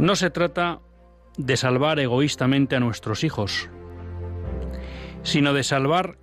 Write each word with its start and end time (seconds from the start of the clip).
No 0.00 0.16
se 0.16 0.30
trata 0.30 0.80
de 1.36 1.58
salvar 1.58 2.00
egoístamente 2.00 2.74
a 2.74 2.80
nuestros 2.80 3.22
hijos, 3.22 3.68
sino 5.22 5.52
de 5.52 5.62
salvar 5.62 6.16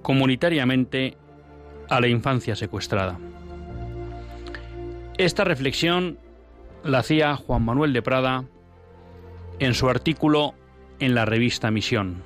comunitariamente 0.00 1.16
a 1.88 2.00
la 2.00 2.06
infancia 2.06 2.54
secuestrada. 2.54 3.18
Esta 5.18 5.42
reflexión 5.42 6.20
la 6.84 6.98
hacía 6.98 7.34
Juan 7.34 7.64
Manuel 7.64 7.92
de 7.92 8.00
Prada 8.00 8.44
en 9.58 9.74
su 9.74 9.88
artículo 9.88 10.54
en 11.00 11.16
la 11.16 11.24
revista 11.24 11.72
Misión, 11.72 12.22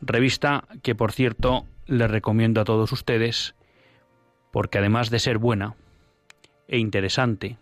revista 0.00 0.62
que 0.84 0.94
por 0.94 1.10
cierto 1.10 1.66
les 1.86 2.08
recomiendo 2.08 2.60
a 2.60 2.64
todos 2.64 2.92
ustedes 2.92 3.56
porque 4.52 4.78
además 4.78 5.10
de 5.10 5.18
ser 5.18 5.38
buena 5.38 5.74
e 6.68 6.78
interesante, 6.78 7.58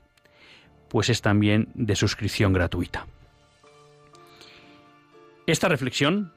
pues 0.90 1.08
es 1.08 1.22
también 1.22 1.68
de 1.74 1.96
suscripción 1.96 2.52
gratuita. 2.52 3.06
Esta 5.46 5.68
reflexión 5.68 6.32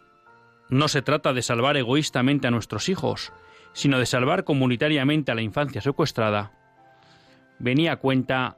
no 0.69 0.87
se 0.87 1.01
trata 1.01 1.33
de 1.33 1.41
salvar 1.41 1.75
egoístamente 1.75 2.47
a 2.47 2.51
nuestros 2.51 2.87
hijos, 2.87 3.33
sino 3.73 3.99
de 3.99 4.05
salvar 4.05 4.43
comunitariamente 4.43 5.31
a 5.31 5.35
la 5.35 5.41
infancia 5.41 5.81
secuestrada, 5.81 6.51
venía 7.59 7.93
a 7.93 7.97
cuenta 7.97 8.57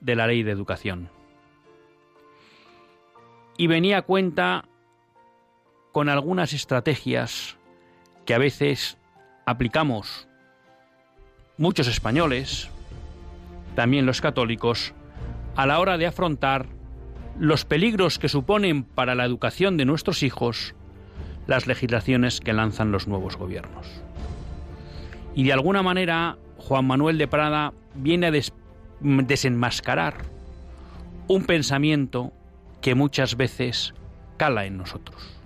de 0.00 0.16
la 0.16 0.26
ley 0.26 0.44
de 0.44 0.52
educación. 0.52 1.10
Y 3.58 3.66
venía 3.66 3.98
a 3.98 4.02
cuenta 4.02 4.64
con 5.90 6.08
algunas 6.08 6.52
estrategias 6.52 7.56
que 8.24 8.34
a 8.34 8.38
veces 8.38 8.96
aplicamos 9.44 10.28
muchos 11.58 11.88
españoles, 11.88 12.70
también 13.74 14.06
los 14.06 14.20
católicos, 14.20 14.94
a 15.56 15.66
la 15.66 15.80
hora 15.80 15.98
de 15.98 16.06
afrontar 16.06 16.66
los 17.38 17.64
peligros 17.64 18.18
que 18.18 18.28
suponen 18.28 18.84
para 18.84 19.14
la 19.14 19.24
educación 19.24 19.76
de 19.76 19.84
nuestros 19.84 20.22
hijos 20.22 20.74
las 21.46 21.66
legislaciones 21.66 22.40
que 22.40 22.52
lanzan 22.52 22.92
los 22.92 23.08
nuevos 23.08 23.36
gobiernos. 23.36 23.86
Y 25.34 25.44
de 25.44 25.52
alguna 25.52 25.82
manera 25.82 26.38
Juan 26.58 26.86
Manuel 26.86 27.18
de 27.18 27.26
Prada 27.26 27.72
viene 27.94 28.28
a 28.28 28.32
desenmascarar 29.00 30.14
un 31.26 31.44
pensamiento 31.44 32.32
que 32.80 32.94
muchas 32.94 33.36
veces 33.36 33.94
cala 34.36 34.66
en 34.66 34.76
nosotros. 34.76 35.38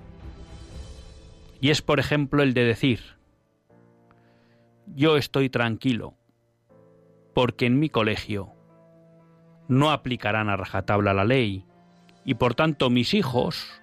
Y 1.60 1.70
es, 1.70 1.82
por 1.82 2.00
ejemplo, 2.00 2.42
el 2.42 2.54
de 2.54 2.64
decir, 2.64 3.00
yo 4.94 5.16
estoy 5.16 5.48
tranquilo, 5.48 6.14
porque 7.34 7.66
en 7.66 7.78
mi 7.78 7.88
colegio 7.88 8.55
no 9.68 9.90
aplicarán 9.90 10.48
a 10.48 10.56
rajatabla 10.56 11.14
la 11.14 11.24
ley 11.24 11.64
y 12.24 12.34
por 12.34 12.54
tanto 12.54 12.90
mis 12.90 13.14
hijos 13.14 13.80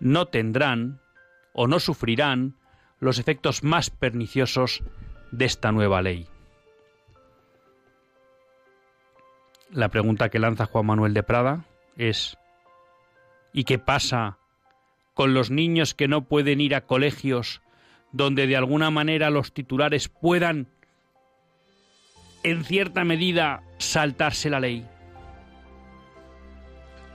no 0.00 0.26
tendrán 0.26 1.00
o 1.52 1.66
no 1.66 1.80
sufrirán 1.80 2.56
los 2.98 3.18
efectos 3.18 3.62
más 3.62 3.90
perniciosos 3.90 4.82
de 5.30 5.44
esta 5.44 5.72
nueva 5.72 6.02
ley. 6.02 6.26
La 9.70 9.88
pregunta 9.88 10.28
que 10.28 10.38
lanza 10.38 10.66
Juan 10.66 10.86
Manuel 10.86 11.14
de 11.14 11.22
Prada 11.22 11.64
es 11.96 12.36
¿y 13.52 13.64
qué 13.64 13.78
pasa 13.78 14.38
con 15.14 15.34
los 15.34 15.50
niños 15.50 15.94
que 15.94 16.08
no 16.08 16.24
pueden 16.24 16.60
ir 16.60 16.74
a 16.74 16.82
colegios 16.82 17.62
donde 18.12 18.46
de 18.46 18.56
alguna 18.56 18.90
manera 18.90 19.30
los 19.30 19.52
titulares 19.52 20.08
puedan 20.08 20.68
en 22.42 22.64
cierta 22.64 23.04
medida 23.04 23.62
saltarse 23.78 24.50
la 24.50 24.60
ley? 24.60 24.86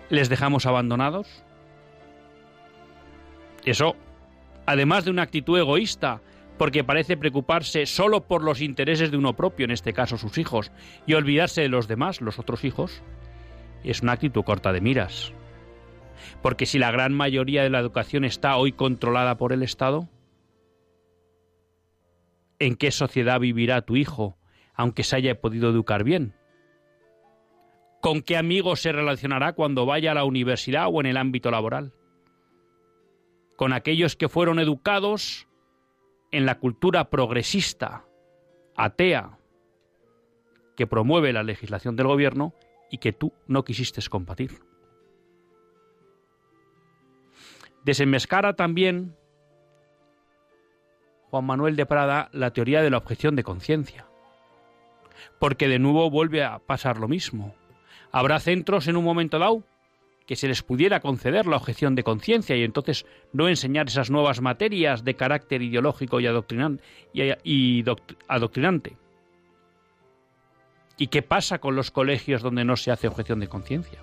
Les 0.09 0.29
dejamos 0.29 0.65
abandonados? 0.65 1.43
Eso, 3.65 3.95
además 4.65 5.05
de 5.05 5.11
una 5.11 5.23
actitud 5.23 5.57
egoísta, 5.57 6.21
porque 6.57 6.83
parece 6.83 7.17
preocuparse 7.17 7.85
solo 7.85 8.21
por 8.21 8.43
los 8.43 8.61
intereses 8.61 9.11
de 9.11 9.17
uno 9.17 9.35
propio, 9.35 9.65
en 9.65 9.71
este 9.71 9.93
caso 9.93 10.17
sus 10.17 10.37
hijos, 10.37 10.71
y 11.05 11.13
olvidarse 11.13 11.61
de 11.61 11.69
los 11.69 11.87
demás, 11.87 12.21
los 12.21 12.39
otros 12.39 12.63
hijos, 12.63 13.03
es 13.83 14.01
una 14.01 14.13
actitud 14.13 14.43
corta 14.43 14.73
de 14.73 14.81
miras. 14.81 15.33
Porque 16.41 16.65
si 16.65 16.79
la 16.79 16.91
gran 16.91 17.13
mayoría 17.13 17.63
de 17.63 17.69
la 17.69 17.79
educación 17.79 18.25
está 18.25 18.57
hoy 18.57 18.71
controlada 18.71 19.37
por 19.37 19.53
el 19.53 19.63
Estado, 19.63 20.07
¿en 22.59 22.75
qué 22.75 22.91
sociedad 22.91 23.39
vivirá 23.39 23.81
tu 23.81 23.95
hijo, 23.95 24.37
aunque 24.73 25.03
se 25.03 25.15
haya 25.15 25.39
podido 25.39 25.69
educar 25.69 26.03
bien? 26.03 26.33
¿Con 28.07 28.21
qué 28.21 28.37
amigos 28.37 28.79
se 28.79 28.93
relacionará 28.93 29.51
cuando 29.51 29.85
vaya 29.85 30.11
a 30.11 30.15
la 30.15 30.23
universidad 30.23 30.87
o 30.89 31.01
en 31.01 31.07
el 31.07 31.17
ámbito 31.17 31.51
laboral? 31.51 31.91
Con 33.57 33.73
aquellos 33.73 34.15
que 34.15 34.29
fueron 34.29 34.59
educados 34.59 35.49
en 36.31 36.45
la 36.45 36.57
cultura 36.57 37.09
progresista, 37.09 38.05
atea, 38.77 39.37
que 40.77 40.87
promueve 40.87 41.33
la 41.33 41.43
legislación 41.43 41.97
del 41.97 42.07
gobierno 42.07 42.53
y 42.89 42.99
que 42.99 43.11
tú 43.11 43.33
no 43.45 43.65
quisiste 43.65 43.99
combatir. 44.09 44.61
Desenmescara 47.83 48.55
también 48.55 49.17
Juan 51.29 51.43
Manuel 51.43 51.75
de 51.75 51.85
Prada 51.85 52.29
la 52.31 52.53
teoría 52.53 52.81
de 52.81 52.89
la 52.89 52.99
objeción 52.99 53.35
de 53.35 53.43
conciencia, 53.43 54.07
porque 55.39 55.67
de 55.67 55.79
nuevo 55.79 56.09
vuelve 56.09 56.45
a 56.45 56.59
pasar 56.59 56.99
lo 56.99 57.09
mismo. 57.09 57.53
Habrá 58.11 58.39
centros 58.39 58.87
en 58.87 58.97
un 58.97 59.03
momento 59.03 59.39
dado 59.39 59.63
que 60.27 60.35
se 60.35 60.47
les 60.47 60.61
pudiera 60.61 60.99
conceder 60.99 61.47
la 61.47 61.55
objeción 61.55 61.95
de 61.95 62.03
conciencia 62.03 62.55
y 62.55 62.63
entonces 62.63 63.05
no 63.31 63.47
enseñar 63.47 63.87
esas 63.87 64.11
nuevas 64.11 64.41
materias 64.41 65.05
de 65.05 65.15
carácter 65.15 65.61
ideológico 65.61 66.19
y, 66.19 66.27
adoctrinante. 66.27 66.83
¿Y 70.97 71.07
qué 71.07 71.21
pasa 71.21 71.59
con 71.59 71.75
los 71.75 71.91
colegios 71.91 72.41
donde 72.41 72.65
no 72.65 72.75
se 72.75 72.91
hace 72.91 73.07
objeción 73.07 73.39
de 73.39 73.47
conciencia? 73.47 73.99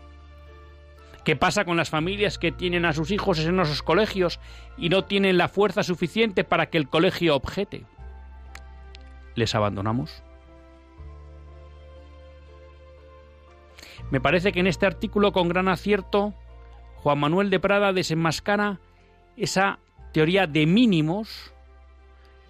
¿Qué 1.25 1.37
pasa 1.37 1.67
con 1.67 1.77
las 1.77 1.91
familias 1.91 2.39
que 2.39 2.53
tienen 2.53 2.87
a 2.87 2.95
sus 2.95 3.11
hijos 3.11 3.39
en 3.39 3.61
esos 3.61 3.83
colegios 3.83 4.41
y 4.79 4.89
no 4.89 5.05
tienen 5.05 5.37
la 5.37 5.49
fuerza 5.49 5.83
suficiente 5.83 6.45
para 6.45 6.67
que 6.67 6.79
el 6.79 6.89
colegio 6.89 7.37
objete? 7.37 7.85
¿Les 9.35 9.55
abandonamos? 9.55 10.24
Me 14.15 14.21
parece 14.21 14.53
que 14.53 14.61
en 14.61 14.69
este 14.69 14.87
artículo 14.87 15.33
con 15.33 15.49
gran 15.49 15.67
acierto 15.67 16.35
Juan 16.99 17.19
Manuel 17.19 17.51
de 17.51 17.59
Prada 17.59 17.93
desenmascara 17.93 18.79
esa 19.37 19.81
teoría 20.13 20.47
de 20.47 20.67
mínimos 20.67 21.53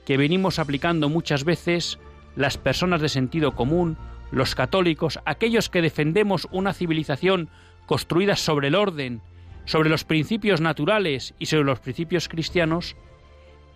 que 0.05 0.19
venimos 0.19 0.59
aplicando 0.59 1.09
muchas 1.09 1.45
veces 1.45 1.99
las 2.37 2.59
personas 2.59 3.01
de 3.01 3.09
sentido 3.09 3.55
común, 3.55 3.97
los 4.31 4.55
católicos, 4.55 5.21
aquellos 5.25 5.71
que 5.71 5.81
defendemos 5.81 6.49
una 6.53 6.75
civilización 6.75 7.49
construida 7.87 8.37
sobre 8.37 8.69
el 8.69 8.75
orden, 8.75 9.23
sobre 9.65 9.89
los 9.89 10.05
principios 10.05 10.61
naturales 10.61 11.33
y 11.39 11.47
sobre 11.47 11.65
los 11.65 11.81
principios 11.81 12.29
cristianos, 12.29 12.95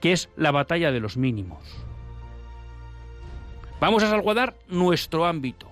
que 0.02 0.12
es 0.12 0.28
la 0.36 0.50
batalla 0.50 0.92
de 0.92 1.00
los 1.00 1.16
mínimos. 1.16 1.64
Vamos 3.80 4.02
a 4.02 4.10
salvaguardar 4.10 4.58
nuestro 4.68 5.24
ámbito, 5.24 5.70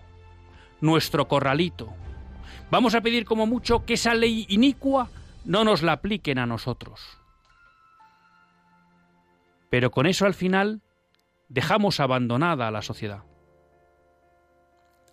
nuestro 0.81 1.29
corralito. 1.29 1.93
Vamos 2.71 2.95
a 2.95 3.01
pedir 3.01 3.25
como 3.25 3.47
mucho 3.47 3.85
que 3.85 3.95
esa 3.95 4.15
ley 4.15 4.45
inicua 4.49 5.09
no 5.45 5.65
nos 5.65 5.83
la 5.83 5.93
apliquen 5.93 6.39
a 6.39 6.47
nosotros. 6.47 7.01
Pero 9.71 9.91
con 9.91 10.07
eso 10.07 10.27
al 10.27 10.35
final 10.35 10.83
dejamos 11.49 12.01
abandonada 12.01 12.69
a 12.69 12.71
la 12.71 12.83
sociedad. 12.83 13.23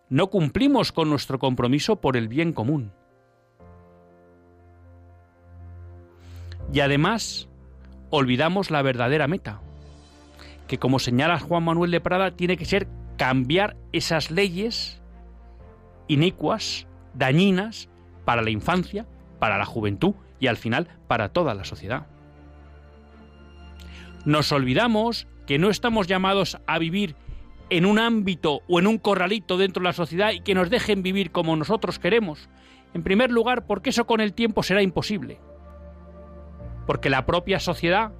No 0.09 0.29
cumplimos 0.29 0.91
con 0.91 1.09
nuestro 1.09 1.39
compromiso 1.39 1.97
por 2.01 2.17
el 2.17 2.27
bien 2.27 2.53
común. 2.53 2.91
Y 6.71 6.79
además 6.79 7.49
olvidamos 8.09 8.71
la 8.71 8.81
verdadera 8.81 9.27
meta, 9.27 9.61
que 10.67 10.77
como 10.77 10.99
señala 10.99 11.39
Juan 11.39 11.63
Manuel 11.63 11.91
de 11.91 12.01
Prada 12.01 12.31
tiene 12.31 12.57
que 12.57 12.65
ser 12.65 12.87
cambiar 13.17 13.75
esas 13.91 14.31
leyes 14.31 15.01
inicuas, 16.07 16.87
dañinas 17.13 17.89
para 18.25 18.41
la 18.41 18.49
infancia, 18.49 19.05
para 19.39 19.57
la 19.57 19.65
juventud 19.65 20.15
y 20.39 20.47
al 20.47 20.57
final 20.57 20.87
para 21.07 21.29
toda 21.29 21.53
la 21.53 21.63
sociedad. 21.63 22.07
Nos 24.25 24.51
olvidamos 24.51 25.27
que 25.45 25.59
no 25.59 25.69
estamos 25.69 26.07
llamados 26.07 26.57
a 26.65 26.79
vivir 26.79 27.15
en 27.69 27.85
un 27.85 27.99
ámbito 27.99 28.61
o 28.67 28.79
en 28.79 28.87
un 28.87 28.97
corralito 28.97 29.57
dentro 29.57 29.81
de 29.81 29.89
la 29.89 29.93
sociedad 29.93 30.31
y 30.31 30.41
que 30.41 30.55
nos 30.55 30.69
dejen 30.69 31.03
vivir 31.03 31.31
como 31.31 31.55
nosotros 31.55 31.99
queremos. 31.99 32.49
En 32.93 33.03
primer 33.03 33.31
lugar, 33.31 33.65
porque 33.65 33.89
eso 33.89 34.05
con 34.05 34.21
el 34.21 34.33
tiempo 34.33 34.63
será 34.63 34.81
imposible. 34.81 35.39
Porque 36.85 37.09
la 37.09 37.25
propia 37.25 37.59
sociedad, 37.59 38.13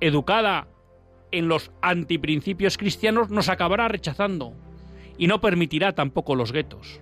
educada 0.00 0.66
en 1.30 1.48
los 1.48 1.70
antiprincipios 1.82 2.76
cristianos, 2.76 3.30
nos 3.30 3.48
acabará 3.48 3.88
rechazando 3.88 4.52
y 5.16 5.26
no 5.26 5.40
permitirá 5.40 5.92
tampoco 5.92 6.34
los 6.34 6.52
guetos. 6.52 7.00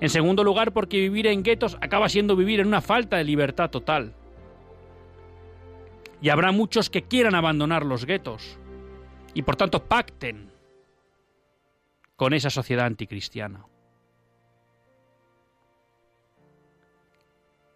En 0.00 0.10
segundo 0.10 0.44
lugar, 0.44 0.72
porque 0.72 0.98
vivir 0.98 1.26
en 1.26 1.42
guetos 1.42 1.76
acaba 1.80 2.08
siendo 2.08 2.36
vivir 2.36 2.60
en 2.60 2.66
una 2.66 2.80
falta 2.80 3.16
de 3.16 3.24
libertad 3.24 3.70
total. 3.70 4.14
Y 6.22 6.28
habrá 6.28 6.52
muchos 6.52 6.90
que 6.90 7.02
quieran 7.02 7.34
abandonar 7.34 7.84
los 7.84 8.04
guetos 8.04 8.58
y 9.34 9.42
por 9.42 9.56
tanto 9.56 9.84
pacten 9.84 10.50
con 12.16 12.34
esa 12.34 12.50
sociedad 12.50 12.86
anticristiana. 12.86 13.64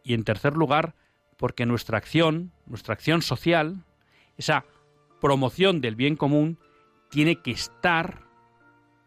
Y 0.02 0.12
en 0.12 0.24
tercer 0.24 0.54
lugar, 0.54 0.94
porque 1.38 1.64
nuestra 1.64 1.96
acción, 1.96 2.52
nuestra 2.66 2.92
acción 2.92 3.22
social, 3.22 3.84
esa 4.36 4.66
promoción 5.20 5.80
del 5.80 5.96
bien 5.96 6.16
común, 6.16 6.58
tiene 7.10 7.40
que 7.40 7.52
estar 7.52 8.20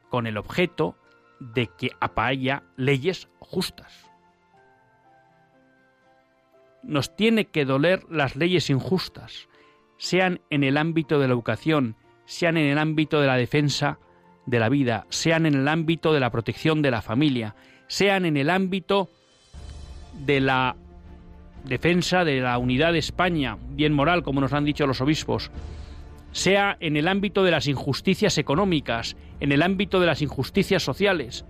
con 0.09 0.25
el 0.25 0.37
objeto 0.37 0.95
de 1.39 1.67
que 1.77 1.91
haya 2.15 2.63
leyes 2.75 3.27
justas. 3.39 4.05
Nos 6.83 7.15
tiene 7.15 7.45
que 7.45 7.65
doler 7.65 8.03
las 8.09 8.35
leyes 8.35 8.69
injustas, 8.69 9.47
sean 9.97 10.41
en 10.49 10.63
el 10.63 10.77
ámbito 10.77 11.19
de 11.19 11.27
la 11.27 11.33
educación, 11.33 11.95
sean 12.25 12.57
en 12.57 12.67
el 12.67 12.77
ámbito 12.77 13.19
de 13.19 13.27
la 13.27 13.35
defensa 13.35 13.99
de 14.45 14.59
la 14.59 14.69
vida, 14.69 15.05
sean 15.09 15.45
en 15.45 15.55
el 15.55 15.67
ámbito 15.67 16.13
de 16.13 16.19
la 16.19 16.29
protección 16.29 16.81
de 16.81 16.91
la 16.91 17.01
familia, 17.01 17.55
sean 17.87 18.25
en 18.25 18.37
el 18.37 18.49
ámbito 18.49 19.09
de 20.25 20.39
la 20.39 20.75
defensa 21.65 22.23
de 22.23 22.39
la 22.39 22.57
unidad 22.57 22.93
de 22.93 22.99
España, 22.99 23.57
bien 23.71 23.93
moral, 23.93 24.23
como 24.23 24.41
nos 24.41 24.53
han 24.53 24.65
dicho 24.65 24.87
los 24.87 25.01
obispos, 25.01 25.51
sea 26.31 26.77
en 26.79 26.97
el 26.97 27.07
ámbito 27.07 27.43
de 27.43 27.51
las 27.51 27.67
injusticias 27.67 28.37
económicas, 28.37 29.15
en 29.39 29.51
el 29.51 29.61
ámbito 29.61 29.99
de 29.99 30.05
las 30.05 30.21
injusticias 30.21 30.83
sociales. 30.83 31.45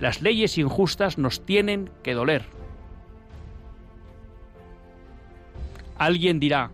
Las 0.00 0.22
leyes 0.22 0.58
injustas 0.58 1.18
nos 1.18 1.44
tienen 1.44 1.90
que 2.02 2.14
doler. 2.14 2.44
Alguien 5.96 6.38
dirá, 6.38 6.70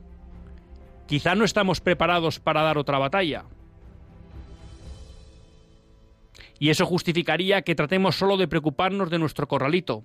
quizá 1.06 1.34
no 1.34 1.44
estamos 1.44 1.80
preparados 1.80 2.38
para 2.38 2.62
dar 2.62 2.76
otra 2.76 2.98
batalla. 2.98 3.44
Y 6.58 6.70
eso 6.70 6.86
justificaría 6.86 7.62
que 7.62 7.74
tratemos 7.74 8.16
solo 8.16 8.36
de 8.36 8.48
preocuparnos 8.48 9.10
de 9.10 9.18
nuestro 9.18 9.48
corralito. 9.48 10.04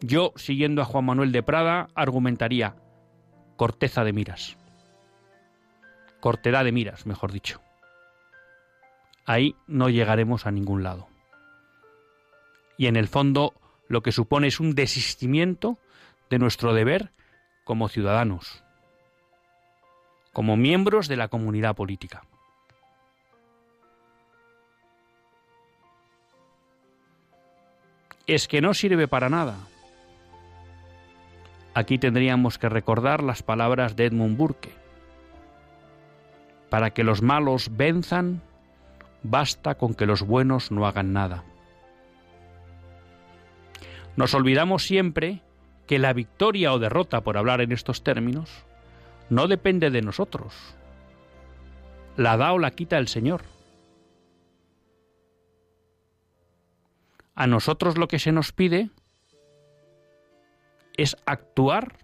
Yo, 0.00 0.32
siguiendo 0.36 0.82
a 0.82 0.84
Juan 0.84 1.04
Manuel 1.04 1.32
de 1.32 1.42
Prada, 1.42 1.88
argumentaría 1.94 2.76
corteza 3.56 4.04
de 4.04 4.12
miras. 4.12 4.56
Cortedad 6.26 6.64
de 6.64 6.72
miras, 6.72 7.06
mejor 7.06 7.30
dicho. 7.30 7.60
Ahí 9.26 9.54
no 9.68 9.88
llegaremos 9.88 10.44
a 10.44 10.50
ningún 10.50 10.82
lado. 10.82 11.06
Y 12.76 12.88
en 12.88 12.96
el 12.96 13.06
fondo 13.06 13.54
lo 13.86 14.02
que 14.02 14.10
supone 14.10 14.48
es 14.48 14.58
un 14.58 14.74
desistimiento 14.74 15.78
de 16.28 16.40
nuestro 16.40 16.74
deber 16.74 17.12
como 17.62 17.88
ciudadanos, 17.88 18.64
como 20.32 20.56
miembros 20.56 21.06
de 21.06 21.16
la 21.16 21.28
comunidad 21.28 21.76
política. 21.76 22.24
Es 28.26 28.48
que 28.48 28.60
no 28.60 28.74
sirve 28.74 29.06
para 29.06 29.28
nada. 29.28 29.58
Aquí 31.72 31.98
tendríamos 31.98 32.58
que 32.58 32.68
recordar 32.68 33.22
las 33.22 33.44
palabras 33.44 33.94
de 33.94 34.06
Edmund 34.06 34.36
Burke. 34.36 34.85
Para 36.76 36.90
que 36.90 37.04
los 37.04 37.22
malos 37.22 37.70
venzan, 37.74 38.42
basta 39.22 39.76
con 39.76 39.94
que 39.94 40.04
los 40.04 40.20
buenos 40.20 40.70
no 40.70 40.86
hagan 40.86 41.14
nada. 41.14 41.42
Nos 44.14 44.34
olvidamos 44.34 44.82
siempre 44.82 45.40
que 45.86 45.98
la 45.98 46.12
victoria 46.12 46.74
o 46.74 46.78
derrota, 46.78 47.22
por 47.22 47.38
hablar 47.38 47.62
en 47.62 47.72
estos 47.72 48.04
términos, 48.04 48.50
no 49.30 49.48
depende 49.48 49.88
de 49.88 50.02
nosotros. 50.02 50.52
La 52.18 52.36
da 52.36 52.52
o 52.52 52.58
la 52.58 52.72
quita 52.72 52.98
el 52.98 53.08
Señor. 53.08 53.40
A 57.34 57.46
nosotros 57.46 57.96
lo 57.96 58.06
que 58.06 58.18
se 58.18 58.32
nos 58.32 58.52
pide 58.52 58.90
es 60.98 61.16
actuar 61.24 61.96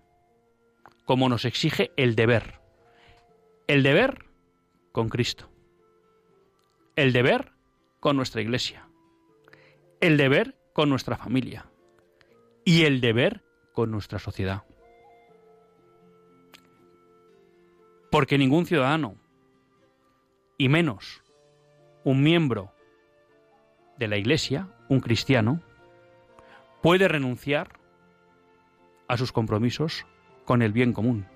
como 1.04 1.28
nos 1.28 1.44
exige 1.44 1.90
el 1.98 2.16
deber. 2.16 2.58
El 3.66 3.82
deber 3.82 4.31
con 4.92 5.08
Cristo. 5.08 5.50
El 6.94 7.12
deber 7.12 7.52
con 8.00 8.16
nuestra 8.16 8.42
iglesia. 8.42 8.88
El 10.00 10.16
deber 10.16 10.56
con 10.72 10.88
nuestra 10.88 11.16
familia. 11.16 11.66
Y 12.64 12.84
el 12.84 13.00
deber 13.00 13.42
con 13.72 13.90
nuestra 13.90 14.18
sociedad. 14.18 14.62
Porque 18.10 18.36
ningún 18.36 18.66
ciudadano, 18.66 19.16
y 20.58 20.68
menos 20.68 21.22
un 22.04 22.22
miembro 22.22 22.72
de 23.96 24.08
la 24.08 24.18
Iglesia, 24.18 24.68
un 24.88 25.00
cristiano, 25.00 25.62
puede 26.82 27.08
renunciar 27.08 27.78
a 29.08 29.16
sus 29.16 29.32
compromisos 29.32 30.04
con 30.44 30.60
el 30.62 30.72
bien 30.72 30.92
común. 30.92 31.26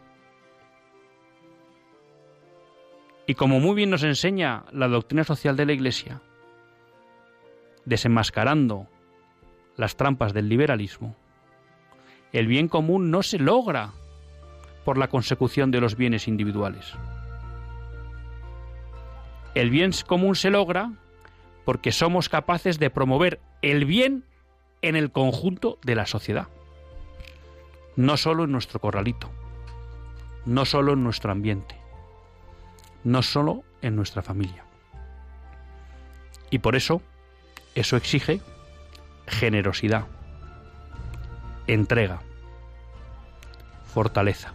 Y 3.27 3.35
como 3.35 3.59
muy 3.59 3.75
bien 3.75 3.91
nos 3.91 4.05
enseña 4.05 4.65
la 4.73 4.89
doctrina 4.89 5.25
social 5.25 5.57
de 5.57 5.67
la 5.67 5.73
Iglesia, 5.73 6.21
desenmascarando 7.85 8.87
las 9.77 9.97
trampas 9.97 10.33
del 10.33 10.49
liberalismo, 10.49 11.17
el 12.33 12.47
bien 12.47 12.69
común 12.69 13.11
no 13.11 13.23
se 13.23 13.39
logra 13.39 13.93
por 14.85 14.99
la 14.99 15.09
consecución 15.09 15.71
de 15.71 15.81
los 15.81 15.97
bienes 15.97 16.29
individuales. 16.29 16.93
El 19.55 19.71
bien 19.71 19.91
común 20.07 20.37
se 20.37 20.51
logra 20.51 20.93
porque 21.65 21.91
somos 21.91 22.29
capaces 22.29 22.79
de 22.79 22.91
promover 22.91 23.41
el 23.63 23.85
bien 23.87 24.25
en 24.83 24.95
el 24.95 25.11
conjunto 25.11 25.79
de 25.83 25.97
la 25.97 26.07
sociedad, 26.07 26.47
no 27.97 28.17
solo 28.17 28.45
en 28.45 28.53
nuestro 28.53 28.81
corralito, 28.81 29.31
no 30.45 30.65
solo 30.65 30.93
en 30.93 31.03
nuestro 31.03 31.33
ambiente, 31.33 31.77
no 33.07 33.23
solo 33.23 33.63
en 33.83 33.95
nuestra 33.95 34.21
familia. 34.21 34.65
Y 36.51 36.59
por 36.59 36.75
eso, 36.75 37.03
eso 37.77 37.97
exige 37.97 38.41
generosidad, 39.29 40.07
entrega, 41.69 42.21
fortaleza. 43.95 44.55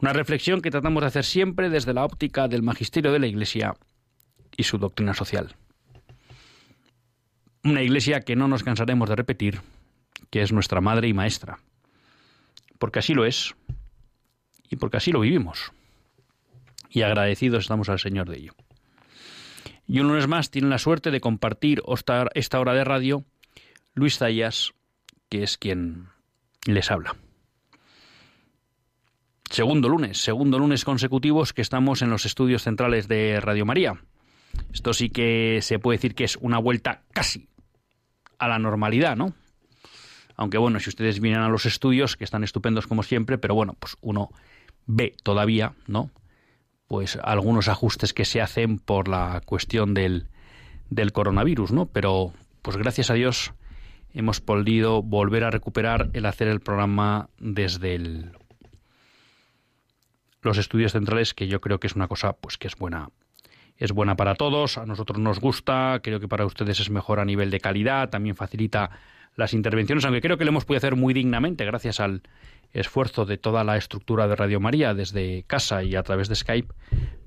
Una 0.00 0.14
reflexión 0.14 0.62
que 0.62 0.70
tratamos 0.70 1.02
de 1.02 1.08
hacer 1.08 1.24
siempre 1.24 1.68
desde 1.68 1.92
la 1.92 2.04
óptica 2.04 2.48
del 2.48 2.62
magisterio 2.62 3.12
de 3.12 3.18
la 3.18 3.26
Iglesia 3.26 3.74
y 4.56 4.62
su 4.62 4.78
doctrina 4.78 5.12
social. 5.12 5.54
Una 7.64 7.82
Iglesia 7.82 8.22
que 8.22 8.36
no 8.36 8.48
nos 8.48 8.62
cansaremos 8.62 9.10
de 9.10 9.16
repetir, 9.16 9.60
que 10.30 10.40
es 10.40 10.52
nuestra 10.52 10.80
madre 10.80 11.08
y 11.08 11.12
maestra, 11.12 11.58
porque 12.78 13.00
así 13.00 13.12
lo 13.12 13.26
es 13.26 13.54
y 14.70 14.76
porque 14.76 14.96
así 14.96 15.12
lo 15.12 15.20
vivimos. 15.20 15.72
Y 16.88 17.02
agradecidos 17.02 17.64
estamos 17.64 17.90
al 17.90 17.98
Señor 17.98 18.30
de 18.30 18.38
ello. 18.38 18.54
Y 19.86 20.00
un 20.00 20.08
lunes 20.08 20.28
más 20.28 20.50
tiene 20.50 20.68
la 20.68 20.78
suerte 20.78 21.10
de 21.10 21.20
compartir 21.20 21.82
esta 22.34 22.60
hora 22.60 22.72
de 22.72 22.84
radio 22.84 23.24
Luis 23.92 24.16
Zayas, 24.16 24.72
que 25.28 25.42
es 25.42 25.58
quien 25.58 26.08
les 26.64 26.90
habla. 26.90 27.16
Segundo 29.50 29.88
lunes, 29.88 30.22
segundo 30.22 30.60
lunes 30.60 30.84
consecutivos 30.84 31.52
que 31.52 31.60
estamos 31.60 32.02
en 32.02 32.10
los 32.10 32.24
estudios 32.24 32.62
centrales 32.62 33.08
de 33.08 33.40
Radio 33.40 33.66
María. 33.66 34.00
Esto 34.72 34.94
sí 34.94 35.10
que 35.10 35.58
se 35.60 35.80
puede 35.80 35.98
decir 35.98 36.14
que 36.14 36.22
es 36.22 36.36
una 36.36 36.58
vuelta 36.58 37.02
casi 37.12 37.48
a 38.38 38.46
la 38.46 38.60
normalidad, 38.60 39.16
¿no? 39.16 39.34
Aunque 40.36 40.56
bueno, 40.56 40.78
si 40.78 40.88
ustedes 40.88 41.18
vienen 41.18 41.40
a 41.40 41.48
los 41.48 41.66
estudios, 41.66 42.16
que 42.16 42.22
están 42.22 42.44
estupendos 42.44 42.86
como 42.86 43.02
siempre, 43.02 43.38
pero 43.38 43.56
bueno, 43.56 43.74
pues 43.76 43.96
uno 44.02 44.30
ve 44.86 45.16
todavía, 45.24 45.72
¿no? 45.88 46.12
Pues 46.86 47.18
algunos 47.20 47.66
ajustes 47.66 48.14
que 48.14 48.24
se 48.24 48.40
hacen 48.40 48.78
por 48.78 49.08
la 49.08 49.42
cuestión 49.44 49.94
del, 49.94 50.28
del 50.90 51.10
coronavirus, 51.10 51.72
¿no? 51.72 51.86
Pero 51.86 52.32
pues 52.62 52.76
gracias 52.76 53.10
a 53.10 53.14
Dios 53.14 53.52
hemos 54.14 54.40
podido 54.40 55.02
volver 55.02 55.42
a 55.42 55.50
recuperar 55.50 56.08
el 56.12 56.26
hacer 56.26 56.46
el 56.46 56.60
programa 56.60 57.30
desde 57.40 57.96
el 57.96 58.30
los 60.42 60.58
estudios 60.58 60.92
centrales, 60.92 61.34
que 61.34 61.48
yo 61.48 61.60
creo 61.60 61.80
que 61.80 61.86
es 61.86 61.94
una 61.94 62.08
cosa 62.08 62.34
pues 62.34 62.56
que 62.58 62.68
es 62.68 62.76
buena 62.76 63.10
es 63.80 63.92
buena 63.92 64.14
para 64.14 64.34
todos, 64.34 64.76
a 64.76 64.84
nosotros 64.84 65.18
nos 65.18 65.40
gusta, 65.40 66.00
creo 66.02 66.20
que 66.20 66.28
para 66.28 66.44
ustedes 66.44 66.80
es 66.80 66.90
mejor 66.90 67.18
a 67.18 67.24
nivel 67.24 67.50
de 67.50 67.60
calidad, 67.60 68.10
también 68.10 68.36
facilita 68.36 68.90
las 69.36 69.54
intervenciones, 69.54 70.04
aunque 70.04 70.20
creo 70.20 70.36
que 70.36 70.44
lo 70.44 70.50
hemos 70.50 70.66
podido 70.66 70.78
hacer 70.78 70.96
muy 70.96 71.14
dignamente 71.14 71.64
gracias 71.64 71.98
al 71.98 72.22
esfuerzo 72.72 73.24
de 73.24 73.38
toda 73.38 73.64
la 73.64 73.78
estructura 73.78 74.28
de 74.28 74.36
Radio 74.36 74.60
María 74.60 74.92
desde 74.92 75.44
casa 75.46 75.82
y 75.82 75.96
a 75.96 76.02
través 76.02 76.28
de 76.28 76.36
Skype, 76.36 76.72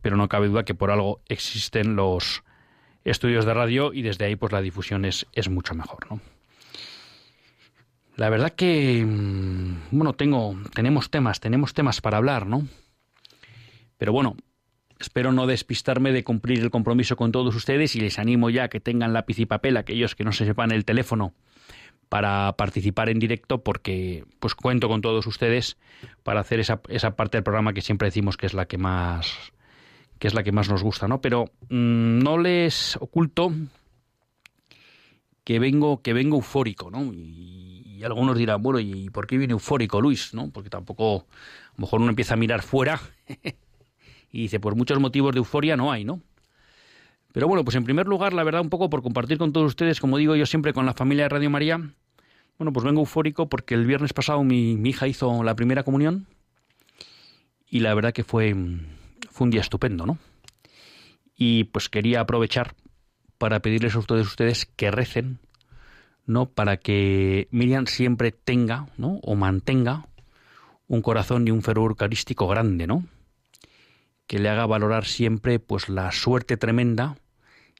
pero 0.03 0.15
no 0.15 0.29
cabe 0.29 0.47
duda 0.47 0.63
que 0.63 0.75
por 0.75 0.91
algo 0.91 1.21
existen 1.27 1.95
los 1.95 2.43
estudios 3.03 3.45
de 3.45 3.53
radio 3.55 3.91
y 3.91 4.03
desde 4.03 4.25
ahí 4.25 4.35
pues 4.35 4.53
la 4.53 4.61
difusión 4.61 5.05
es, 5.05 5.25
es 5.33 5.49
mucho 5.49 5.73
mejor, 5.73 6.09
¿no? 6.09 6.21
La 8.15 8.29
verdad 8.29 8.51
que 8.51 9.03
mm, 9.03 9.89
bueno, 9.89 10.13
tengo 10.13 10.55
tenemos 10.75 11.09
temas, 11.09 11.39
tenemos 11.39 11.73
temas 11.73 11.99
para 11.99 12.17
hablar, 12.17 12.45
¿no? 12.45 12.67
Pero 13.97 14.11
bueno, 14.11 14.35
espero 14.99 15.31
no 15.31 15.47
despistarme 15.47 16.11
de 16.11 16.23
cumplir 16.23 16.59
el 16.59 16.71
compromiso 16.71 17.15
con 17.15 17.31
todos 17.31 17.55
ustedes 17.55 17.95
y 17.95 18.01
les 18.01 18.19
animo 18.19 18.49
ya 18.49 18.69
que 18.69 18.79
tengan 18.79 19.13
lápiz 19.13 19.39
y 19.39 19.45
papel 19.45 19.77
aquellos 19.77 20.15
que 20.15 20.23
no 20.23 20.31
se 20.31 20.45
sepan 20.45 20.71
el 20.71 20.85
teléfono 20.85 21.33
para 22.09 22.53
participar 22.53 23.09
en 23.09 23.19
directo 23.19 23.63
porque 23.63 24.23
pues 24.39 24.55
cuento 24.55 24.87
con 24.87 25.01
todos 25.01 25.25
ustedes 25.25 25.77
para 26.23 26.41
hacer 26.41 26.59
esa, 26.59 26.79
esa 26.89 27.15
parte 27.15 27.37
del 27.37 27.43
programa 27.43 27.73
que 27.73 27.81
siempre 27.81 28.07
decimos 28.07 28.37
que 28.37 28.45
es 28.45 28.53
la 28.53 28.65
que 28.65 28.77
más 28.77 29.35
que 30.19 30.27
es 30.27 30.33
la 30.33 30.43
que 30.43 30.51
más 30.51 30.69
nos 30.69 30.83
gusta, 30.83 31.07
¿no? 31.07 31.21
Pero 31.21 31.45
mm, 31.69 32.19
no 32.19 32.37
les 32.37 32.95
oculto 32.97 33.51
que 35.43 35.59
vengo 35.59 36.01
que 36.01 36.13
vengo 36.13 36.37
eufórico, 36.37 36.89
¿no? 36.91 37.11
Y, 37.11 37.83
y, 37.97 38.03
algunos 38.03 38.37
dirán, 38.37 38.61
bueno, 38.61 38.79
¿y 38.79 39.09
por 39.09 39.27
qué 39.27 39.37
viene 39.37 39.53
eufórico 39.53 39.99
Luis, 39.99 40.33
no? 40.33 40.49
Porque 40.51 40.69
tampoco 40.69 41.25
a 41.71 41.73
lo 41.77 41.81
mejor 41.81 41.99
uno 41.99 42.09
empieza 42.09 42.35
a 42.35 42.37
mirar 42.37 42.61
fuera 42.61 43.01
y 44.33 44.41
dice, 44.41 44.59
pues 44.59 44.75
muchos 44.75 44.99
motivos 44.99 45.31
de 45.31 45.37
euforia 45.37 45.77
no 45.77 45.91
hay, 45.91 46.03
¿no? 46.03 46.19
Pero 47.31 47.47
bueno, 47.47 47.63
pues 47.63 47.75
en 47.75 47.83
primer 47.83 48.07
lugar, 48.07 48.33
la 48.33 48.43
verdad, 48.43 48.61
un 48.61 48.69
poco 48.69 48.89
por 48.89 49.03
compartir 49.03 49.37
con 49.37 49.53
todos 49.53 49.67
ustedes, 49.67 49.99
como 49.99 50.17
digo 50.17 50.35
yo 50.35 50.45
siempre 50.47 50.73
con 50.73 50.87
la 50.87 50.93
familia 50.93 51.25
de 51.25 51.29
Radio 51.29 51.49
María, 51.51 51.79
bueno, 52.57 52.73
pues 52.73 52.83
vengo 52.83 53.01
eufórico 53.01 53.47
porque 53.47 53.75
el 53.75 53.85
viernes 53.85 54.11
pasado 54.11 54.43
mi, 54.43 54.73
hija 54.73 55.07
hizo 55.07 55.43
la 55.43 55.55
primera 55.55 55.83
comunión 55.83 56.25
y 57.69 57.79
la 57.79 57.93
verdad 57.93 58.11
que 58.11 58.23
fue, 58.23 58.55
fue 59.29 59.45
un 59.45 59.51
día 59.51 59.61
estupendo, 59.61 60.05
¿no? 60.05 60.17
Y 61.35 61.65
pues 61.65 61.89
quería 61.89 62.21
aprovechar 62.21 62.73
para 63.37 63.59
pedirles 63.59 63.95
a 63.95 63.99
ustedes, 63.99 64.25
ustedes 64.25 64.65
que 64.65 64.89
recen, 64.89 65.39
¿no? 66.25 66.47
Para 66.47 66.77
que 66.77 67.47
Miriam 67.51 67.85
siempre 67.85 68.31
tenga, 68.31 68.87
¿no? 68.97 69.19
O 69.21 69.35
mantenga 69.35 70.07
un 70.87 71.01
corazón 71.03 71.47
y 71.47 71.51
un 71.51 71.61
fervor 71.61 71.91
eucarístico 71.91 72.47
grande, 72.47 72.87
¿no? 72.87 73.03
Que 74.27 74.39
le 74.39 74.49
haga 74.49 74.65
valorar 74.65 75.05
siempre 75.05 75.59
pues 75.59 75.89
la 75.89 76.11
suerte 76.11 76.57
tremenda 76.57 77.17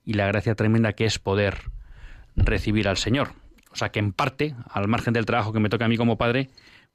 y 0.03 0.13
la 0.13 0.27
gracia 0.27 0.55
tremenda 0.55 0.93
que 0.93 1.05
es 1.05 1.19
poder 1.19 1.71
recibir 2.35 2.87
al 2.87 2.97
Señor. 2.97 3.29
O 3.71 3.75
sea 3.75 3.89
que 3.89 3.99
en 3.99 4.13
parte, 4.13 4.55
al 4.69 4.87
margen 4.87 5.13
del 5.13 5.25
trabajo 5.25 5.53
que 5.53 5.59
me 5.59 5.69
toca 5.69 5.85
a 5.85 5.87
mí 5.87 5.97
como 5.97 6.17
padre, 6.17 6.49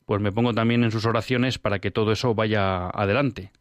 pues 0.04 0.20
me 0.20 0.32
pongo 0.32 0.54
también 0.54 0.84
en 0.84 0.90
sus 0.90 1.04
oraciones 1.06 1.58
para 1.58 1.80
que 1.80 1.90
todo 1.90 2.12
eso 2.12 2.34
vaya 2.34 2.88
adelante. 2.88 3.52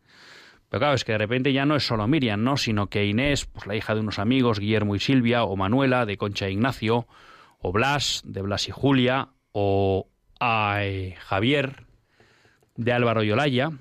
Pero 0.70 0.80
claro, 0.82 0.96
es 0.96 1.04
que 1.04 1.14
de 1.14 1.18
repente 1.18 1.54
ya 1.54 1.66
no 1.66 1.76
es 1.76 1.88
solo 1.88 2.08
Miriam, 2.08 2.44
¿no? 2.44 2.58
Sino 2.58 2.88
que 2.88 3.06
Inés, 3.06 3.46
pues 3.46 3.66
la 3.68 3.76
hija 3.76 3.96
de 3.96 4.02
unos 4.02 4.20
amigos, 4.20 4.60
Guillermo 4.60 4.96
y 4.96 5.00
Silvia, 5.00 5.44
o 5.44 5.56
Manuela, 5.56 6.06
de 6.06 6.18
Concha 6.18 6.48
e 6.48 6.52
Ignacio, 6.52 7.08
o 7.60 7.72
Blas, 7.72 8.22
de 8.26 8.42
Blas 8.42 8.68
y 8.68 8.72
Julia, 8.72 9.30
o 9.52 10.10
Javier, 10.40 11.86
de 12.76 12.92
Álvaro 12.92 13.24
y 13.24 13.32
Olaya, 13.32 13.72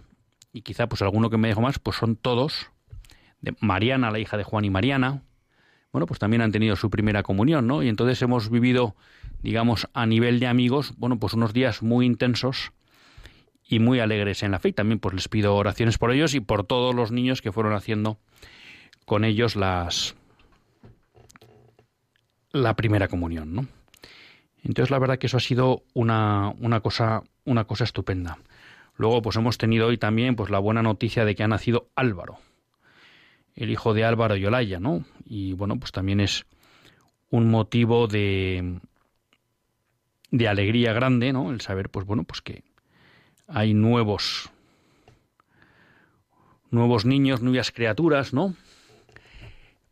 y 0.56 0.62
quizá 0.62 0.88
pues 0.88 1.02
alguno 1.02 1.28
que 1.28 1.36
me 1.36 1.48
dejo 1.48 1.60
más, 1.60 1.78
pues 1.78 1.98
son 1.98 2.16
todos. 2.16 2.70
Mariana, 3.60 4.10
la 4.10 4.18
hija 4.18 4.38
de 4.38 4.42
Juan 4.42 4.64
y 4.64 4.70
Mariana, 4.70 5.22
bueno, 5.92 6.06
pues 6.06 6.18
también 6.18 6.40
han 6.40 6.50
tenido 6.50 6.76
su 6.76 6.88
primera 6.88 7.22
comunión, 7.22 7.66
¿no? 7.66 7.82
Y 7.82 7.90
entonces 7.90 8.22
hemos 8.22 8.48
vivido, 8.48 8.96
digamos, 9.42 9.86
a 9.92 10.06
nivel 10.06 10.40
de 10.40 10.46
amigos, 10.46 10.94
bueno, 10.96 11.18
pues 11.18 11.34
unos 11.34 11.52
días 11.52 11.82
muy 11.82 12.06
intensos 12.06 12.72
y 13.68 13.80
muy 13.80 14.00
alegres 14.00 14.42
en 14.42 14.50
la 14.50 14.58
fe. 14.58 14.70
Y 14.70 14.72
también 14.72 14.98
pues 14.98 15.14
les 15.14 15.28
pido 15.28 15.54
oraciones 15.54 15.98
por 15.98 16.10
ellos 16.10 16.34
y 16.34 16.40
por 16.40 16.64
todos 16.64 16.94
los 16.94 17.12
niños 17.12 17.42
que 17.42 17.52
fueron 17.52 17.74
haciendo 17.74 18.18
con 19.04 19.24
ellos 19.24 19.56
las 19.56 20.16
la 22.50 22.74
primera 22.76 23.08
comunión, 23.08 23.54
¿no? 23.54 23.66
Entonces 24.64 24.90
la 24.90 24.98
verdad 24.98 25.18
que 25.18 25.26
eso 25.26 25.36
ha 25.36 25.40
sido 25.40 25.82
una, 25.92 26.54
una 26.60 26.80
cosa 26.80 27.24
una 27.44 27.64
cosa 27.64 27.84
estupenda. 27.84 28.38
Luego, 28.96 29.22
pues 29.22 29.36
hemos 29.36 29.58
tenido 29.58 29.88
hoy 29.88 29.98
también 29.98 30.36
pues 30.36 30.50
la 30.50 30.58
buena 30.58 30.82
noticia 30.82 31.24
de 31.24 31.34
que 31.34 31.42
ha 31.42 31.48
nacido 31.48 31.88
Álvaro, 31.94 32.38
el 33.54 33.70
hijo 33.70 33.94
de 33.94 34.04
Álvaro 34.04 34.36
y 34.36 34.46
Olaya, 34.46 34.80
¿no? 34.80 35.04
Y 35.24 35.52
bueno, 35.52 35.78
pues 35.78 35.92
también 35.92 36.20
es 36.20 36.46
un 37.30 37.50
motivo 37.50 38.06
de 38.06 38.80
de 40.30 40.48
alegría 40.48 40.92
grande, 40.92 41.32
¿no? 41.32 41.50
El 41.50 41.60
saber, 41.60 41.88
pues 41.88 42.06
bueno, 42.06 42.24
pues 42.24 42.42
que 42.42 42.64
hay 43.46 43.74
nuevos 43.74 44.50
nuevos 46.70 47.04
niños, 47.04 47.42
nuevas 47.42 47.70
criaturas, 47.70 48.32
¿no? 48.32 48.54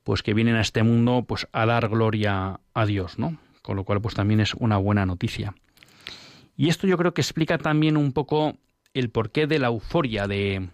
Pues 0.03 0.23
que 0.23 0.35
vienen 0.35 0.57
a 0.57 0.61
este 0.61 0.83
mundo 0.83 1.25
pues 1.27 1.49
a 1.53 1.67
dar 1.67 1.89
gloria 1.89 2.61
a 2.75 2.87
Dios, 2.87 3.19
¿no? 3.19 3.39
Con 3.63 3.77
lo 3.77 3.85
cual 3.85 4.01
pues 4.01 4.15
también 4.15 4.41
es 4.41 4.55
una 4.55 4.77
buena 4.77 5.07
noticia. 5.07 5.55
Y 6.57 6.69
esto 6.69 6.87
yo 6.87 6.99
creo 6.99 7.15
que 7.15 7.23
explica 7.23 7.59
también 7.59 7.97
un 7.97 8.13
poco 8.13 8.57
el 8.95 9.11
porqué 9.11 9.47
de 9.47 9.59
la 9.59 9.67
euforia 9.67 10.27
de 10.27 10.69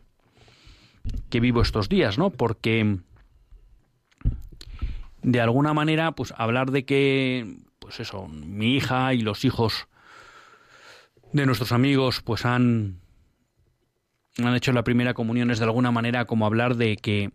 que 1.30 1.40
vivo 1.40 1.62
estos 1.62 1.88
días, 1.88 2.18
¿no? 2.18 2.30
Porque 2.30 2.98
de 5.22 5.40
alguna 5.40 5.74
manera, 5.74 6.12
pues 6.12 6.32
hablar 6.36 6.70
de 6.70 6.84
que, 6.84 7.56
pues 7.78 7.98
eso, 7.98 8.28
mi 8.28 8.76
hija 8.76 9.14
y 9.14 9.22
los 9.22 9.44
hijos 9.44 9.88
de 11.32 11.46
nuestros 11.46 11.72
amigos, 11.72 12.20
pues 12.22 12.44
han 12.44 13.00
han 14.38 14.54
hecho 14.54 14.72
la 14.72 14.84
primera 14.84 15.14
comunión 15.14 15.50
es 15.50 15.58
de 15.58 15.64
alguna 15.64 15.90
manera 15.90 16.24
como 16.24 16.46
hablar 16.46 16.76
de 16.76 16.96
que 16.96 17.30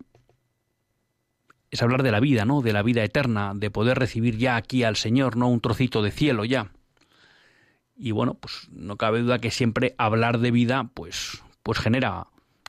es 1.71 1.81
hablar 1.81 2.03
de 2.03 2.11
la 2.11 2.19
vida, 2.19 2.45
¿no? 2.45 2.61
De 2.61 2.73
la 2.73 2.83
vida 2.83 3.03
eterna, 3.03 3.53
de 3.53 3.69
poder 3.69 3.99
recibir 3.99 4.37
ya 4.37 4.55
aquí 4.55 4.83
al 4.83 4.95
Señor, 4.95 5.35
no 5.35 5.49
un 5.49 5.59
trocito 5.61 6.01
de 6.01 6.11
cielo 6.11 6.45
ya. 6.45 6.71
Y 7.97 8.11
bueno, 8.11 8.33
pues 8.33 8.67
no 8.71 8.97
cabe 8.97 9.21
duda 9.21 9.39
que 9.39 9.51
siempre 9.51 9.95
hablar 9.97 10.39
de 10.39 10.51
vida, 10.51 10.89
pues, 10.93 11.43
pues 11.63 11.79
genera, 11.79 12.27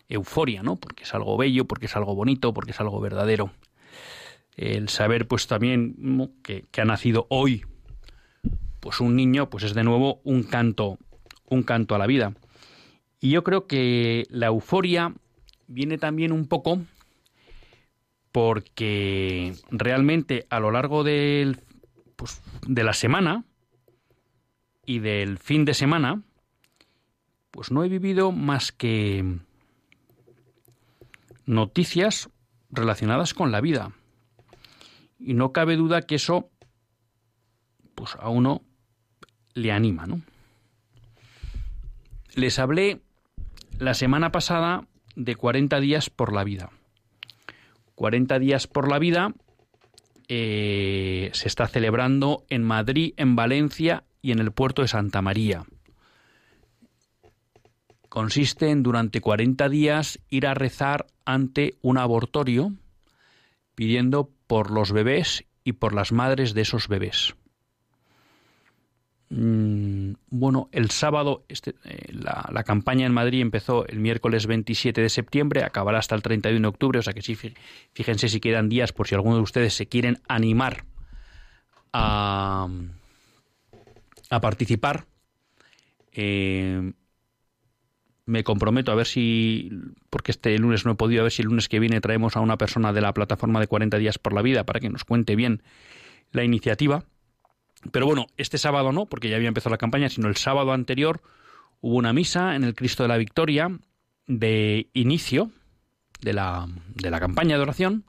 euforia, 0.09 0.63
¿no? 0.63 0.77
Porque 0.77 1.05
es 1.05 1.15
algo 1.15 1.37
bello, 1.37 1.65
porque 1.67 1.87
es 1.87 1.97
algo 1.97 2.15
bonito, 2.15 2.55
porque 2.55 2.71
es 2.71 2.81
algo 2.81 3.01
verdadero. 3.01 3.51
El 4.57 4.89
saber, 4.89 5.29
pues 5.29 5.47
también 5.47 6.31
que, 6.43 6.65
ha 6.81 6.85
nacido 6.85 7.27
hoy, 7.29 7.65
pues 8.81 9.01
un 9.01 9.17
niño, 9.17 9.51
pues 9.51 9.65
es 9.65 9.75
de 9.75 9.85
nuevo 9.85 10.21
un 10.25 10.45
canto, 10.45 10.99
un 11.49 11.63
canto 11.63 11.95
a 11.95 11.99
la 11.99 12.07
vida. 12.07 12.35
Y 13.21 13.31
yo 13.31 13.43
creo 13.45 13.67
que 13.67 14.27
la 14.31 14.47
euforia 14.47 15.15
viene 15.67 15.99
también 15.99 16.33
un 16.33 16.47
poco 16.47 16.81
porque 18.31 19.55
realmente 19.71 20.47
a 20.51 20.61
lo 20.61 20.71
largo 20.71 21.03
del, 21.03 21.61
pues, 22.17 22.43
de 22.67 22.85
la 22.85 22.93
semana 22.93 23.45
y 24.87 25.01
del 25.01 25.39
fin 25.39 25.65
de 25.65 25.75
semana, 25.75 26.23
pues 27.51 27.71
no 27.71 27.85
he 27.85 27.89
vivido 27.89 28.33
más 28.33 28.73
que 28.73 29.39
noticias 31.45 32.31
relacionadas 32.71 33.35
con 33.35 33.53
la 33.53 33.61
vida. 33.61 33.93
Y 35.19 35.35
no 35.35 35.53
cabe 35.53 35.77
duda 35.77 36.03
que 36.03 36.15
eso 36.15 36.51
pues 37.95 38.15
a 38.21 38.29
uno 38.29 38.63
le 39.55 39.73
anima, 39.73 40.07
¿no? 40.07 40.21
Les 42.35 42.59
hablé 42.59 43.01
la 43.79 43.95
semana 43.95 44.31
pasada 44.31 44.87
de 45.15 45.35
40 45.35 45.81
días 45.81 46.11
por 46.11 46.33
la 46.33 46.45
vida. 46.45 46.71
40 47.95 48.39
días 48.39 48.67
por 48.67 48.89
la 48.89 48.99
vida 48.99 49.33
eh, 50.29 51.31
se 51.33 51.49
está 51.49 51.67
celebrando 51.67 52.45
en 52.51 52.63
Madrid, 52.63 53.15
en 53.17 53.35
Valencia 53.35 54.05
y 54.27 54.33
en 54.33 54.41
el 54.41 54.51
puerto 54.51 54.83
de 54.83 54.89
Santa 54.89 55.23
María. 55.23 55.67
Consiste 58.09 58.71
en 58.71 58.83
durante 58.83 59.21
40 59.21 59.69
días 59.69 60.19
ir 60.29 60.49
a 60.49 60.55
rezar 60.55 61.07
ante 61.25 61.77
un 61.81 61.97
abortorio 61.97 62.73
pidiendo 63.77 64.33
por 64.49 64.73
los 64.73 64.91
bebés 64.91 65.45
y 65.63 65.75
por 65.75 65.95
las 65.95 66.11
madres 66.11 66.55
de 66.55 66.63
esos 66.63 66.89
bebés. 66.89 67.37
Mm, 69.29 70.15
bueno, 70.31 70.71
el 70.73 70.91
sábado 70.91 71.45
este, 71.49 71.77
eh, 71.85 72.13
la, 72.13 72.65
campaña 72.65 73.07
en 73.07 73.15
Madrid 73.15 73.41
empezó 73.41 73.87
el 73.87 74.01
miércoles 74.01 74.49
27 74.49 75.03
de 75.03 75.09
septiembre, 75.09 75.63
acabará 75.63 76.01
hasta 76.01 76.17
el 76.17 76.23
31 76.23 76.61
de 76.61 76.69
octubre, 76.69 76.99
o 76.99 77.03
sea 77.03 77.13
que 77.13 77.23
sí, 77.23 77.37
fíjense 77.93 78.29
si 78.29 78.41
quedan 78.41 78.69
días 78.69 78.93
por 78.93 79.07
si 79.07 79.15
alguno 79.15 79.37
de 79.37 79.43
ustedes 79.43 79.75
se 79.75 79.87
quieren 79.87 80.19
animar 80.27 80.85
a, 81.93 82.67
a 84.31 84.41
participar. 84.41 85.07
Eh, 86.13 86.93
me 88.25 88.43
comprometo 88.43 88.91
a 88.91 88.97
ver 88.97 89.07
si, 89.07 89.71
porque 90.11 90.33
este 90.33 90.59
lunes 90.59 90.85
no 90.85 90.93
he 90.93 90.97
podido, 90.97 91.21
a 91.21 91.25
ver 91.25 91.33
si 91.33 91.43
el 91.43 91.49
lunes 91.49 91.69
que 91.69 91.79
viene 91.79 92.01
traemos 92.01 92.37
a 92.37 92.41
una 92.41 92.59
persona 92.59 92.93
de 92.93 93.01
la 93.01 93.15
plataforma 93.15 93.61
de 93.61 93.69
40 93.69 93.99
días 93.99 94.19
por 94.19 94.33
la 94.33 94.43
vida 94.43 94.65
para 94.65 94.81
que 94.81 94.89
nos 94.89 95.05
cuente 95.05 95.37
bien 95.37 95.63
la 96.33 96.43
iniciativa 96.43 97.05
pero 97.93 98.07
bueno, 98.07 98.27
este 98.37 98.59
sábado 98.59 98.93
no, 98.93 99.07
porque 99.07 99.29
ya 99.29 99.37
había 99.37 99.49
empezado 99.49 99.71
la 99.71 99.79
campaña, 99.79 100.09
sino 100.09 100.29
el 100.29 100.37
sábado 100.37 100.73
anterior 100.73 101.23
hubo 101.81 101.97
una 101.97 102.13
misa 102.13 102.57
en 102.57 102.65
el 102.65 102.75
Cristo 102.75 103.03
de 103.03 103.09
la 103.09 103.17
Victoria 103.17 103.79
de 104.27 104.89
inicio 104.93 105.51
de 106.21 106.33
la, 106.33 106.69
de 106.95 107.11
la 107.11 107.21
campaña 107.21 107.57
de 107.57 107.63
oración. 107.63 108.05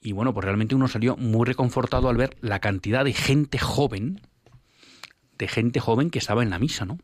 Y 0.00 0.12
bueno, 0.12 0.34
pues 0.34 0.44
realmente 0.44 0.74
uno 0.74 0.86
salió 0.86 1.16
muy 1.16 1.46
reconfortado 1.46 2.08
al 2.08 2.16
ver 2.16 2.36
la 2.40 2.60
cantidad 2.60 3.04
de 3.04 3.14
gente 3.14 3.58
joven, 3.58 4.20
de 5.38 5.48
gente 5.48 5.80
joven 5.80 6.10
que 6.10 6.18
estaba 6.18 6.42
en 6.42 6.50
la 6.50 6.58
misa, 6.58 6.84
¿no? 6.84 6.98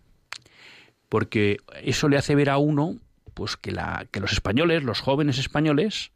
Porque 1.08 1.58
eso 1.82 2.08
le 2.08 2.16
hace 2.16 2.34
ver 2.34 2.50
a 2.50 2.58
uno, 2.58 2.96
pues 3.34 3.56
que, 3.56 3.72
la, 3.72 4.06
que 4.10 4.20
los 4.20 4.32
españoles, 4.32 4.82
los 4.82 5.00
jóvenes 5.00 5.38
españoles, 5.38 6.12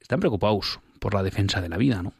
están 0.00 0.20
preocupados 0.20 0.80
por 0.98 1.14
la 1.14 1.22
defensa 1.22 1.60
de 1.60 1.68
la 1.68 1.76
vida, 1.76 2.02
¿no? 2.02 2.14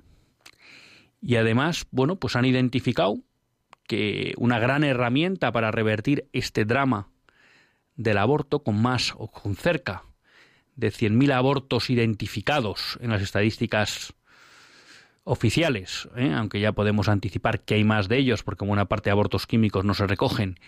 Y 1.23 1.37
además, 1.37 1.87
bueno, 1.91 2.17
pues 2.17 2.37
han 2.37 2.45
identificado 2.45 3.19
que 3.87 4.35
una 4.37 4.59
gran 4.59 4.85
herramienta 4.85 5.53
para 5.53 5.71
revertir 5.71 6.29
este 6.33 6.65
drama 6.65 7.09
del 7.97 8.19
aborto 8.19 8.63
con 8.63 8.81
más 8.81 9.15
o 9.17 9.29
con 9.29 9.57
cerca 9.57 10.05
de 10.77 10.91
100.000 10.91 11.33
abortos 11.33 11.91
identificados 11.91 12.99
en 13.03 13.11
las 13.11 13.21
estadísticas 13.21 14.15
oficiales, 15.25 16.09
¿eh? 16.17 16.33
aunque 16.35 16.61
ya 16.61 16.73
podemos 16.73 17.09
anticipar 17.09 17.61
que 17.61 17.75
hay 17.75 17.85
más 17.85 18.09
de 18.09 18.19
ellos, 18.19 18.43
porque 18.43 18.65
buena 18.65 18.87
parte 18.87 19.11
de 19.11 19.13
abortos 19.13 19.47
químicos 19.47 19.85
no 19.85 19.95
se 19.95 20.07
recogen 20.07 20.59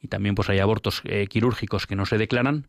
y 0.00 0.08
también 0.08 0.34
pues 0.34 0.48
hay 0.48 0.58
abortos 0.58 1.02
eh, 1.04 1.26
quirúrgicos 1.28 1.86
que 1.86 1.96
no 1.96 2.06
se 2.06 2.18
declaran, 2.18 2.66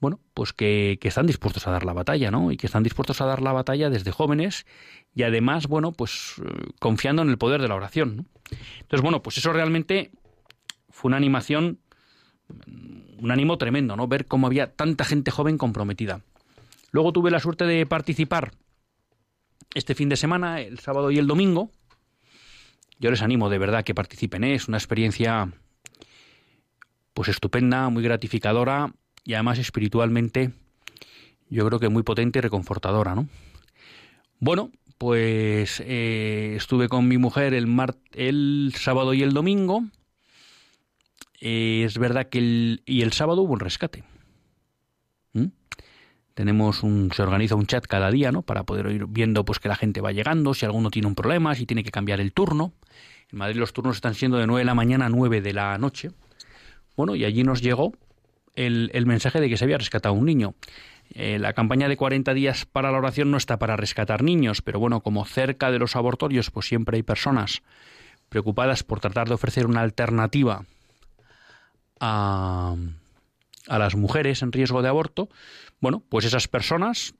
bueno, 0.00 0.20
pues 0.34 0.52
que, 0.52 0.98
están 1.02 1.26
dispuestos 1.26 1.66
a 1.66 1.70
dar 1.70 1.84
la 1.84 1.92
batalla, 1.92 2.30
¿no? 2.30 2.52
Y 2.52 2.56
que 2.56 2.66
están 2.66 2.82
dispuestos 2.82 3.20
a 3.20 3.26
dar 3.26 3.40
la 3.40 3.52
batalla 3.52 3.88
desde 3.88 4.12
jóvenes 4.12 4.66
y 5.14 5.22
además, 5.22 5.66
bueno, 5.66 5.92
pues 5.92 6.34
eh, 6.44 6.68
confiando 6.78 7.22
en 7.22 7.30
el 7.30 7.38
poder 7.38 7.62
de 7.62 7.68
la 7.68 7.74
oración. 7.74 8.28
Entonces, 8.80 9.02
bueno, 9.02 9.22
pues 9.22 9.38
eso 9.38 9.52
realmente 9.52 10.10
fue 10.90 11.08
una 11.08 11.16
animación, 11.16 11.80
un 13.18 13.30
ánimo 13.30 13.56
tremendo, 13.58 13.96
¿no? 13.96 14.06
Ver 14.06 14.26
cómo 14.26 14.46
había 14.46 14.72
tanta 14.72 15.04
gente 15.04 15.30
joven 15.30 15.58
comprometida. 15.58 16.20
Luego 16.92 17.12
tuve 17.12 17.30
la 17.30 17.40
suerte 17.40 17.64
de 17.64 17.86
participar 17.86 18.52
este 19.76 19.94
fin 19.94 20.08
de 20.08 20.16
semana, 20.16 20.62
el 20.62 20.78
sábado 20.78 21.10
y 21.10 21.18
el 21.18 21.26
domingo. 21.26 21.70
Yo 22.98 23.10
les 23.10 23.20
animo 23.20 23.50
de 23.50 23.58
verdad 23.58 23.84
que 23.84 23.94
participen, 23.94 24.42
¿eh? 24.42 24.54
es 24.54 24.68
una 24.68 24.78
experiencia 24.78 25.52
pues 27.12 27.28
estupenda, 27.28 27.90
muy 27.90 28.02
gratificadora 28.02 28.94
y 29.22 29.34
además 29.34 29.58
espiritualmente 29.58 30.52
yo 31.50 31.66
creo 31.66 31.78
que 31.78 31.90
muy 31.90 32.02
potente 32.02 32.38
y 32.38 32.42
reconfortadora, 32.42 33.14
¿no? 33.14 33.28
Bueno, 34.40 34.70
pues 34.96 35.82
eh, 35.84 36.54
estuve 36.56 36.88
con 36.88 37.06
mi 37.06 37.18
mujer 37.18 37.52
el, 37.52 38.74
sábado 38.74 39.12
y 39.12 39.22
el 39.22 39.34
domingo. 39.34 39.84
Eh, 41.38 41.82
es 41.84 41.98
verdad 41.98 42.30
que 42.30 42.38
el, 42.38 42.82
y 42.86 43.02
el 43.02 43.12
sábado 43.12 43.42
hubo 43.42 43.52
un 43.52 43.60
rescate. 43.60 44.04
Tenemos 46.36 46.82
un, 46.82 47.10
se 47.14 47.22
organiza 47.22 47.54
un 47.54 47.66
chat 47.66 47.86
cada 47.86 48.10
día, 48.10 48.30
¿no? 48.30 48.42
Para 48.42 48.64
poder 48.64 48.88
ir 48.92 49.06
viendo 49.06 49.46
pues 49.46 49.58
que 49.58 49.68
la 49.68 49.74
gente 49.74 50.02
va 50.02 50.12
llegando, 50.12 50.52
si 50.52 50.66
alguno 50.66 50.90
tiene 50.90 51.08
un 51.08 51.14
problema, 51.14 51.54
si 51.54 51.64
tiene 51.64 51.82
que 51.82 51.90
cambiar 51.90 52.20
el 52.20 52.34
turno. 52.34 52.74
En 53.32 53.38
Madrid 53.38 53.56
los 53.56 53.72
turnos 53.72 53.96
están 53.96 54.14
siendo 54.14 54.36
de 54.36 54.46
9 54.46 54.60
de 54.60 54.64
la 54.66 54.74
mañana 54.74 55.06
a 55.06 55.08
9 55.08 55.40
de 55.40 55.54
la 55.54 55.78
noche. 55.78 56.10
Bueno, 56.94 57.14
y 57.16 57.24
allí 57.24 57.42
nos 57.42 57.62
llegó 57.62 57.94
el, 58.54 59.06
mensaje 59.06 59.40
de 59.40 59.48
que 59.48 59.56
se 59.56 59.64
había 59.64 59.78
rescatado 59.78 60.14
un 60.14 60.26
niño. 60.26 60.52
Eh, 61.14 61.38
la 61.38 61.54
campaña 61.54 61.88
de 61.88 61.96
40 61.96 62.34
días 62.34 62.66
para 62.66 62.92
la 62.92 62.98
oración 62.98 63.30
no 63.30 63.38
está 63.38 63.58
para 63.58 63.78
rescatar 63.78 64.22
niños, 64.22 64.60
pero 64.60 64.78
bueno, 64.78 65.00
como 65.00 65.24
cerca 65.24 65.70
de 65.70 65.78
los 65.78 65.96
abortorios, 65.96 66.50
pues 66.50 66.66
siempre 66.66 66.98
hay 66.98 67.02
personas 67.02 67.62
preocupadas 68.28 68.82
por 68.82 69.00
tratar 69.00 69.26
de 69.26 69.32
ofrecer 69.32 69.64
una 69.64 69.80
alternativa 69.80 70.66
a, 71.98 72.76
a 73.68 73.78
las 73.78 73.96
mujeres 73.96 74.42
en 74.42 74.52
riesgo 74.52 74.82
de 74.82 74.88
aborto, 74.88 75.30
bueno, 75.80 76.02
pues 76.08 76.24
esas 76.24 76.48
personas 76.48 77.14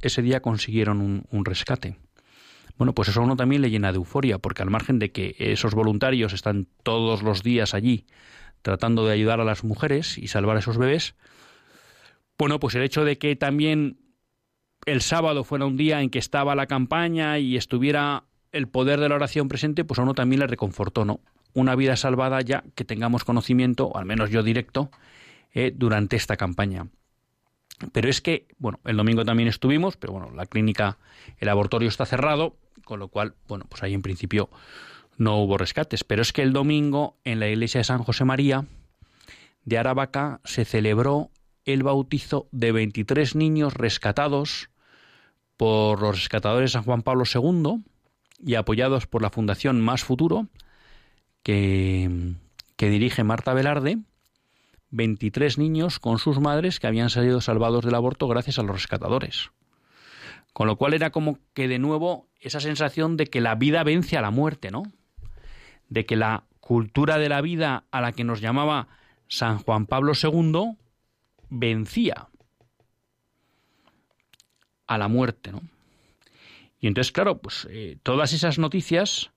ese 0.00 0.22
día 0.22 0.40
consiguieron 0.40 1.24
un, 1.30 1.44
rescate. 1.44 1.96
Bueno, 2.76 2.94
pues 2.94 3.08
eso 3.08 3.20
a 3.20 3.24
uno 3.24 3.36
también 3.36 3.62
le 3.62 3.70
llena 3.70 3.90
de 3.90 3.96
euforia, 3.96 4.38
porque 4.38 4.62
al 4.62 4.70
margen 4.70 4.98
de 4.98 5.10
que 5.10 5.34
esos 5.38 5.74
voluntarios 5.74 6.32
están 6.32 6.68
todos 6.82 7.22
los 7.22 7.42
días 7.42 7.74
allí 7.74 8.06
tratando 8.62 9.06
de 9.06 9.12
ayudar 9.12 9.40
a 9.40 9.44
las 9.44 9.64
mujeres 9.64 10.18
y 10.18 10.28
salvar 10.28 10.56
a 10.56 10.60
esos 10.60 10.78
bebés. 10.78 11.14
Bueno, 12.38 12.60
pues 12.60 12.74
el 12.74 12.82
hecho 12.82 13.04
de 13.04 13.18
que 13.18 13.34
también 13.36 13.98
el 14.86 15.00
sábado 15.00 15.44
fuera 15.44 15.66
un 15.66 15.76
día 15.76 16.02
en 16.02 16.10
que 16.10 16.18
estaba 16.18 16.54
la 16.54 16.66
campaña 16.66 17.38
y 17.38 17.56
estuviera 17.56 18.24
el 18.52 18.68
poder 18.68 19.00
de 19.00 19.08
la 19.08 19.16
oración 19.16 19.48
presente, 19.48 19.84
pues 19.84 19.98
a 19.98 20.02
uno 20.02 20.14
también 20.14 20.40
le 20.40 20.46
reconfortó, 20.46 21.04
¿no? 21.04 21.20
Una 21.54 21.74
vida 21.74 21.96
salvada 21.96 22.40
ya 22.40 22.64
que 22.74 22.84
tengamos 22.84 23.24
conocimiento, 23.24 23.96
al 23.96 24.06
menos 24.06 24.30
yo 24.30 24.42
directo, 24.42 24.90
eh, 25.52 25.72
durante 25.74 26.16
esta 26.16 26.36
campaña. 26.36 26.86
Pero 27.92 28.08
es 28.08 28.20
que, 28.20 28.46
bueno, 28.58 28.80
el 28.84 28.96
domingo 28.96 29.24
también 29.24 29.48
estuvimos, 29.48 29.96
pero 29.96 30.12
bueno, 30.12 30.30
la 30.34 30.46
clínica, 30.46 30.98
el 31.38 31.48
abortorio 31.48 31.88
está 31.88 32.06
cerrado, 32.06 32.56
con 32.84 32.98
lo 32.98 33.08
cual, 33.08 33.34
bueno, 33.46 33.66
pues 33.68 33.82
ahí 33.82 33.94
en 33.94 34.02
principio 34.02 34.50
no 35.16 35.38
hubo 35.38 35.58
rescates. 35.58 36.04
Pero 36.04 36.22
es 36.22 36.32
que 36.32 36.42
el 36.42 36.52
domingo 36.52 37.16
en 37.24 37.40
la 37.40 37.48
iglesia 37.48 37.78
de 37.78 37.84
San 37.84 38.02
José 38.02 38.24
María 38.24 38.64
de 39.64 39.78
Aravaca 39.78 40.40
se 40.44 40.64
celebró 40.64 41.30
el 41.64 41.82
bautizo 41.82 42.48
de 42.50 42.72
23 42.72 43.34
niños 43.34 43.74
rescatados 43.74 44.70
por 45.56 46.00
los 46.00 46.16
rescatadores 46.16 46.72
San 46.72 46.84
Juan 46.84 47.02
Pablo 47.02 47.24
II 47.32 47.82
y 48.38 48.54
apoyados 48.54 49.06
por 49.06 49.20
la 49.20 49.30
Fundación 49.30 49.80
Más 49.80 50.04
Futuro, 50.04 50.46
que, 51.42 52.34
que 52.76 52.88
dirige 52.88 53.24
Marta 53.24 53.52
Velarde, 53.52 53.98
23 54.90 55.58
niños 55.58 55.98
con 55.98 56.18
sus 56.18 56.40
madres 56.40 56.80
que 56.80 56.86
habían 56.86 57.10
salido 57.10 57.40
salvados 57.40 57.84
del 57.84 57.94
aborto 57.94 58.28
gracias 58.28 58.58
a 58.58 58.62
los 58.62 58.74
rescatadores. 58.76 59.50
Con 60.52 60.66
lo 60.66 60.76
cual 60.76 60.94
era 60.94 61.10
como 61.10 61.38
que 61.54 61.68
de 61.68 61.78
nuevo 61.78 62.28
esa 62.40 62.60
sensación 62.60 63.16
de 63.16 63.26
que 63.26 63.40
la 63.40 63.54
vida 63.54 63.84
vence 63.84 64.16
a 64.16 64.22
la 64.22 64.30
muerte, 64.30 64.70
¿no? 64.70 64.84
de 65.88 66.06
que 66.06 66.16
la 66.16 66.44
cultura 66.60 67.18
de 67.18 67.28
la 67.28 67.40
vida 67.40 67.84
a 67.90 68.00
la 68.00 68.12
que 68.12 68.24
nos 68.24 68.40
llamaba 68.40 68.88
San 69.26 69.58
Juan 69.58 69.86
Pablo 69.86 70.12
II, 70.20 70.76
vencía 71.50 72.28
a 74.86 74.98
la 74.98 75.08
muerte, 75.08 75.52
¿no? 75.52 75.62
Y 76.80 76.86
entonces, 76.86 77.12
claro, 77.12 77.38
pues 77.38 77.66
eh, 77.70 77.98
todas 78.02 78.32
esas 78.32 78.58
noticias 78.58 79.32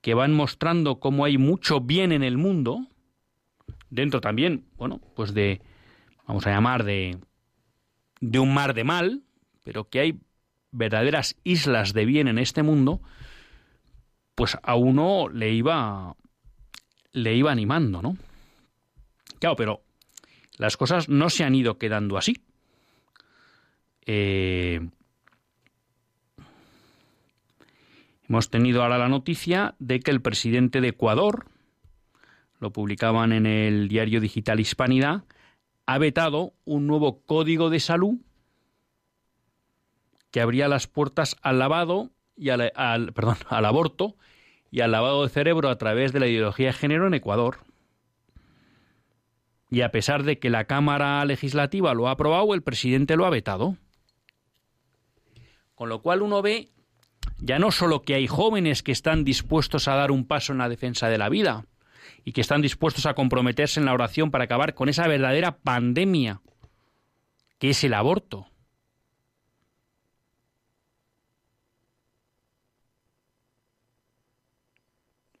que 0.00 0.14
van 0.14 0.32
mostrando 0.32 1.00
cómo 1.00 1.24
hay 1.24 1.36
mucho 1.36 1.80
bien 1.80 2.12
en 2.12 2.22
el 2.22 2.38
mundo, 2.38 2.86
dentro 3.92 4.20
también, 4.20 4.64
bueno, 4.76 5.00
pues 5.14 5.34
de, 5.34 5.60
vamos 6.26 6.46
a 6.46 6.50
llamar, 6.50 6.82
de, 6.82 7.18
de 8.20 8.38
un 8.38 8.52
mar 8.52 8.74
de 8.74 8.84
mal, 8.84 9.22
pero 9.62 9.88
que 9.88 10.00
hay 10.00 10.20
verdaderas 10.70 11.36
islas 11.44 11.92
de 11.92 12.06
bien 12.06 12.26
en 12.26 12.38
este 12.38 12.62
mundo, 12.62 13.02
pues 14.34 14.56
a 14.62 14.74
uno 14.74 15.28
le 15.28 15.52
iba 15.52 16.16
le 17.12 17.34
iba 17.34 17.52
animando, 17.52 18.00
¿no? 18.00 18.16
Claro, 19.38 19.56
pero 19.56 19.82
las 20.56 20.78
cosas 20.78 21.10
no 21.10 21.28
se 21.28 21.44
han 21.44 21.54
ido 21.54 21.76
quedando 21.76 22.16
así. 22.16 22.42
Eh, 24.06 24.80
hemos 28.26 28.48
tenido 28.48 28.82
ahora 28.82 28.96
la 28.96 29.08
noticia 29.08 29.74
de 29.78 30.00
que 30.00 30.10
el 30.10 30.22
presidente 30.22 30.80
de 30.80 30.88
Ecuador, 30.88 31.51
lo 32.62 32.72
publicaban 32.72 33.32
en 33.32 33.44
el 33.44 33.88
diario 33.88 34.20
digital 34.20 34.60
Hispanidad, 34.60 35.24
ha 35.84 35.98
vetado 35.98 36.54
un 36.64 36.86
nuevo 36.86 37.20
código 37.26 37.70
de 37.70 37.80
salud 37.80 38.20
que 40.30 40.40
abría 40.40 40.68
las 40.68 40.86
puertas 40.86 41.36
al 41.42 41.58
lavado 41.58 42.12
y 42.36 42.50
al, 42.50 43.12
perdón, 43.14 43.36
al 43.48 43.64
aborto 43.64 44.14
y 44.70 44.80
al 44.80 44.92
lavado 44.92 45.24
de 45.24 45.28
cerebro 45.28 45.70
a 45.70 45.76
través 45.76 46.12
de 46.12 46.20
la 46.20 46.28
ideología 46.28 46.68
de 46.68 46.72
género 46.72 47.08
en 47.08 47.14
Ecuador. 47.14 47.58
Y 49.68 49.80
a 49.80 49.90
pesar 49.90 50.22
de 50.22 50.38
que 50.38 50.48
la 50.48 50.66
Cámara 50.66 51.24
Legislativa 51.24 51.94
lo 51.94 52.06
ha 52.06 52.12
aprobado, 52.12 52.54
el 52.54 52.62
presidente 52.62 53.16
lo 53.16 53.26
ha 53.26 53.30
vetado. 53.30 53.76
Con 55.74 55.88
lo 55.88 56.00
cual 56.00 56.22
uno 56.22 56.42
ve 56.42 56.68
ya 57.38 57.58
no 57.58 57.72
solo 57.72 58.02
que 58.02 58.14
hay 58.14 58.28
jóvenes 58.28 58.84
que 58.84 58.92
están 58.92 59.24
dispuestos 59.24 59.88
a 59.88 59.96
dar 59.96 60.12
un 60.12 60.28
paso 60.28 60.52
en 60.52 60.58
la 60.58 60.68
defensa 60.68 61.08
de 61.08 61.18
la 61.18 61.28
vida 61.28 61.66
y 62.24 62.32
que 62.32 62.40
están 62.40 62.62
dispuestos 62.62 63.06
a 63.06 63.14
comprometerse 63.14 63.80
en 63.80 63.86
la 63.86 63.92
oración 63.92 64.30
para 64.30 64.44
acabar 64.44 64.74
con 64.74 64.88
esa 64.88 65.06
verdadera 65.06 65.58
pandemia 65.58 66.40
que 67.58 67.70
es 67.70 67.84
el 67.84 67.94
aborto, 67.94 68.48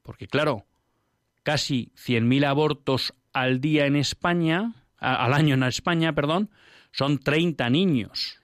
Porque 0.02 0.26
claro, 0.26 0.66
casi 1.42 1.92
100.000 1.96 2.44
abortos 2.44 3.14
al 3.32 3.60
día 3.60 3.86
en 3.86 3.96
España, 3.96 4.74
al 4.98 5.32
año 5.32 5.54
en 5.54 5.62
España, 5.62 6.12
perdón, 6.12 6.50
son 6.90 7.18
30 7.18 7.70
niños. 7.70 8.40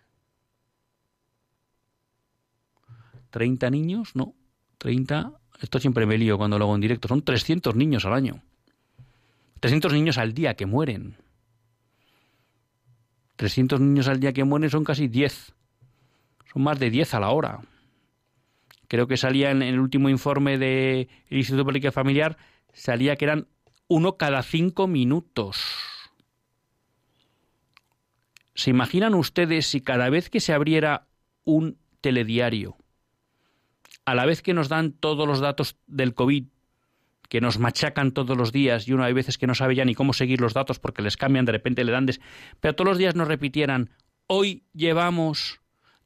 30 3.30 3.70
niños, 3.70 4.16
no, 4.16 4.34
30, 4.78 5.37
esto 5.60 5.78
siempre 5.78 6.06
me 6.06 6.18
lío 6.18 6.38
cuando 6.38 6.58
lo 6.58 6.64
hago 6.64 6.74
en 6.74 6.80
directo, 6.80 7.08
son 7.08 7.22
300 7.22 7.74
niños 7.74 8.04
al 8.04 8.14
año. 8.14 8.42
300 9.60 9.92
niños 9.92 10.18
al 10.18 10.34
día 10.34 10.54
que 10.54 10.66
mueren. 10.66 11.16
300 13.36 13.80
niños 13.80 14.08
al 14.08 14.20
día 14.20 14.32
que 14.32 14.44
mueren 14.44 14.70
son 14.70 14.84
casi 14.84 15.08
10. 15.08 15.54
Son 16.52 16.62
más 16.62 16.78
de 16.78 16.90
10 16.90 17.14
a 17.14 17.20
la 17.20 17.30
hora 17.30 17.60
creo 18.88 19.06
que 19.06 19.16
salía 19.16 19.50
en 19.50 19.62
el 19.62 19.78
último 19.78 20.08
informe 20.08 20.58
del 20.58 21.08
Instituto 21.30 21.70
de 21.70 21.92
Familiar, 21.92 22.36
salía 22.72 23.16
que 23.16 23.26
eran 23.26 23.46
uno 23.86 24.16
cada 24.16 24.42
cinco 24.42 24.86
minutos. 24.86 25.62
¿Se 28.54 28.70
imaginan 28.70 29.14
ustedes 29.14 29.66
si 29.66 29.80
cada 29.80 30.10
vez 30.10 30.30
que 30.30 30.40
se 30.40 30.52
abriera 30.52 31.06
un 31.44 31.78
telediario, 32.00 32.76
a 34.08 34.14
la 34.14 34.24
vez 34.24 34.40
que 34.40 34.54
nos 34.54 34.70
dan 34.70 34.92
todos 34.92 35.28
los 35.28 35.40
datos 35.40 35.76
del 35.86 36.14
COVID, 36.14 36.46
que 37.28 37.42
nos 37.42 37.58
machacan 37.58 38.12
todos 38.12 38.38
los 38.38 38.52
días 38.52 38.88
y 38.88 38.94
uno 38.94 39.04
hay 39.04 39.12
veces 39.12 39.36
que 39.36 39.46
no 39.46 39.54
sabe 39.54 39.74
ya 39.74 39.84
ni 39.84 39.94
cómo 39.94 40.14
seguir 40.14 40.40
los 40.40 40.54
datos 40.54 40.78
porque 40.78 41.02
les 41.02 41.18
cambian, 41.18 41.44
de 41.44 41.52
repente 41.52 41.84
le 41.84 41.92
dan... 41.92 42.06
Des... 42.06 42.18
Pero 42.58 42.74
todos 42.74 42.88
los 42.88 42.96
días 42.96 43.16
nos 43.16 43.28
repitieran, 43.28 43.90
hoy 44.26 44.64
llevamos 44.72 45.60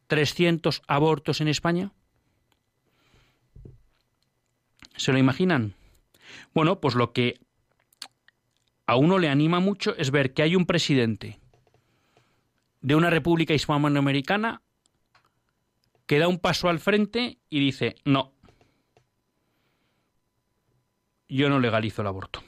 300 0.08 0.82
abortos 0.88 1.40
en 1.40 1.46
España. 1.46 1.92
¿Se 4.96 5.12
lo 5.12 5.18
imaginan? 5.18 5.74
Bueno, 6.54 6.80
pues 6.80 6.96
lo 6.96 7.12
que 7.12 7.38
a 8.86 8.96
uno 8.96 9.20
le 9.20 9.28
anima 9.28 9.60
mucho 9.60 9.94
es 9.96 10.10
ver 10.10 10.34
que 10.34 10.42
hay 10.42 10.56
un 10.56 10.66
presidente 10.66 11.38
de 12.80 12.96
una 12.96 13.10
república 13.10 13.54
hispanoamericana 13.54 14.60
que 16.06 16.18
da 16.18 16.28
un 16.28 16.38
paso 16.38 16.68
al 16.68 16.78
frente 16.78 17.38
y 17.48 17.60
dice, 17.60 17.96
no, 18.04 18.32
yo 21.28 21.48
no 21.48 21.60
legalizo 21.60 22.02
el 22.02 22.08
aborto. 22.08 22.42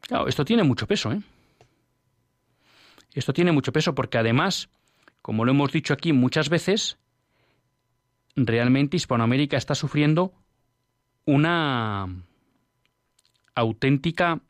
Claro, 0.00 0.28
esto 0.28 0.44
tiene 0.44 0.62
mucho 0.64 0.86
peso, 0.86 1.12
¿eh? 1.12 1.20
Esto 3.12 3.32
tiene 3.32 3.52
mucho 3.52 3.72
peso 3.72 3.94
porque 3.94 4.18
además, 4.18 4.68
como 5.22 5.44
lo 5.44 5.52
hemos 5.52 5.72
dicho 5.72 5.94
aquí 5.94 6.12
muchas 6.12 6.48
veces, 6.48 6.98
realmente 8.34 8.96
Hispanoamérica 8.96 9.56
está 9.56 9.74
sufriendo 9.74 10.32
una 11.24 12.08
auténtica 13.54 14.42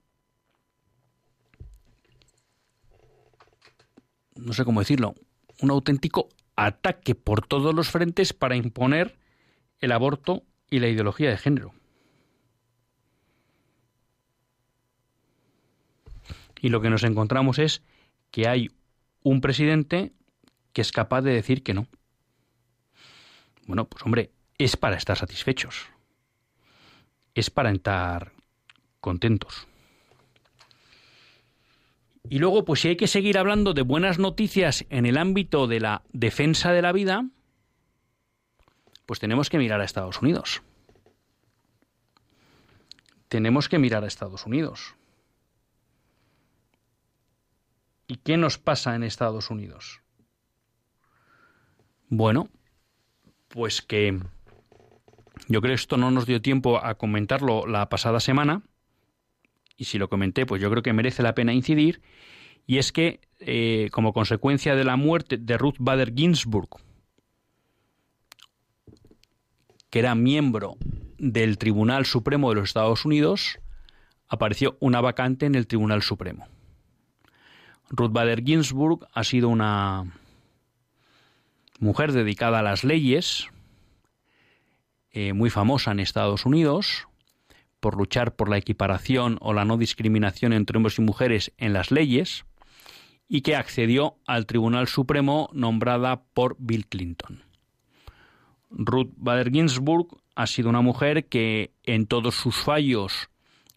no 4.37 4.53
sé 4.53 4.65
cómo 4.65 4.81
decirlo, 4.81 5.15
un 5.61 5.71
auténtico 5.71 6.29
ataque 6.57 7.15
por 7.15 7.47
todos 7.47 7.75
los 7.75 7.91
frentes 7.91 8.33
para 8.33 8.57
imponer 8.57 9.17
el 9.81 9.93
aborto 9.93 10.43
y 10.71 10.81
la 10.81 10.89
ideología 10.89 11.31
de 11.31 11.39
género. 11.39 11.75
Y 16.61 16.71
lo 16.71 16.81
que 16.81 16.91
nos 16.91 17.05
encontramos 17.05 17.59
es 17.59 17.83
que 18.31 18.49
hay 18.49 18.71
un 19.23 19.41
presidente 19.41 20.13
que 20.73 20.81
es 20.81 20.93
capaz 20.93 21.23
de 21.23 21.33
decir 21.33 21.63
que 21.63 21.75
no. 21.75 21.87
Bueno, 23.67 23.87
pues 23.87 24.03
hombre, 24.05 24.31
es 24.59 24.77
para 24.77 24.97
estar 24.97 25.17
satisfechos. 25.17 25.87
Es 27.35 27.51
para 27.51 27.71
estar 27.71 28.33
contentos. 29.01 29.67
Y 32.29 32.39
luego, 32.39 32.65
pues 32.65 32.81
si 32.81 32.89
hay 32.89 32.97
que 32.97 33.07
seguir 33.07 33.37
hablando 33.39 33.75
de 33.75 33.83
buenas 33.83 34.19
noticias 34.19 34.87
en 34.89 35.07
el 35.07 35.19
ámbito 35.19 35.67
de 35.67 35.81
la 35.81 36.03
defensa 36.13 36.73
de 36.73 36.83
la 36.83 36.93
vida, 36.93 37.29
pues 39.07 39.21
tenemos 39.21 39.51
que 39.51 39.59
mirar 39.59 39.81
a 39.81 39.85
Estados 39.85 40.23
Unidos. 40.23 40.63
Tenemos 43.29 43.69
que 43.69 43.79
mirar 43.79 44.05
a 44.05 44.07
Estados 44.07 44.47
Unidos. 44.47 44.95
¿Y 48.07 48.17
qué 48.17 48.37
nos 48.37 48.59
pasa 48.59 48.95
en 48.95 49.03
Estados 49.03 49.51
Unidos? 49.51 50.01
Bueno, 52.09 52.49
pues 53.49 53.83
que 53.83 54.19
yo 55.49 55.61
creo 55.61 55.73
que 55.73 55.75
esto 55.75 55.97
no 55.97 56.11
nos 56.11 56.27
dio 56.27 56.41
tiempo 56.41 56.79
a 56.85 56.95
comentarlo 56.95 57.67
la 57.67 57.89
pasada 57.89 58.21
semana, 58.21 58.63
y 59.77 59.85
si 59.85 59.99
lo 59.99 60.09
comenté, 60.09 60.47
pues 60.47 60.61
yo 60.63 60.71
creo 60.71 60.83
que 60.83 60.93
merece 60.93 61.23
la 61.23 61.35
pena 61.35 61.53
incidir, 61.53 62.01
y 62.67 62.79
es 62.79 62.93
que 62.93 63.21
eh, 63.41 63.89
como 63.93 64.13
consecuencia 64.13 64.75
de 64.75 64.85
la 64.85 64.97
muerte 64.97 65.37
de 65.37 65.59
Ruth 65.59 65.77
Bader 65.79 66.15
Ginsburg, 66.15 66.69
que 69.91 69.99
era 69.99 70.15
miembro 70.15 70.77
del 71.19 71.59
Tribunal 71.59 72.07
Supremo 72.07 72.49
de 72.49 72.57
los 72.57 72.65
Estados 72.71 73.05
Unidos, 73.05 73.59
apareció 74.29 74.77
una 74.81 75.01
vacante 75.01 75.47
en 75.47 75.55
el 75.55 75.67
Tribunal 75.67 76.03
Supremo. 76.03 76.47
Ruth 77.91 78.13
Bader 78.13 78.43
Ginsburg 78.43 79.07
ha 79.13 79.25
sido 79.25 79.49
una 79.49 80.05
mujer 81.79 82.13
dedicada 82.13 82.61
a 82.61 82.63
las 82.63 82.83
leyes, 82.83 83.49
eh, 85.13 85.33
muy 85.33 85.51
famosa 85.51 85.93
en 85.93 86.01
Estados 86.01 86.45
Unidos, 86.47 87.07
por 87.85 87.99
luchar 87.99 88.35
por 88.35 88.49
la 88.49 88.57
equiparación 88.57 89.37
o 89.43 89.53
la 89.53 89.67
no 89.67 89.77
discriminación 89.77 90.55
entre 90.55 90.79
hombres 90.79 90.99
y 90.99 91.03
mujeres 91.03 91.53
en 91.59 91.75
las 91.75 91.91
leyes, 91.91 92.47
y 93.29 93.43
que 93.43 93.57
accedió 93.57 94.17
al 94.25 94.47
Tribunal 94.47 94.89
Supremo 94.89 95.51
nombrada 95.53 96.23
por 96.33 96.57
Bill 96.59 96.87
Clinton. 96.87 97.43
Ruth 98.71 99.13
Bader 99.19 99.51
Ginsburg 99.51 100.07
ha 100.35 100.47
sido 100.47 100.71
una 100.71 100.81
mujer 100.81 101.27
que 101.27 101.73
en 101.83 102.07
todos 102.07 102.37
sus 102.37 102.57
fallos 102.57 103.29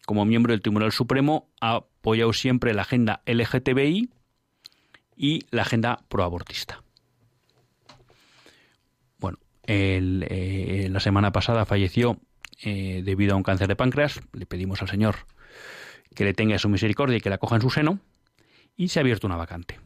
como 0.06 0.24
miembro 0.24 0.52
del 0.54 0.62
Tribunal 0.62 0.92
Supremo 0.92 1.50
ha 1.60 1.74
apoyado 1.74 2.32
siempre 2.32 2.72
la 2.72 2.82
agenda 2.82 3.20
LGTBI 3.26 4.08
y 5.18 5.40
la 5.50 5.62
agenda 5.62 6.02
proabortista. 6.08 6.82
Eh, 9.70 10.88
la 10.90 10.98
semana 10.98 11.30
pasada 11.30 11.66
falleció 11.66 12.18
eh, 12.62 13.02
debido 13.04 13.34
a 13.34 13.36
un 13.36 13.42
cáncer 13.42 13.68
de 13.68 13.76
páncreas. 13.76 14.20
Le 14.32 14.46
pedimos 14.46 14.82
al 14.82 14.88
Señor 14.88 15.16
que 16.14 16.24
le 16.24 16.34
tenga 16.34 16.58
su 16.58 16.68
misericordia 16.68 17.18
y 17.18 17.20
que 17.20 17.30
la 17.30 17.38
coja 17.38 17.56
en 17.56 17.62
su 17.62 17.70
seno. 17.70 18.00
y 18.76 18.88
se 18.88 19.00
ha 19.00 19.02
abierto 19.02 19.26
una 19.26 19.36
vacante. 19.36 19.80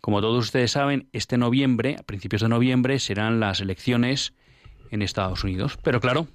Como 0.00 0.20
todos 0.20 0.44
ustedes 0.44 0.70
saben, 0.70 1.08
este 1.12 1.38
noviembre, 1.38 1.96
a 1.98 2.02
principios 2.02 2.42
de 2.42 2.50
noviembre, 2.50 2.98
serán 2.98 3.40
las 3.40 3.60
elecciones 3.60 4.34
en 4.90 5.00
Estados 5.00 5.42
Unidos. 5.44 5.78
Pero 5.82 6.00
claro, 6.00 6.28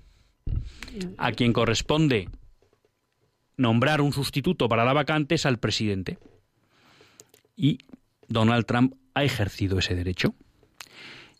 a 1.20 1.32
quien 1.34 1.54
corresponde 1.54 2.30
nombrar 3.58 4.02
un 4.02 4.14
sustituto 4.14 4.68
para 4.70 4.86
la 4.86 4.94
vacante 4.94 5.36
es 5.36 5.46
al 5.46 5.60
presidente. 5.60 6.18
Y 7.56 7.78
Donald 8.28 8.66
Trump 8.66 8.96
ha 9.14 9.24
ejercido 9.24 9.78
ese 9.78 9.94
derecho. 9.94 10.34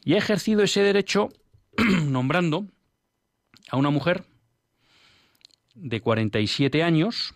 Y 0.04 0.14
ha 0.14 0.18
ejercido 0.18 0.62
ese 0.62 0.84
derecho 0.84 1.30
nombrando 2.06 2.68
a 3.70 3.78
una 3.78 3.90
mujer 3.90 4.24
de 5.76 6.02
47 6.02 6.84
años 6.84 7.36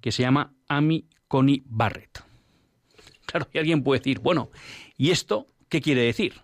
que 0.00 0.12
se 0.12 0.22
llama 0.22 0.54
Amy 0.68 1.06
Coney 1.28 1.62
Barrett. 1.66 2.24
Claro, 3.26 3.48
y 3.52 3.58
alguien 3.58 3.82
puede 3.82 4.00
decir, 4.00 4.20
bueno, 4.20 4.50
¿y 4.96 5.10
esto 5.10 5.46
qué 5.68 5.80
quiere 5.80 6.02
decir? 6.02 6.40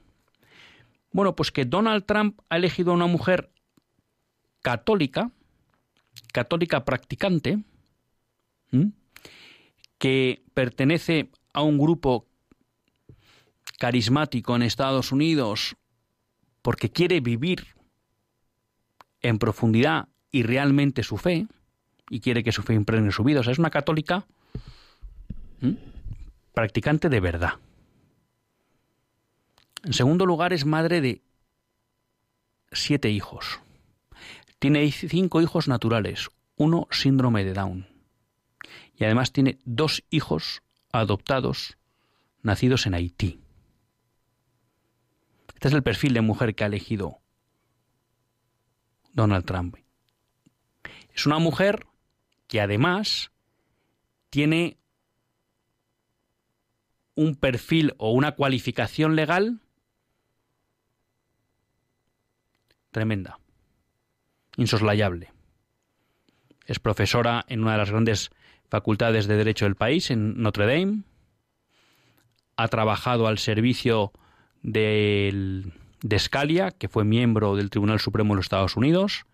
Bueno, 1.13 1.35
pues 1.35 1.51
que 1.51 1.65
Donald 1.65 2.05
Trump 2.05 2.41
ha 2.49 2.57
elegido 2.57 2.91
a 2.91 2.95
una 2.95 3.07
mujer 3.07 3.51
católica, 4.63 5.31
católica 6.33 6.85
practicante, 6.85 7.59
que 9.99 10.43
pertenece 10.53 11.31
a 11.53 11.63
un 11.63 11.79
grupo 11.79 12.27
carismático 13.79 14.57
en 14.57 14.63
Estados 14.63 15.13
Unidos 15.13 15.77
porque 16.63 16.91
quiere 16.91 17.21
vivir 17.21 17.75
en 19.25 19.39
profundidad 19.39 20.09
y 20.31 20.43
realmente 20.43 21.03
su 21.03 21.17
fe, 21.17 21.49
y 22.11 22.21
quiere 22.21 22.45
que 22.45 22.53
su 22.53 22.63
fe 22.63 22.75
impregne 22.75 23.11
su 23.11 23.25
vida. 23.25 23.41
O 23.41 23.43
sea, 23.43 23.53
es 23.53 23.59
una 23.59 23.71
católica 23.71 24.27
practicante 26.53 27.09
de 27.09 27.21
verdad. 27.21 27.55
En 29.83 29.95
segundo 29.95 30.27
lugar, 30.27 30.53
es 30.53 30.67
madre 30.67 31.01
de 31.01 31.23
siete 32.71 33.11
hijos. 33.11 33.61
Tiene 34.59 34.91
cinco 34.93 35.41
hijos 35.41 35.69
naturales, 35.69 36.29
uno 36.57 36.87
síndrome 36.91 37.45
de 37.45 37.55
Down. 37.55 37.87
Y 38.97 39.05
además 39.05 39.33
tiene 39.33 39.59
dos 39.65 40.05
hijos 40.11 40.63
adoptados 40.93 41.79
nacidos 42.43 42.87
en 42.87 42.95
Haití. 42.95 43.41
Este 45.55 45.69
es 45.69 45.75
el 45.75 45.83
perfil 45.83 46.13
de 46.13 46.21
mujer 46.21 46.55
que 46.55 46.65
ha 46.65 46.67
elegido 46.67 47.24
Donald 49.15 49.47
Trump. 49.47 49.77
Es 51.15 51.25
una 51.25 51.39
mujer 51.39 51.87
que 52.47 52.61
además 52.61 53.31
tiene 54.29 54.77
un 57.15 57.37
perfil 57.37 57.95
o 57.97 58.11
una 58.11 58.33
cualificación 58.33 59.17
legal 59.17 59.61
tremenda, 62.91 63.39
insoslayable. 64.57 65.33
Es 66.67 66.79
profesora 66.79 67.45
en 67.49 67.61
una 67.61 67.73
de 67.73 67.79
las 67.79 67.91
grandes 67.91 68.31
facultades 68.69 69.27
de 69.27 69.37
Derecho 69.37 69.65
del 69.65 69.77
país, 69.77 70.11
en 70.11 70.41
Notre 70.41 70.67
Dame. 70.67 71.03
Ha 72.57 72.69
trabajado 72.69 73.27
al 73.27 73.39
servicio 73.39 74.13
de 76.05 76.19
Scalia, 76.19 76.71
que 76.71 76.89
fue 76.89 77.03
miembro 77.03 77.57
del 77.57 77.71
Tribunal 77.71 77.99
Supremo 77.99 78.35
de 78.35 78.37
los 78.37 78.45
Estados 78.45 78.77
Unidos, 78.77 79.25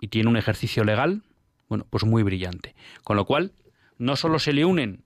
y 0.00 0.08
tiene 0.08 0.30
un 0.30 0.38
ejercicio 0.38 0.82
legal, 0.82 1.22
bueno, 1.68 1.86
pues 1.90 2.04
muy 2.04 2.22
brillante. 2.22 2.74
Con 3.04 3.18
lo 3.18 3.26
cual, 3.26 3.52
no 3.98 4.16
solo 4.16 4.38
se 4.38 4.54
le 4.54 4.64
unen 4.64 5.04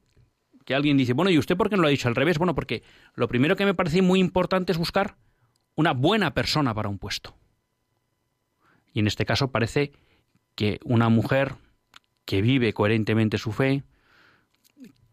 que 0.64 0.76
alguien 0.76 0.96
dice, 0.96 1.14
bueno, 1.14 1.32
¿y 1.32 1.38
usted 1.38 1.56
por 1.56 1.68
qué 1.68 1.74
no 1.74 1.82
lo 1.82 1.88
ha 1.88 1.90
dicho 1.90 2.06
al 2.06 2.14
revés? 2.14 2.38
Bueno, 2.38 2.54
porque 2.54 2.84
lo 3.14 3.26
primero 3.26 3.56
que 3.56 3.64
me 3.64 3.74
parece 3.74 4.02
muy 4.02 4.20
importante 4.20 4.70
es 4.70 4.78
buscar 4.78 5.16
una 5.74 5.92
buena 5.92 6.32
persona 6.32 6.72
para 6.74 6.88
un 6.88 6.98
puesto. 6.98 7.34
Y 8.92 9.00
en 9.00 9.08
este 9.08 9.26
caso 9.26 9.50
parece 9.50 9.90
que 10.54 10.78
una 10.84 11.08
mujer 11.08 11.56
que 12.24 12.40
vive 12.40 12.72
coherentemente 12.72 13.36
su 13.38 13.50
fe, 13.50 13.82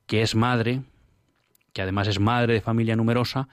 que 0.05 0.21
es 0.21 0.35
madre, 0.35 0.83
que 1.73 1.81
además 1.81 2.07
es 2.07 2.19
madre 2.19 2.53
de 2.53 2.61
familia 2.61 2.95
numerosa, 2.95 3.49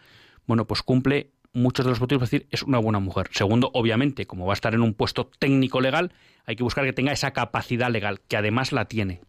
bueno, 0.47 0.67
pues 0.67 0.83
cumple 0.83 1.33
muchos 1.53 1.85
de 1.85 1.91
los 1.91 2.01
motivos 2.01 2.21
para 2.21 2.31
decir 2.31 2.49
es 2.51 2.63
una 2.63 2.79
buena 2.79 2.99
mujer. 2.99 3.29
Segundo, 3.33 3.71
obviamente, 3.75 4.27
como 4.27 4.47
va 4.47 4.53
a 4.53 4.55
estar 4.55 4.75
en 4.75 4.83
un 4.83 4.95
puesto 4.95 5.31
técnico 5.39 5.81
legal, 5.81 6.13
hay 6.47 6.57
que 6.57 6.63
buscar 6.63 6.85
que 6.85 6.93
tenga 6.93 7.13
esa 7.13 7.33
capacidad 7.33 7.91
legal, 7.91 8.21
que 8.29 8.37
además 8.37 8.73
la 8.73 8.87
tiene, 8.87 9.21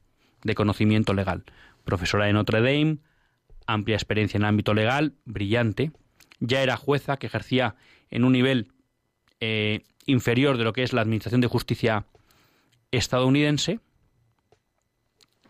de 0.43 0.55
conocimiento 0.55 1.13
legal 1.13 1.43
profesora 1.83 2.25
de 2.25 2.33
Notre 2.33 2.61
Dame, 2.61 2.97
amplia 3.67 3.95
experiencia 3.95 4.37
en 4.37 4.43
el 4.43 4.49
ámbito 4.49 4.73
legal, 4.73 5.15
brillante. 5.25 5.91
Ya 6.39 6.61
era 6.61 6.77
jueza 6.77 7.17
que 7.17 7.27
ejercía 7.27 7.75
en 8.09 8.23
un 8.23 8.33
nivel 8.33 8.71
eh, 9.39 9.83
inferior 10.05 10.57
de 10.57 10.63
lo 10.63 10.73
que 10.73 10.83
es 10.83 10.93
la 10.93 11.01
Administración 11.01 11.41
de 11.41 11.47
Justicia 11.47 12.05
estadounidense. 12.91 13.79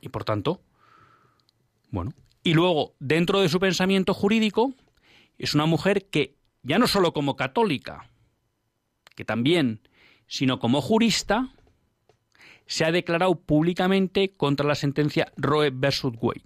Y 0.01 0.09
por 0.09 0.23
tanto, 0.23 0.61
bueno. 1.89 2.13
Y 2.43 2.53
luego, 2.53 2.95
dentro 2.99 3.41
de 3.41 3.49
su 3.49 3.59
pensamiento 3.59 4.13
jurídico, 4.13 4.73
es 5.37 5.53
una 5.53 5.65
mujer 5.67 6.05
que, 6.09 6.35
ya 6.63 6.79
no 6.79 6.87
solo 6.87 7.13
como 7.13 7.35
católica, 7.35 8.09
que 9.15 9.25
también, 9.25 9.87
sino 10.27 10.59
como 10.59 10.81
jurista, 10.81 11.53
se 12.65 12.85
ha 12.85 12.91
declarado 12.91 13.35
públicamente 13.35 14.33
contra 14.33 14.65
la 14.65 14.75
sentencia 14.75 15.31
Roe 15.35 15.71
versus 15.71 16.13
Wade, 16.21 16.43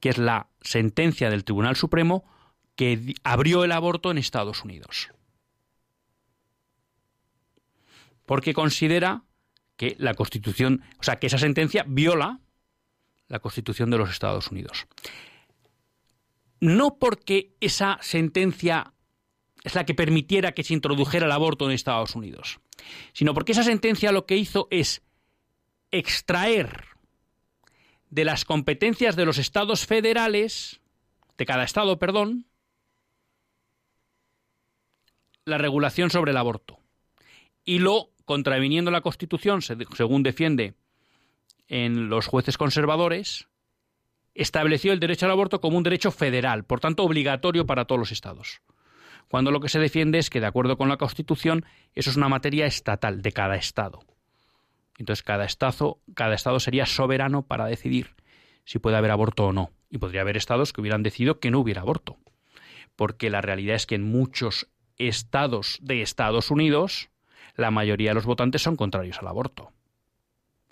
que 0.00 0.10
es 0.10 0.18
la 0.18 0.50
sentencia 0.60 1.30
del 1.30 1.44
Tribunal 1.44 1.76
Supremo 1.76 2.24
que 2.76 3.14
abrió 3.22 3.64
el 3.64 3.72
aborto 3.72 4.10
en 4.10 4.18
Estados 4.18 4.64
Unidos. 4.64 5.10
Porque 8.26 8.54
considera 8.54 9.24
que 9.76 9.96
la 9.98 10.14
Constitución, 10.14 10.82
o 10.98 11.02
sea, 11.02 11.18
que 11.18 11.26
esa 11.28 11.38
sentencia 11.38 11.84
viola 11.86 12.40
la 13.28 13.38
Constitución 13.38 13.90
de 13.90 13.98
los 13.98 14.10
Estados 14.10 14.50
Unidos. 14.50 14.86
No 16.60 16.98
porque 16.98 17.54
esa 17.60 17.98
sentencia 18.00 18.92
es 19.64 19.74
la 19.74 19.84
que 19.84 19.94
permitiera 19.94 20.52
que 20.52 20.62
se 20.62 20.74
introdujera 20.74 21.26
el 21.26 21.32
aborto 21.32 21.64
en 21.64 21.72
Estados 21.72 22.14
Unidos, 22.14 22.60
sino 23.14 23.32
porque 23.34 23.52
esa 23.52 23.64
sentencia 23.64 24.12
lo 24.12 24.26
que 24.26 24.36
hizo 24.36 24.68
es 24.70 25.02
extraer 25.90 26.84
de 28.10 28.24
las 28.24 28.44
competencias 28.44 29.16
de 29.16 29.24
los 29.24 29.38
estados 29.38 29.86
federales, 29.86 30.80
de 31.38 31.46
cada 31.46 31.64
estado, 31.64 31.98
perdón, 31.98 32.46
la 35.46 35.58
regulación 35.58 36.10
sobre 36.10 36.30
el 36.32 36.36
aborto. 36.36 36.78
Y 37.64 37.78
lo, 37.78 38.10
contraviniendo 38.26 38.90
la 38.90 39.00
Constitución, 39.00 39.62
según 39.62 40.22
defiende 40.22 40.74
en 41.68 42.10
los 42.10 42.26
jueces 42.26 42.58
conservadores, 42.58 43.48
estableció 44.34 44.92
el 44.92 45.00
derecho 45.00 45.26
al 45.26 45.32
aborto 45.32 45.60
como 45.60 45.78
un 45.78 45.84
derecho 45.84 46.10
federal, 46.10 46.64
por 46.64 46.80
tanto 46.80 47.02
obligatorio 47.02 47.66
para 47.66 47.86
todos 47.86 47.98
los 47.98 48.12
estados. 48.12 48.60
Cuando 49.28 49.50
lo 49.50 49.60
que 49.60 49.68
se 49.68 49.78
defiende 49.78 50.18
es 50.18 50.30
que, 50.30 50.40
de 50.40 50.46
acuerdo 50.46 50.76
con 50.76 50.88
la 50.88 50.96
Constitución, 50.96 51.64
eso 51.94 52.10
es 52.10 52.16
una 52.16 52.28
materia 52.28 52.66
estatal 52.66 53.22
de 53.22 53.32
cada 53.32 53.56
estado. 53.56 54.00
Entonces 54.98 55.22
cada 55.22 55.44
estado, 55.44 55.98
cada 56.14 56.34
estado 56.34 56.60
sería 56.60 56.86
soberano 56.86 57.42
para 57.42 57.66
decidir 57.66 58.14
si 58.64 58.78
puede 58.78 58.96
haber 58.96 59.10
aborto 59.10 59.46
o 59.46 59.52
no. 59.52 59.70
Y 59.90 59.98
podría 59.98 60.22
haber 60.22 60.36
estados 60.36 60.72
que 60.72 60.80
hubieran 60.80 61.02
decidido 61.02 61.40
que 61.40 61.50
no 61.50 61.60
hubiera 61.60 61.82
aborto. 61.82 62.16
Porque 62.96 63.30
la 63.30 63.40
realidad 63.40 63.76
es 63.76 63.86
que 63.86 63.96
en 63.96 64.04
muchos 64.04 64.68
estados 64.98 65.78
de 65.82 66.02
Estados 66.02 66.50
Unidos 66.50 67.10
la 67.56 67.70
mayoría 67.70 68.10
de 68.10 68.14
los 68.14 68.26
votantes 68.26 68.62
son 68.62 68.76
contrarios 68.76 69.18
al 69.18 69.28
aborto. 69.28 69.72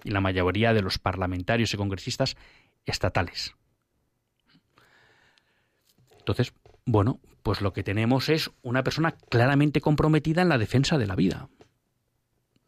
Y 0.04 0.10
la 0.10 0.20
mayoría 0.20 0.72
de 0.72 0.82
los 0.82 0.98
parlamentarios 0.98 1.72
y 1.74 1.76
congresistas 1.76 2.36
estatales. 2.84 3.54
Entonces, 6.18 6.52
bueno, 6.84 7.20
pues 7.42 7.60
lo 7.60 7.72
que 7.72 7.82
tenemos 7.82 8.28
es 8.28 8.50
una 8.62 8.82
persona 8.82 9.12
claramente 9.12 9.80
comprometida 9.80 10.42
en 10.42 10.48
la 10.48 10.58
defensa 10.58 10.98
de 10.98 11.06
la 11.06 11.16
vida. 11.16 11.48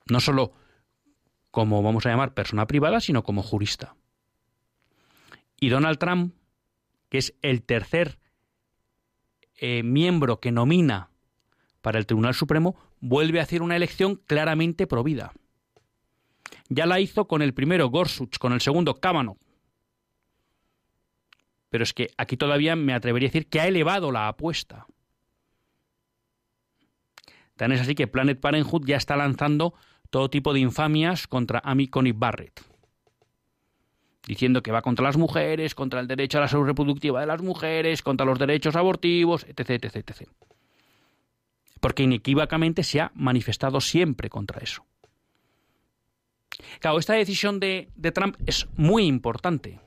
No 0.06 0.20
solo 0.20 0.52
como 1.50 1.82
vamos 1.82 2.04
a 2.04 2.10
llamar 2.10 2.34
persona 2.34 2.66
privada, 2.66 3.00
sino 3.00 3.22
como 3.22 3.42
jurista. 3.42 3.94
Y 5.60 5.68
Donald 5.68 5.98
Trump, 5.98 6.34
que 7.08 7.18
es 7.18 7.34
el 7.42 7.62
tercer 7.62 8.18
eh, 9.56 9.84
miembro 9.84 10.40
que 10.40 10.50
nomina 10.50 11.10
para 11.80 11.98
el 11.98 12.06
Tribunal 12.06 12.34
Supremo, 12.34 12.76
vuelve 13.00 13.38
a 13.38 13.44
hacer 13.44 13.62
una 13.62 13.76
elección 13.76 14.16
claramente 14.16 14.88
provida. 14.88 15.32
Ya 16.68 16.86
la 16.86 16.98
hizo 16.98 17.28
con 17.28 17.40
el 17.40 17.54
primero 17.54 17.88
Gorsuch, 17.88 18.38
con 18.38 18.52
el 18.52 18.60
segundo 18.60 18.96
Kavanaugh. 18.96 19.38
Pero 21.74 21.82
es 21.82 21.92
que 21.92 22.10
aquí 22.16 22.36
todavía 22.36 22.76
me 22.76 22.94
atrevería 22.94 23.26
a 23.26 23.30
decir 23.30 23.48
que 23.48 23.58
ha 23.58 23.66
elevado 23.66 24.12
la 24.12 24.28
apuesta. 24.28 24.86
Tan 27.56 27.72
es 27.72 27.80
así 27.80 27.96
que 27.96 28.06
Planet 28.06 28.38
Parenthood 28.38 28.86
ya 28.86 28.96
está 28.96 29.16
lanzando 29.16 29.74
todo 30.08 30.30
tipo 30.30 30.52
de 30.52 30.60
infamias 30.60 31.26
contra 31.26 31.60
Amy 31.64 31.88
Coney 31.88 32.12
Barrett. 32.12 32.62
diciendo 34.24 34.62
que 34.62 34.70
va 34.70 34.82
contra 34.82 35.04
las 35.04 35.16
mujeres, 35.16 35.74
contra 35.74 35.98
el 35.98 36.06
derecho 36.06 36.38
a 36.38 36.42
la 36.42 36.46
salud 36.46 36.64
reproductiva 36.64 37.18
de 37.20 37.26
las 37.26 37.42
mujeres, 37.42 38.02
contra 38.02 38.24
los 38.24 38.38
derechos 38.38 38.76
abortivos, 38.76 39.42
etc., 39.42 39.70
etc.. 39.84 40.28
Porque 41.80 42.04
inequívocamente 42.04 42.84
se 42.84 43.00
ha 43.00 43.10
manifestado 43.16 43.80
siempre 43.80 44.30
contra 44.30 44.60
eso. 44.60 44.86
Claro, 46.78 47.00
esta 47.00 47.14
decisión 47.14 47.58
de, 47.58 47.88
de 47.96 48.12
Trump 48.12 48.36
es 48.46 48.68
muy 48.76 49.06
importante, 49.06 49.80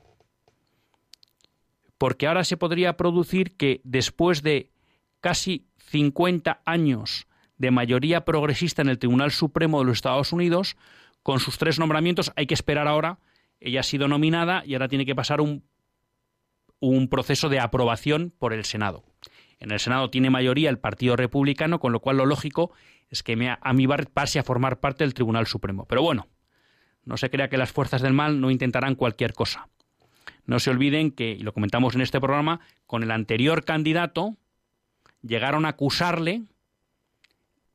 porque 1.98 2.26
ahora 2.26 2.44
se 2.44 2.56
podría 2.56 2.96
producir 2.96 3.56
que 3.56 3.80
después 3.84 4.42
de 4.42 4.70
casi 5.20 5.66
50 5.90 6.62
años 6.64 7.26
de 7.56 7.70
mayoría 7.70 8.24
progresista 8.24 8.82
en 8.82 8.88
el 8.88 8.98
Tribunal 8.98 9.32
Supremo 9.32 9.80
de 9.80 9.86
los 9.86 9.98
Estados 9.98 10.32
Unidos, 10.32 10.76
con 11.22 11.40
sus 11.40 11.58
tres 11.58 11.78
nombramientos 11.78 12.32
hay 12.36 12.46
que 12.46 12.54
esperar 12.54 12.86
ahora 12.86 13.18
ella 13.60 13.80
ha 13.80 13.84
sido 13.84 14.08
nominada 14.08 14.62
y 14.64 14.74
ahora 14.74 14.88
tiene 14.88 15.06
que 15.06 15.14
pasar 15.14 15.40
un, 15.40 15.62
proceso 17.08 17.48
de 17.48 17.60
aprobación 17.60 18.32
por 18.38 18.52
el 18.52 18.64
Senado. 18.64 19.04
En 19.58 19.72
el 19.72 19.80
Senado 19.80 20.10
tiene 20.10 20.30
mayoría 20.30 20.70
el 20.70 20.78
Partido 20.78 21.16
Republicano, 21.16 21.80
con 21.80 21.92
lo 21.92 22.00
cual 22.00 22.18
lo 22.18 22.26
lógico 22.26 22.72
es 23.08 23.22
que 23.22 23.56
Amy 23.62 23.86
Barrett 23.86 24.10
pase 24.10 24.38
a 24.38 24.44
formar 24.44 24.78
parte 24.78 25.02
del 25.02 25.14
Tribunal 25.14 25.46
Supremo. 25.46 25.86
Pero 25.86 26.02
bueno, 26.02 26.28
no 27.04 27.16
se 27.16 27.30
crea 27.30 27.48
que 27.48 27.58
las 27.58 27.72
fuerzas 27.72 28.00
del 28.00 28.12
mal 28.12 28.40
no 28.40 28.50
intentarán 28.50 28.94
cualquier 28.94 29.32
cosa. 29.32 29.68
No 30.48 30.58
se 30.60 30.70
olviden 30.70 31.10
que, 31.10 31.32
y 31.32 31.40
lo 31.40 31.52
comentamos 31.52 31.94
en 31.94 32.00
este 32.00 32.22
programa, 32.22 32.60
con 32.86 33.02
el 33.02 33.10
anterior 33.10 33.66
candidato 33.66 34.38
llegaron 35.20 35.66
a 35.66 35.70
acusarle 35.70 36.44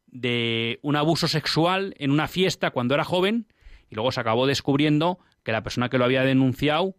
de 0.07 0.79
un 0.81 0.95
abuso 0.95 1.27
sexual 1.27 1.93
en 1.99 2.09
una 2.09 2.27
fiesta 2.27 2.71
cuando 2.71 2.95
era 2.95 3.03
joven 3.03 3.45
y 3.91 3.95
luego 3.95 4.11
se 4.11 4.21
acabó 4.21 4.47
descubriendo 4.47 5.19
que 5.43 5.51
la 5.51 5.61
persona 5.61 5.89
que 5.89 5.99
lo 5.99 6.05
había 6.05 6.23
denunciado 6.23 6.95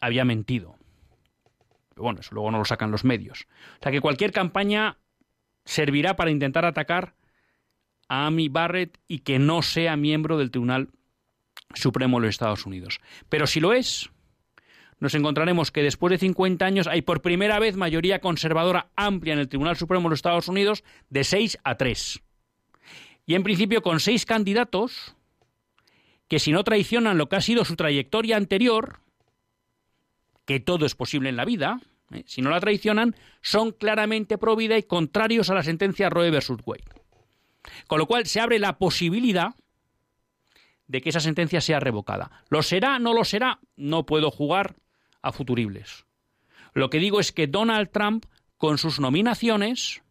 había 0.00 0.24
mentido. 0.24 0.76
Pero 1.90 2.04
bueno, 2.04 2.20
eso 2.20 2.34
luego 2.34 2.50
no 2.50 2.56
lo 2.56 2.64
sacan 2.64 2.90
los 2.90 3.04
medios. 3.04 3.46
O 3.80 3.82
sea 3.82 3.92
que 3.92 4.00
cualquier 4.00 4.32
campaña 4.32 4.96
servirá 5.66 6.16
para 6.16 6.30
intentar 6.30 6.64
atacar 6.64 7.16
a 8.08 8.26
Amy 8.26 8.48
Barrett 8.48 8.98
y 9.08 9.18
que 9.18 9.38
no 9.38 9.60
sea 9.60 9.98
miembro 9.98 10.38
del 10.38 10.50
Tribunal 10.50 10.88
Supremo 11.74 12.18
de 12.18 12.28
los 12.28 12.34
Estados 12.34 12.64
Unidos. 12.64 13.00
Pero 13.28 13.46
si 13.46 13.60
lo 13.60 13.74
es, 13.74 14.10
nos 15.04 15.14
encontraremos 15.14 15.70
que 15.70 15.82
después 15.82 16.10
de 16.10 16.16
50 16.16 16.64
años 16.64 16.86
hay 16.86 17.02
por 17.02 17.20
primera 17.20 17.58
vez 17.58 17.76
mayoría 17.76 18.20
conservadora 18.20 18.88
amplia 18.96 19.34
en 19.34 19.38
el 19.38 19.50
Tribunal 19.50 19.76
Supremo 19.76 20.04
de 20.04 20.12
los 20.12 20.18
Estados 20.18 20.48
Unidos 20.48 20.82
de 21.10 21.24
6 21.24 21.58
a 21.62 21.76
3. 21.76 22.22
Y 23.26 23.34
en 23.34 23.42
principio 23.42 23.82
con 23.82 24.00
seis 24.00 24.24
candidatos, 24.24 25.14
que 26.26 26.38
si 26.38 26.52
no 26.52 26.64
traicionan 26.64 27.18
lo 27.18 27.28
que 27.28 27.36
ha 27.36 27.42
sido 27.42 27.66
su 27.66 27.76
trayectoria 27.76 28.38
anterior, 28.38 29.00
que 30.46 30.58
todo 30.58 30.86
es 30.86 30.94
posible 30.94 31.28
en 31.28 31.36
la 31.36 31.44
vida, 31.44 31.82
¿eh? 32.10 32.24
si 32.26 32.40
no 32.40 32.48
la 32.48 32.60
traicionan, 32.60 33.14
son 33.42 33.72
claramente 33.72 34.38
pro 34.38 34.56
vida 34.56 34.78
y 34.78 34.84
contrarios 34.84 35.50
a 35.50 35.54
la 35.54 35.62
sentencia 35.62 36.08
Roe 36.08 36.30
versus 36.30 36.60
Wade. 36.64 36.84
Con 37.88 37.98
lo 37.98 38.06
cual 38.06 38.24
se 38.24 38.40
abre 38.40 38.58
la 38.58 38.78
posibilidad 38.78 39.54
de 40.86 41.02
que 41.02 41.10
esa 41.10 41.20
sentencia 41.20 41.60
sea 41.60 41.78
revocada. 41.78 42.42
¿Lo 42.48 42.62
será? 42.62 42.98
¿No 42.98 43.12
lo 43.12 43.24
será? 43.24 43.60
No 43.76 44.06
puedo 44.06 44.30
jugar 44.30 44.76
a 45.24 45.32
futuribles. 45.32 46.04
Lo 46.74 46.90
que 46.90 46.98
digo 46.98 47.18
es 47.18 47.32
que 47.32 47.46
Donald 47.46 47.90
Trump, 47.90 48.26
con 48.58 48.78
sus 48.78 49.00
nominaciones, 49.00 50.02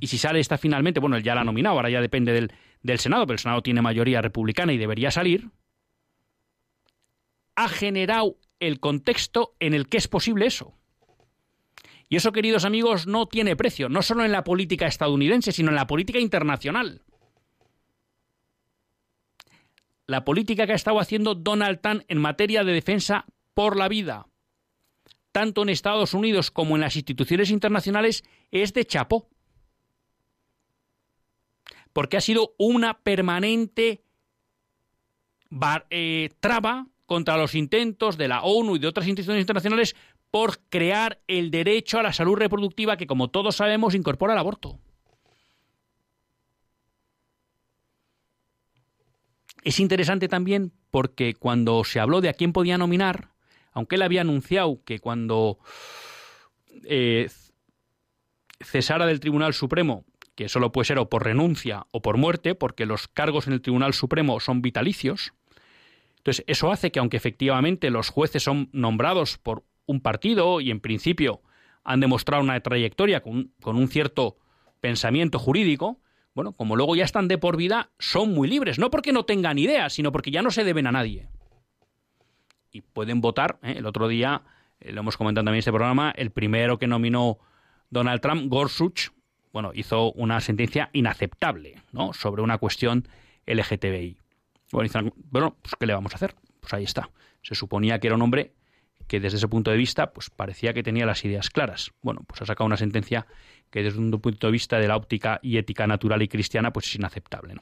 y 0.00 0.08
si 0.08 0.18
sale 0.18 0.40
esta 0.40 0.58
finalmente, 0.58 1.00
bueno, 1.00 1.16
él 1.16 1.22
ya 1.22 1.34
la 1.34 1.42
ha 1.42 1.44
nominado, 1.44 1.76
ahora 1.76 1.90
ya 1.90 2.00
depende 2.00 2.32
del, 2.32 2.52
del 2.82 2.98
Senado, 2.98 3.26
pero 3.26 3.34
el 3.34 3.38
Senado 3.38 3.62
tiene 3.62 3.80
mayoría 3.80 4.20
republicana 4.20 4.72
y 4.72 4.78
debería 4.78 5.10
salir, 5.10 5.50
ha 7.54 7.68
generado 7.68 8.36
el 8.58 8.80
contexto 8.80 9.54
en 9.60 9.72
el 9.72 9.88
que 9.88 9.98
es 9.98 10.08
posible 10.08 10.46
eso. 10.46 10.74
Y 12.08 12.16
eso, 12.16 12.32
queridos 12.32 12.64
amigos, 12.64 13.06
no 13.06 13.26
tiene 13.26 13.56
precio, 13.56 13.88
no 13.88 14.02
solo 14.02 14.24
en 14.24 14.32
la 14.32 14.44
política 14.44 14.86
estadounidense, 14.86 15.52
sino 15.52 15.70
en 15.70 15.76
la 15.76 15.86
política 15.86 16.18
internacional. 16.18 17.03
La 20.06 20.24
política 20.24 20.66
que 20.66 20.72
ha 20.72 20.76
estado 20.76 21.00
haciendo 21.00 21.34
Donald 21.34 21.80
Trump 21.80 22.02
en 22.08 22.18
materia 22.18 22.64
de 22.64 22.72
defensa 22.72 23.24
por 23.54 23.76
la 23.76 23.88
vida, 23.88 24.26
tanto 25.32 25.62
en 25.62 25.68
Estados 25.70 26.14
Unidos 26.14 26.50
como 26.50 26.74
en 26.74 26.82
las 26.82 26.96
instituciones 26.96 27.50
internacionales, 27.50 28.24
es 28.50 28.74
de 28.74 28.84
chapó 28.84 29.28
porque 31.94 32.18
ha 32.18 32.20
sido 32.20 32.54
una 32.58 32.98
permanente 32.98 34.02
eh, 35.90 36.30
traba 36.40 36.88
contra 37.06 37.38
los 37.38 37.54
intentos 37.54 38.18
de 38.18 38.28
la 38.28 38.42
ONU 38.42 38.76
y 38.76 38.78
de 38.80 38.88
otras 38.88 39.06
instituciones 39.06 39.42
internacionales 39.42 39.94
por 40.30 40.58
crear 40.68 41.22
el 41.28 41.52
derecho 41.52 41.98
a 41.98 42.02
la 42.02 42.12
salud 42.12 42.34
reproductiva 42.34 42.96
que, 42.96 43.06
como 43.06 43.28
todos 43.28 43.56
sabemos, 43.56 43.94
incorpora 43.94 44.32
el 44.32 44.38
aborto. 44.40 44.80
Es 49.64 49.80
interesante 49.80 50.28
también 50.28 50.72
porque 50.90 51.34
cuando 51.34 51.82
se 51.84 51.98
habló 51.98 52.20
de 52.20 52.28
a 52.28 52.34
quién 52.34 52.52
podía 52.52 52.78
nominar, 52.78 53.30
aunque 53.72 53.96
él 53.96 54.02
había 54.02 54.20
anunciado 54.20 54.80
que 54.84 55.00
cuando 55.00 55.58
eh, 56.84 57.28
cesara 58.60 59.06
del 59.06 59.20
Tribunal 59.20 59.54
Supremo 59.54 60.04
que 60.34 60.48
solo 60.48 60.72
puede 60.72 60.86
ser 60.86 60.98
o 60.98 61.08
por 61.08 61.24
renuncia 61.24 61.86
o 61.92 62.02
por 62.02 62.16
muerte, 62.16 62.54
porque 62.54 62.86
los 62.86 63.08
cargos 63.08 63.46
en 63.46 63.52
el 63.52 63.60
Tribunal 63.60 63.94
Supremo 63.94 64.40
son 64.40 64.62
vitalicios. 64.62 65.32
Entonces, 66.18 66.44
eso 66.48 66.72
hace 66.72 66.90
que 66.90 66.98
aunque 66.98 67.16
efectivamente 67.16 67.90
los 67.90 68.08
jueces 68.08 68.42
son 68.42 68.68
nombrados 68.72 69.38
por 69.38 69.64
un 69.86 70.00
partido 70.00 70.60
y 70.60 70.70
en 70.70 70.80
principio 70.80 71.42
han 71.84 72.00
demostrado 72.00 72.42
una 72.42 72.58
trayectoria 72.60 73.20
con, 73.20 73.52
con 73.60 73.76
un 73.76 73.88
cierto 73.88 74.38
pensamiento 74.80 75.38
jurídico, 75.38 76.00
bueno, 76.34 76.52
como 76.52 76.76
luego 76.76 76.96
ya 76.96 77.04
están 77.04 77.28
de 77.28 77.38
por 77.38 77.56
vida, 77.56 77.90
son 77.98 78.34
muy 78.34 78.48
libres, 78.48 78.78
no 78.78 78.90
porque 78.90 79.12
no 79.12 79.24
tengan 79.24 79.58
ideas, 79.58 79.92
sino 79.92 80.10
porque 80.12 80.30
ya 80.30 80.42
no 80.42 80.50
se 80.50 80.64
deben 80.64 80.86
a 80.86 80.92
nadie. 80.92 81.28
Y 82.72 82.80
pueden 82.80 83.20
votar, 83.20 83.58
¿eh? 83.62 83.74
el 83.78 83.86
otro 83.86 84.08
día, 84.08 84.42
eh, 84.80 84.92
lo 84.92 85.00
hemos 85.00 85.16
comentado 85.16 85.44
también 85.44 85.56
en 85.56 85.60
este 85.60 85.72
programa, 85.72 86.12
el 86.16 86.30
primero 86.30 86.78
que 86.78 86.88
nominó 86.88 87.38
Donald 87.88 88.20
Trump, 88.20 88.50
Gorsuch, 88.50 89.10
bueno, 89.52 89.70
hizo 89.72 90.10
una 90.12 90.40
sentencia 90.40 90.90
inaceptable, 90.92 91.76
¿no? 91.92 92.12
Sobre 92.12 92.42
una 92.42 92.58
cuestión 92.58 93.06
LGTBI. 93.46 94.18
Bueno, 94.72 95.12
bueno, 95.30 95.56
pues 95.62 95.74
¿qué 95.78 95.86
le 95.86 95.94
vamos 95.94 96.12
a 96.12 96.16
hacer? 96.16 96.34
Pues 96.58 96.74
ahí 96.74 96.82
está. 96.82 97.10
Se 97.42 97.54
suponía 97.54 98.00
que 98.00 98.08
era 98.08 98.16
un 98.16 98.22
hombre 98.22 98.53
que 99.06 99.20
desde 99.20 99.38
ese 99.38 99.48
punto 99.48 99.70
de 99.70 99.76
vista, 99.76 100.12
pues 100.12 100.30
parecía 100.30 100.72
que 100.72 100.82
tenía 100.82 101.06
las 101.06 101.24
ideas 101.24 101.50
claras. 101.50 101.92
Bueno, 102.02 102.22
pues 102.26 102.42
ha 102.42 102.46
sacado 102.46 102.66
una 102.66 102.76
sentencia 102.76 103.26
que 103.70 103.82
desde 103.82 103.98
un 103.98 104.10
punto 104.10 104.46
de 104.46 104.52
vista 104.52 104.78
de 104.78 104.88
la 104.88 104.96
óptica 104.96 105.40
y 105.42 105.58
ética 105.58 105.86
natural 105.86 106.22
y 106.22 106.28
cristiana, 106.28 106.72
pues 106.72 106.86
es 106.86 106.94
inaceptable. 106.96 107.56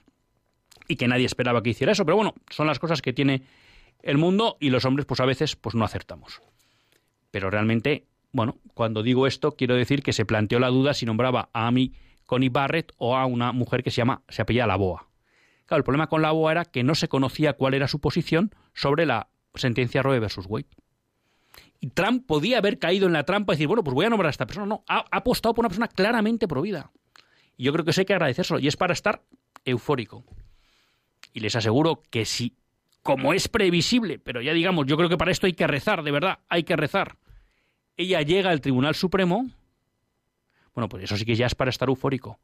Y 0.88 0.96
que 0.96 1.08
nadie 1.08 1.26
esperaba 1.26 1.62
que 1.62 1.70
hiciera 1.70 1.92
eso, 1.92 2.04
pero 2.04 2.16
bueno, 2.16 2.34
son 2.50 2.66
las 2.66 2.78
cosas 2.78 3.02
que 3.02 3.12
tiene 3.12 3.42
el 4.02 4.18
mundo 4.18 4.56
y 4.60 4.70
los 4.70 4.84
hombres, 4.84 5.06
pues 5.06 5.20
a 5.20 5.24
veces, 5.24 5.56
pues 5.56 5.74
no 5.74 5.84
acertamos. 5.84 6.40
Pero 7.30 7.50
realmente 7.50 8.06
bueno, 8.32 8.56
cuando 8.74 9.02
digo 9.02 9.26
esto, 9.26 9.52
quiero 9.52 9.74
decir 9.74 10.02
que 10.02 10.14
se 10.14 10.24
planteó 10.24 10.58
la 10.58 10.68
duda 10.68 10.94
si 10.94 11.04
nombraba 11.04 11.50
a 11.52 11.66
Amy 11.66 11.92
Connie 12.24 12.48
Barrett 12.48 12.92
o 12.96 13.16
a 13.16 13.26
una 13.26 13.52
mujer 13.52 13.82
que 13.82 13.90
se 13.90 13.98
llama, 13.98 14.22
se 14.28 14.40
apellía 14.40 14.66
La 14.66 14.76
Boa. 14.76 15.08
Claro, 15.66 15.80
el 15.80 15.84
problema 15.84 16.06
con 16.06 16.22
La 16.22 16.32
Boa 16.32 16.52
era 16.52 16.64
que 16.64 16.82
no 16.82 16.94
se 16.94 17.08
conocía 17.08 17.52
cuál 17.52 17.74
era 17.74 17.88
su 17.88 18.00
posición 18.00 18.54
sobre 18.72 19.04
la 19.04 19.28
sentencia 19.54 20.02
Roe 20.02 20.18
versus 20.18 20.46
Wade. 20.48 20.66
Trump 21.88 22.26
podía 22.26 22.58
haber 22.58 22.78
caído 22.78 23.06
en 23.06 23.12
la 23.12 23.24
trampa 23.24 23.52
y 23.52 23.56
decir, 23.56 23.66
bueno, 23.66 23.82
pues 23.82 23.94
voy 23.94 24.06
a 24.06 24.10
nombrar 24.10 24.28
a 24.28 24.30
esta 24.30 24.46
persona. 24.46 24.66
No, 24.66 24.84
ha, 24.88 25.04
apostado 25.10 25.54
por 25.54 25.62
una 25.62 25.68
persona 25.68 25.88
claramente 25.88 26.46
provida. 26.48 26.90
Y 27.56 27.64
yo 27.64 27.72
creo 27.72 27.84
que 27.84 27.90
eso 27.90 28.00
hay 28.00 28.06
que 28.06 28.14
agradecérselo. 28.14 28.60
Y 28.60 28.68
es 28.68 28.76
para 28.76 28.92
estar 28.92 29.22
eufórico. 29.64 30.24
Y 31.32 31.40
les 31.40 31.56
aseguro 31.56 32.02
que 32.10 32.24
si, 32.24 32.56
como 33.02 33.32
es 33.32 33.48
previsible, 33.48 34.18
pero 34.18 34.42
ya 34.42 34.52
digamos, 34.52 34.86
yo 34.86 34.96
creo 34.96 35.08
que 35.08 35.16
para 35.16 35.30
esto 35.30 35.46
hay 35.46 35.54
que 35.54 35.66
rezar, 35.66 36.02
de 36.02 36.10
verdad, 36.10 36.38
hay 36.48 36.62
que 36.62 36.76
rezar 36.76 37.16
ella 37.96 38.22
llega 38.22 38.50
al 38.50 38.60
Tribunal 38.60 38.94
Supremo, 38.94 39.46
bueno, 40.74 40.88
pues 40.88 41.04
eso 41.04 41.16
sí 41.16 41.24
que 41.24 41.36
ya 41.36 41.46
es 41.46 41.54
para 41.54 41.70
estar 41.70 41.88
eufórico. 41.88 42.38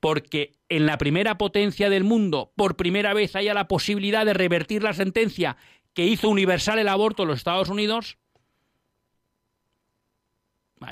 Porque 0.00 0.52
en 0.68 0.86
la 0.86 0.96
primera 0.96 1.36
potencia 1.36 1.90
del 1.90 2.04
mundo, 2.04 2.52
por 2.56 2.76
primera 2.76 3.12
vez 3.12 3.36
haya 3.36 3.52
la 3.52 3.68
posibilidad 3.68 4.24
de 4.24 4.32
revertir 4.32 4.82
la 4.82 4.94
sentencia 4.94 5.58
que 5.92 6.06
hizo 6.06 6.28
universal 6.28 6.78
el 6.78 6.88
aborto 6.88 7.22
en 7.22 7.28
los 7.28 7.38
Estados 7.38 7.68
Unidos. 7.68 8.16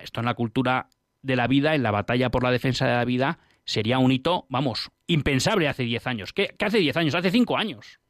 Esto 0.02 0.20
en 0.20 0.26
la 0.26 0.34
cultura 0.34 0.88
de 1.22 1.36
la 1.36 1.46
vida, 1.46 1.74
en 1.74 1.82
la 1.82 1.90
batalla 1.90 2.30
por 2.30 2.42
la 2.42 2.50
defensa 2.50 2.86
de 2.86 2.94
la 2.94 3.04
vida, 3.04 3.38
sería 3.64 3.98
un 3.98 4.12
hito, 4.12 4.46
vamos, 4.48 4.90
impensable 5.06 5.68
hace 5.68 5.82
10 5.82 6.06
años. 6.06 6.32
¿Qué, 6.32 6.54
¿Qué, 6.58 6.64
hace 6.64 6.78
10 6.78 6.96
años? 6.96 7.14
Hace 7.14 7.30
5 7.30 7.56
años. 7.56 8.00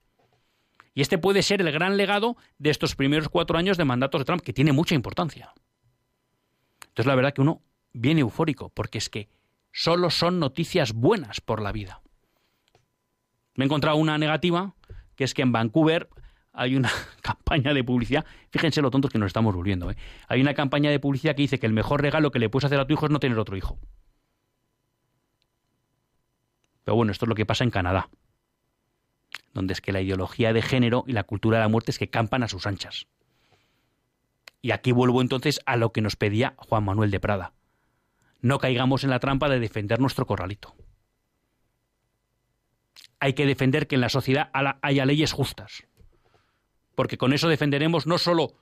Y 0.94 1.00
este 1.00 1.18
puede 1.18 1.42
ser 1.42 1.60
el 1.60 1.70
gran 1.70 1.96
legado 1.96 2.36
de 2.58 2.70
estos 2.70 2.96
primeros 2.96 3.28
cuatro 3.28 3.56
años 3.56 3.76
de 3.76 3.84
mandatos 3.84 4.20
de 4.20 4.24
Trump, 4.24 4.42
que 4.42 4.52
tiene 4.52 4.72
mucha 4.72 4.96
importancia. 4.96 5.52
Entonces 6.82 7.06
la 7.06 7.14
verdad 7.14 7.32
que 7.32 7.40
uno 7.40 7.62
viene 7.92 8.22
eufórico, 8.22 8.70
porque 8.70 8.98
es 8.98 9.08
que 9.08 9.28
solo 9.72 10.10
son 10.10 10.40
noticias 10.40 10.92
buenas 10.92 11.40
por 11.40 11.62
la 11.62 11.70
vida. 11.70 12.02
Me 13.54 13.64
he 13.64 13.66
encontrado 13.66 13.96
una 13.96 14.18
negativa 14.18 14.74
que 15.14 15.24
es 15.24 15.34
que 15.34 15.42
en 15.42 15.52
Vancouver 15.52 16.08
hay 16.58 16.74
una 16.76 16.90
campaña 17.22 17.72
de 17.72 17.84
publicidad, 17.84 18.26
fíjense 18.50 18.82
lo 18.82 18.90
tontos 18.90 19.10
que 19.10 19.18
nos 19.18 19.28
estamos 19.28 19.54
volviendo, 19.54 19.90
¿eh? 19.90 19.96
hay 20.26 20.40
una 20.40 20.54
campaña 20.54 20.90
de 20.90 20.98
publicidad 20.98 21.34
que 21.34 21.42
dice 21.42 21.58
que 21.58 21.66
el 21.66 21.72
mejor 21.72 22.02
regalo 22.02 22.30
que 22.30 22.38
le 22.38 22.50
puedes 22.50 22.64
hacer 22.64 22.80
a 22.80 22.86
tu 22.86 22.92
hijo 22.92 23.06
es 23.06 23.12
no 23.12 23.20
tener 23.20 23.38
otro 23.38 23.56
hijo. 23.56 23.78
Pero 26.84 26.96
bueno, 26.96 27.12
esto 27.12 27.26
es 27.26 27.28
lo 27.28 27.34
que 27.34 27.46
pasa 27.46 27.64
en 27.64 27.70
Canadá, 27.70 28.08
donde 29.52 29.72
es 29.72 29.80
que 29.80 29.92
la 29.92 30.00
ideología 30.00 30.52
de 30.52 30.62
género 30.62 31.04
y 31.06 31.12
la 31.12 31.24
cultura 31.24 31.58
de 31.58 31.64
la 31.64 31.68
muerte 31.68 31.90
es 31.90 31.98
que 31.98 32.10
campan 32.10 32.42
a 32.42 32.48
sus 32.48 32.66
anchas. 32.66 33.06
Y 34.60 34.72
aquí 34.72 34.92
vuelvo 34.92 35.20
entonces 35.20 35.60
a 35.66 35.76
lo 35.76 35.92
que 35.92 36.00
nos 36.00 36.16
pedía 36.16 36.54
Juan 36.56 36.84
Manuel 36.84 37.10
de 37.10 37.20
Prada. 37.20 37.52
No 38.40 38.58
caigamos 38.58 39.04
en 39.04 39.10
la 39.10 39.20
trampa 39.20 39.48
de 39.48 39.60
defender 39.60 40.00
nuestro 40.00 40.26
corralito. 40.26 40.74
Hay 43.20 43.34
que 43.34 43.46
defender 43.46 43.86
que 43.86 43.96
en 43.96 44.00
la 44.00 44.08
sociedad 44.08 44.50
haya 44.80 45.04
leyes 45.06 45.32
justas. 45.32 45.87
Porque 46.98 47.16
con 47.16 47.32
eso 47.32 47.48
defenderemos 47.48 48.08
no 48.08 48.18
solo 48.18 48.54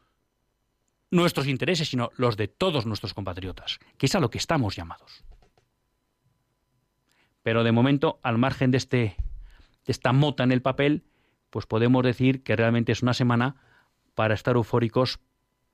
nuestros 1.10 1.46
intereses, 1.46 1.88
sino 1.88 2.10
los 2.18 2.36
de 2.36 2.48
todos 2.48 2.84
nuestros 2.84 3.14
compatriotas, 3.14 3.78
que 3.96 4.04
es 4.04 4.14
a 4.14 4.20
lo 4.20 4.28
que 4.28 4.36
estamos 4.36 4.76
llamados. 4.76 5.24
Pero 7.42 7.64
de 7.64 7.72
momento, 7.72 8.20
al 8.22 8.36
margen 8.36 8.70
de, 8.72 8.76
este, 8.76 8.98
de 8.98 9.16
esta 9.86 10.12
mota 10.12 10.44
en 10.44 10.52
el 10.52 10.60
papel, 10.60 11.04
pues 11.48 11.64
podemos 11.64 12.04
decir 12.04 12.42
que 12.42 12.56
realmente 12.56 12.92
es 12.92 13.00
una 13.00 13.14
semana 13.14 13.56
para 14.14 14.34
estar 14.34 14.54
eufóricos 14.54 15.18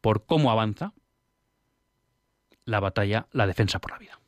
por 0.01 0.25
cómo 0.25 0.53
avanza 0.53 0.93
la 2.65 2.79
batalla, 2.79 3.27
la 3.33 3.49
defensa 3.49 3.81
por 3.81 3.91
la 3.91 3.99
vida. 3.99 4.21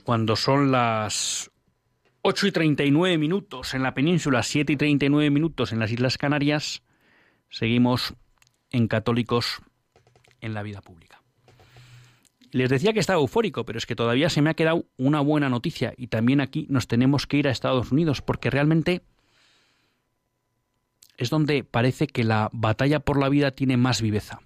Cuando 0.00 0.36
son 0.36 0.70
las 0.70 1.50
8 2.22 2.46
y 2.46 2.52
39 2.52 3.18
minutos 3.18 3.74
en 3.74 3.82
la 3.82 3.94
península, 3.94 4.42
7 4.42 4.72
y 4.72 4.76
39 4.76 5.30
minutos 5.30 5.72
en 5.72 5.78
las 5.78 5.90
Islas 5.90 6.18
Canarias, 6.18 6.82
seguimos 7.48 8.14
en 8.70 8.88
Católicos 8.88 9.62
en 10.40 10.54
la 10.54 10.62
vida 10.62 10.80
pública. 10.80 11.22
Les 12.52 12.68
decía 12.68 12.92
que 12.92 13.00
estaba 13.00 13.20
eufórico, 13.20 13.64
pero 13.64 13.78
es 13.78 13.86
que 13.86 13.94
todavía 13.94 14.28
se 14.28 14.42
me 14.42 14.50
ha 14.50 14.54
quedado 14.54 14.86
una 14.96 15.20
buena 15.20 15.48
noticia 15.48 15.94
y 15.96 16.08
también 16.08 16.40
aquí 16.40 16.66
nos 16.68 16.88
tenemos 16.88 17.26
que 17.26 17.36
ir 17.36 17.46
a 17.46 17.52
Estados 17.52 17.92
Unidos 17.92 18.22
porque 18.22 18.50
realmente 18.50 19.02
es 21.16 21.30
donde 21.30 21.62
parece 21.64 22.06
que 22.06 22.24
la 22.24 22.48
batalla 22.52 23.00
por 23.00 23.18
la 23.18 23.28
vida 23.28 23.52
tiene 23.52 23.76
más 23.76 24.02
viveza. 24.02 24.40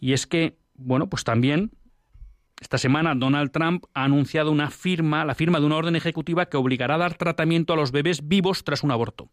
Y 0.00 0.12
es 0.12 0.26
que, 0.26 0.56
bueno, 0.74 1.08
pues 1.08 1.24
también 1.24 1.72
esta 2.60 2.78
semana 2.78 3.14
Donald 3.14 3.50
Trump 3.52 3.84
ha 3.94 4.04
anunciado 4.04 4.50
una 4.50 4.70
firma, 4.70 5.24
la 5.24 5.34
firma 5.34 5.60
de 5.60 5.66
una 5.66 5.76
orden 5.76 5.96
ejecutiva 5.96 6.46
que 6.46 6.56
obligará 6.56 6.96
a 6.96 6.98
dar 6.98 7.16
tratamiento 7.16 7.72
a 7.72 7.76
los 7.76 7.92
bebés 7.92 8.26
vivos 8.26 8.64
tras 8.64 8.82
un 8.82 8.90
aborto. 8.90 9.30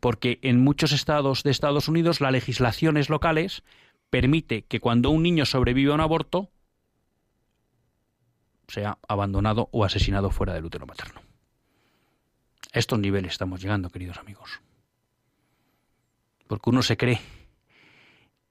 Porque 0.00 0.38
en 0.42 0.60
muchos 0.60 0.92
estados 0.92 1.42
de 1.42 1.50
Estados 1.50 1.88
Unidos 1.88 2.20
las 2.20 2.32
legislaciones 2.32 3.10
locales 3.10 3.62
permite 4.10 4.64
que 4.64 4.80
cuando 4.80 5.10
un 5.10 5.22
niño 5.22 5.44
sobrevive 5.44 5.92
a 5.92 5.94
un 5.94 6.00
aborto 6.00 6.50
sea 8.68 8.98
abandonado 9.06 9.68
o 9.72 9.84
asesinado 9.84 10.30
fuera 10.30 10.54
del 10.54 10.64
útero 10.64 10.86
materno. 10.86 11.20
A 12.72 12.78
estos 12.78 12.98
niveles 12.98 13.32
estamos 13.32 13.62
llegando, 13.62 13.90
queridos 13.90 14.18
amigos. 14.18 14.60
Porque 16.46 16.70
uno 16.70 16.82
se 16.82 16.96
cree 16.96 17.20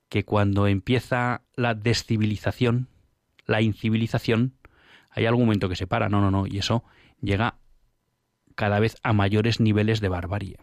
que 0.10 0.24
cuando 0.24 0.68
empieza 0.68 1.42
la 1.56 1.74
descivilización, 1.76 2.88
la 3.48 3.62
incivilización, 3.62 4.54
hay 5.10 5.26
algún 5.26 5.46
momento 5.46 5.70
que 5.70 5.76
se 5.76 5.88
para. 5.88 6.10
No, 6.10 6.22
no, 6.22 6.30
no. 6.30 6.46
Y 6.46 6.60
eso 6.60 6.84
llega 7.22 7.56
cada 8.56 8.80
vez 8.80 8.98
a 9.04 9.14
mayores 9.14 9.60
niveles 9.60 10.00
de 10.00 10.10
barbarie. 10.10 10.58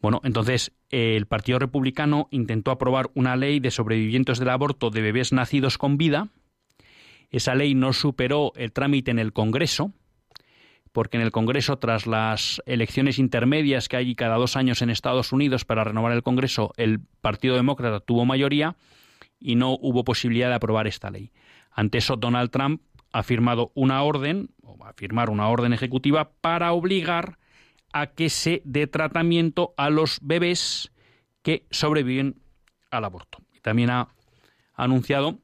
Bueno, 0.00 0.20
entonces 0.24 0.72
el 0.90 1.26
Partido 1.26 1.58
Republicano 1.58 2.28
intentó 2.30 2.70
aprobar 2.70 3.10
una 3.14 3.36
ley 3.36 3.60
de 3.60 3.70
sobrevivientes 3.70 4.38
del 4.38 4.50
aborto 4.50 4.90
de 4.90 5.00
bebés 5.00 5.32
nacidos 5.32 5.78
con 5.78 5.96
vida. 5.96 6.28
Esa 7.30 7.54
ley 7.54 7.74
no 7.74 7.92
superó 7.92 8.52
el 8.56 8.72
trámite 8.72 9.10
en 9.10 9.18
el 9.18 9.32
Congreso, 9.32 9.92
porque 10.92 11.16
en 11.16 11.22
el 11.22 11.32
Congreso, 11.32 11.78
tras 11.78 12.06
las 12.06 12.62
elecciones 12.66 13.18
intermedias 13.18 13.88
que 13.88 13.96
hay 13.96 14.14
cada 14.14 14.36
dos 14.36 14.56
años 14.56 14.80
en 14.80 14.90
Estados 14.90 15.32
Unidos 15.32 15.64
para 15.64 15.84
renovar 15.84 16.12
el 16.12 16.22
Congreso, 16.22 16.72
el 16.76 17.00
Partido 17.20 17.56
Demócrata 17.56 18.00
tuvo 18.00 18.24
mayoría 18.24 18.76
y 19.40 19.56
no 19.56 19.76
hubo 19.80 20.04
posibilidad 20.04 20.48
de 20.48 20.54
aprobar 20.54 20.86
esta 20.86 21.10
ley. 21.10 21.32
Ante 21.76 21.98
eso, 21.98 22.16
Donald 22.16 22.50
Trump 22.50 22.80
ha 23.12 23.22
firmado 23.22 23.70
una 23.74 24.02
orden, 24.02 24.48
o 24.62 24.78
va 24.78 24.88
a 24.88 24.94
firmar 24.94 25.28
una 25.28 25.48
orden 25.48 25.74
ejecutiva 25.74 26.32
para 26.40 26.72
obligar 26.72 27.38
a 27.92 28.08
que 28.08 28.30
se 28.30 28.62
dé 28.64 28.86
tratamiento 28.86 29.74
a 29.76 29.90
los 29.90 30.18
bebés 30.22 30.90
que 31.42 31.66
sobreviven 31.70 32.40
al 32.90 33.04
aborto. 33.04 33.38
Y 33.54 33.60
también 33.60 33.90
ha 33.90 34.08
anunciado 34.74 35.38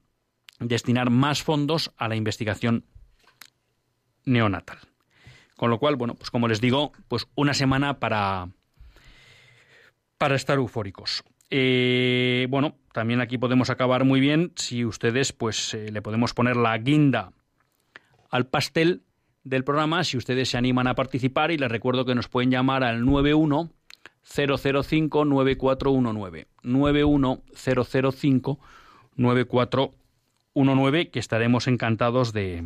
destinar 0.58 1.10
más 1.10 1.42
fondos 1.42 1.92
a 1.98 2.08
la 2.08 2.16
investigación 2.16 2.86
neonatal. 4.24 4.78
Con 5.56 5.68
lo 5.68 5.78
cual, 5.78 5.96
bueno, 5.96 6.14
pues 6.14 6.30
como 6.30 6.48
les 6.48 6.62
digo, 6.62 6.92
pues 7.08 7.28
una 7.34 7.52
semana 7.52 8.00
para, 8.00 8.48
para 10.16 10.34
estar 10.34 10.56
eufóricos. 10.56 11.24
Eh, 11.54 12.46
bueno, 12.48 12.76
también 12.94 13.20
aquí 13.20 13.36
podemos 13.36 13.68
acabar 13.68 14.04
muy 14.04 14.20
bien 14.20 14.52
si 14.56 14.86
ustedes, 14.86 15.34
pues, 15.34 15.74
eh, 15.74 15.92
le 15.92 16.00
podemos 16.00 16.32
poner 16.32 16.56
la 16.56 16.78
guinda 16.78 17.34
al 18.30 18.46
pastel 18.46 19.02
del 19.44 19.62
programa 19.62 20.02
si 20.02 20.16
ustedes 20.16 20.48
se 20.48 20.56
animan 20.56 20.86
a 20.86 20.94
participar 20.94 21.50
y 21.50 21.58
les 21.58 21.70
recuerdo 21.70 22.06
que 22.06 22.14
nos 22.14 22.28
pueden 22.28 22.50
llamar 22.50 22.82
al 22.84 23.04
91 23.04 23.70
005 24.22 25.26
9419 25.26 26.46
91 26.62 27.42
005 27.54 28.58
9419 29.16 31.10
que 31.10 31.18
estaremos 31.18 31.68
encantados 31.68 32.32
de 32.32 32.64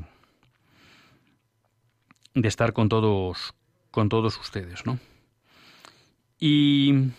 de 2.34 2.46
estar 2.46 2.72
con 2.72 2.88
todos 2.88 3.52
con 3.90 4.08
todos 4.08 4.38
ustedes, 4.38 4.86
¿no? 4.86 5.00
Y 6.38 7.10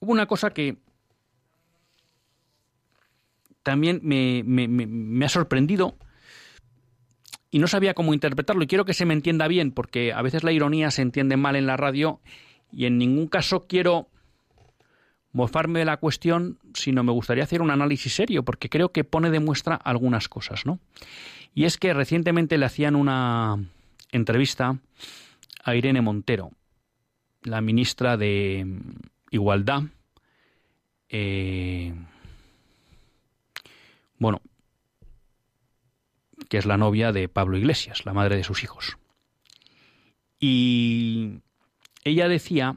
hubo 0.00 0.12
una 0.12 0.26
cosa 0.26 0.50
que 0.50 0.78
también 3.62 4.00
me, 4.02 5.24
ha 5.24 5.28
sorprendido 5.28 5.96
y 7.50 7.58
no 7.58 7.66
sabía 7.66 7.94
cómo 7.94 8.14
interpretarlo 8.14 8.62
y 8.62 8.66
quiero 8.66 8.84
que 8.84 8.94
se 8.94 9.04
me 9.04 9.14
entienda 9.14 9.46
bien 9.48 9.72
porque 9.72 10.12
a 10.12 10.22
veces 10.22 10.42
la 10.42 10.52
ironía 10.52 10.90
se 10.90 11.02
entiende 11.02 11.36
mal 11.36 11.56
en 11.56 11.66
la 11.66 11.76
radio 11.76 12.20
y 12.72 12.86
en 12.86 12.98
ningún 12.98 13.28
caso 13.28 13.66
quiero 13.66 14.08
mofarme 15.32 15.80
de 15.80 15.84
la 15.84 15.98
cuestión, 15.98 16.58
sino 16.74 17.04
me 17.04 17.12
gustaría 17.12 17.44
hacer 17.44 17.62
un 17.62 17.70
análisis 17.70 18.14
serio 18.14 18.44
porque 18.44 18.68
creo 18.68 18.90
que 18.92 19.04
pone 19.04 19.30
de 19.30 19.40
muestra 19.40 19.74
algunas 19.74 20.28
cosas, 20.28 20.66
¿no? 20.66 20.80
Y 21.54 21.64
es 21.64 21.78
que 21.78 21.92
recientemente 21.94 22.58
le 22.58 22.66
hacían 22.66 22.96
una 22.96 23.58
entrevista 24.12 24.78
a 25.62 25.74
Irene 25.74 26.00
Montero, 26.00 26.50
la 27.42 27.60
ministra 27.60 28.16
de 28.16 28.66
Igualdad. 29.30 29.84
Eh, 31.08 31.94
bueno, 34.18 34.42
que 36.48 36.58
es 36.58 36.66
la 36.66 36.76
novia 36.76 37.12
de 37.12 37.28
Pablo 37.28 37.56
Iglesias, 37.56 38.04
la 38.04 38.12
madre 38.12 38.36
de 38.36 38.44
sus 38.44 38.62
hijos. 38.62 38.98
Y 40.38 41.40
ella 42.04 42.28
decía, 42.28 42.76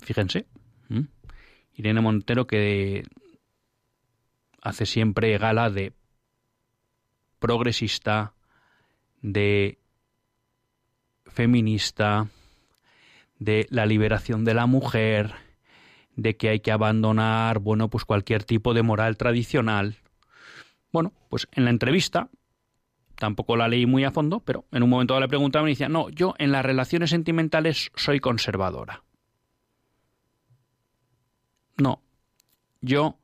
fíjense, 0.00 0.46
Irene 1.74 2.00
Montero 2.00 2.46
que 2.46 3.04
hace 4.60 4.84
siempre 4.84 5.38
gala 5.38 5.70
de 5.70 5.92
progresista, 7.38 8.34
de 9.22 9.78
feminista, 11.26 12.28
de 13.38 13.66
la 13.70 13.86
liberación 13.86 14.44
de 14.44 14.54
la 14.54 14.66
mujer, 14.66 15.34
de 16.16 16.36
que 16.36 16.48
hay 16.48 16.60
que 16.60 16.72
abandonar, 16.72 17.60
bueno, 17.60 17.88
pues 17.88 18.04
cualquier 18.04 18.44
tipo 18.44 18.74
de 18.74 18.82
moral 18.82 19.16
tradicional. 19.16 19.96
Bueno, 20.92 21.12
pues 21.28 21.46
en 21.52 21.64
la 21.64 21.70
entrevista, 21.70 22.28
tampoco 23.14 23.56
la 23.56 23.68
leí 23.68 23.86
muy 23.86 24.04
a 24.04 24.10
fondo, 24.10 24.40
pero 24.40 24.64
en 24.72 24.82
un 24.82 24.90
momento 24.90 25.18
le 25.20 25.28
preguntaban 25.28 25.68
y 25.68 25.72
decía, 25.72 25.88
no, 25.88 26.08
yo 26.08 26.34
en 26.38 26.52
las 26.52 26.64
relaciones 26.64 27.10
sentimentales 27.10 27.90
soy 27.94 28.20
conservadora. 28.20 29.02
No, 31.76 32.02
yo 32.80 33.16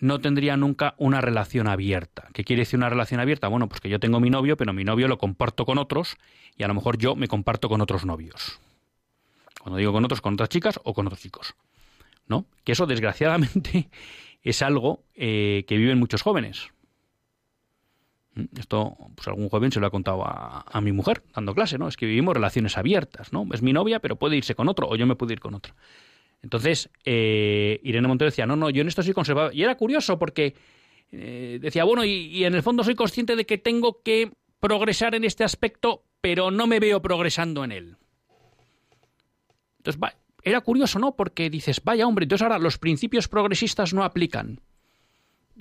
no 0.00 0.20
tendría 0.20 0.56
nunca 0.56 0.94
una 0.98 1.20
relación 1.20 1.68
abierta. 1.68 2.28
¿Qué 2.32 2.44
quiere 2.44 2.62
decir 2.62 2.78
una 2.78 2.88
relación 2.88 3.20
abierta? 3.20 3.48
Bueno, 3.48 3.68
pues 3.68 3.80
que 3.80 3.88
yo 3.88 4.00
tengo 4.00 4.20
mi 4.20 4.30
novio, 4.30 4.56
pero 4.56 4.72
mi 4.72 4.84
novio 4.84 5.08
lo 5.08 5.18
comparto 5.18 5.64
con 5.64 5.78
otros 5.78 6.16
y 6.56 6.62
a 6.62 6.68
lo 6.68 6.74
mejor 6.74 6.98
yo 6.98 7.14
me 7.14 7.28
comparto 7.28 7.68
con 7.68 7.80
otros 7.80 8.04
novios. 8.04 8.60
Cuando 9.68 9.80
digo 9.80 9.92
con 9.92 10.02
otros, 10.02 10.22
con 10.22 10.32
otras 10.32 10.48
chicas 10.48 10.80
o 10.82 10.94
con 10.94 11.06
otros 11.06 11.20
chicos. 11.20 11.54
¿No? 12.26 12.46
Que 12.64 12.72
eso, 12.72 12.86
desgraciadamente, 12.86 13.90
es 14.42 14.62
algo 14.62 15.04
eh, 15.14 15.66
que 15.68 15.76
viven 15.76 15.98
muchos 15.98 16.22
jóvenes. 16.22 16.70
Esto, 18.56 18.96
pues 19.14 19.28
algún 19.28 19.50
joven 19.50 19.70
se 19.70 19.78
lo 19.78 19.86
ha 19.86 19.90
contado 19.90 20.24
a, 20.24 20.64
a, 20.66 20.80
mi 20.80 20.92
mujer, 20.92 21.22
dando 21.34 21.54
clase, 21.54 21.76
¿no? 21.76 21.86
Es 21.86 21.98
que 21.98 22.06
vivimos 22.06 22.32
relaciones 22.32 22.78
abiertas, 22.78 23.30
¿no? 23.30 23.46
Es 23.52 23.60
mi 23.60 23.74
novia, 23.74 24.00
pero 24.00 24.16
puede 24.16 24.36
irse 24.36 24.54
con 24.54 24.68
otro, 24.68 24.88
o 24.88 24.96
yo 24.96 25.06
me 25.06 25.16
puedo 25.16 25.34
ir 25.34 25.40
con 25.40 25.54
otra. 25.54 25.74
Entonces, 26.42 26.88
eh, 27.04 27.78
Irene 27.82 28.08
Montero 28.08 28.30
decía, 28.30 28.46
no, 28.46 28.56
no, 28.56 28.70
yo 28.70 28.80
en 28.80 28.88
esto 28.88 29.02
soy 29.02 29.12
conservador. 29.12 29.54
Y 29.54 29.64
era 29.64 29.74
curioso 29.74 30.18
porque 30.18 30.54
eh, 31.12 31.58
decía, 31.60 31.84
bueno, 31.84 32.06
y, 32.06 32.42
en 32.42 32.54
el 32.54 32.62
fondo 32.62 32.84
soy 32.84 32.94
consciente 32.94 33.36
de 33.36 33.44
que 33.44 33.58
tengo 33.58 34.00
que 34.02 34.30
progresar 34.60 35.14
en 35.14 35.24
este 35.24 35.44
aspecto, 35.44 36.04
pero 36.22 36.50
no 36.50 36.66
me 36.66 36.80
veo 36.80 37.02
progresando 37.02 37.64
en 37.64 37.72
él. 37.72 37.96
Entonces, 39.88 40.18
era 40.42 40.60
curioso, 40.60 40.98
¿no? 40.98 41.16
Porque 41.16 41.50
dices, 41.50 41.82
vaya 41.82 42.06
hombre, 42.06 42.24
entonces 42.24 42.42
ahora 42.42 42.58
los 42.58 42.78
principios 42.78 43.28
progresistas 43.28 43.92
no 43.94 44.04
aplican. 44.04 44.60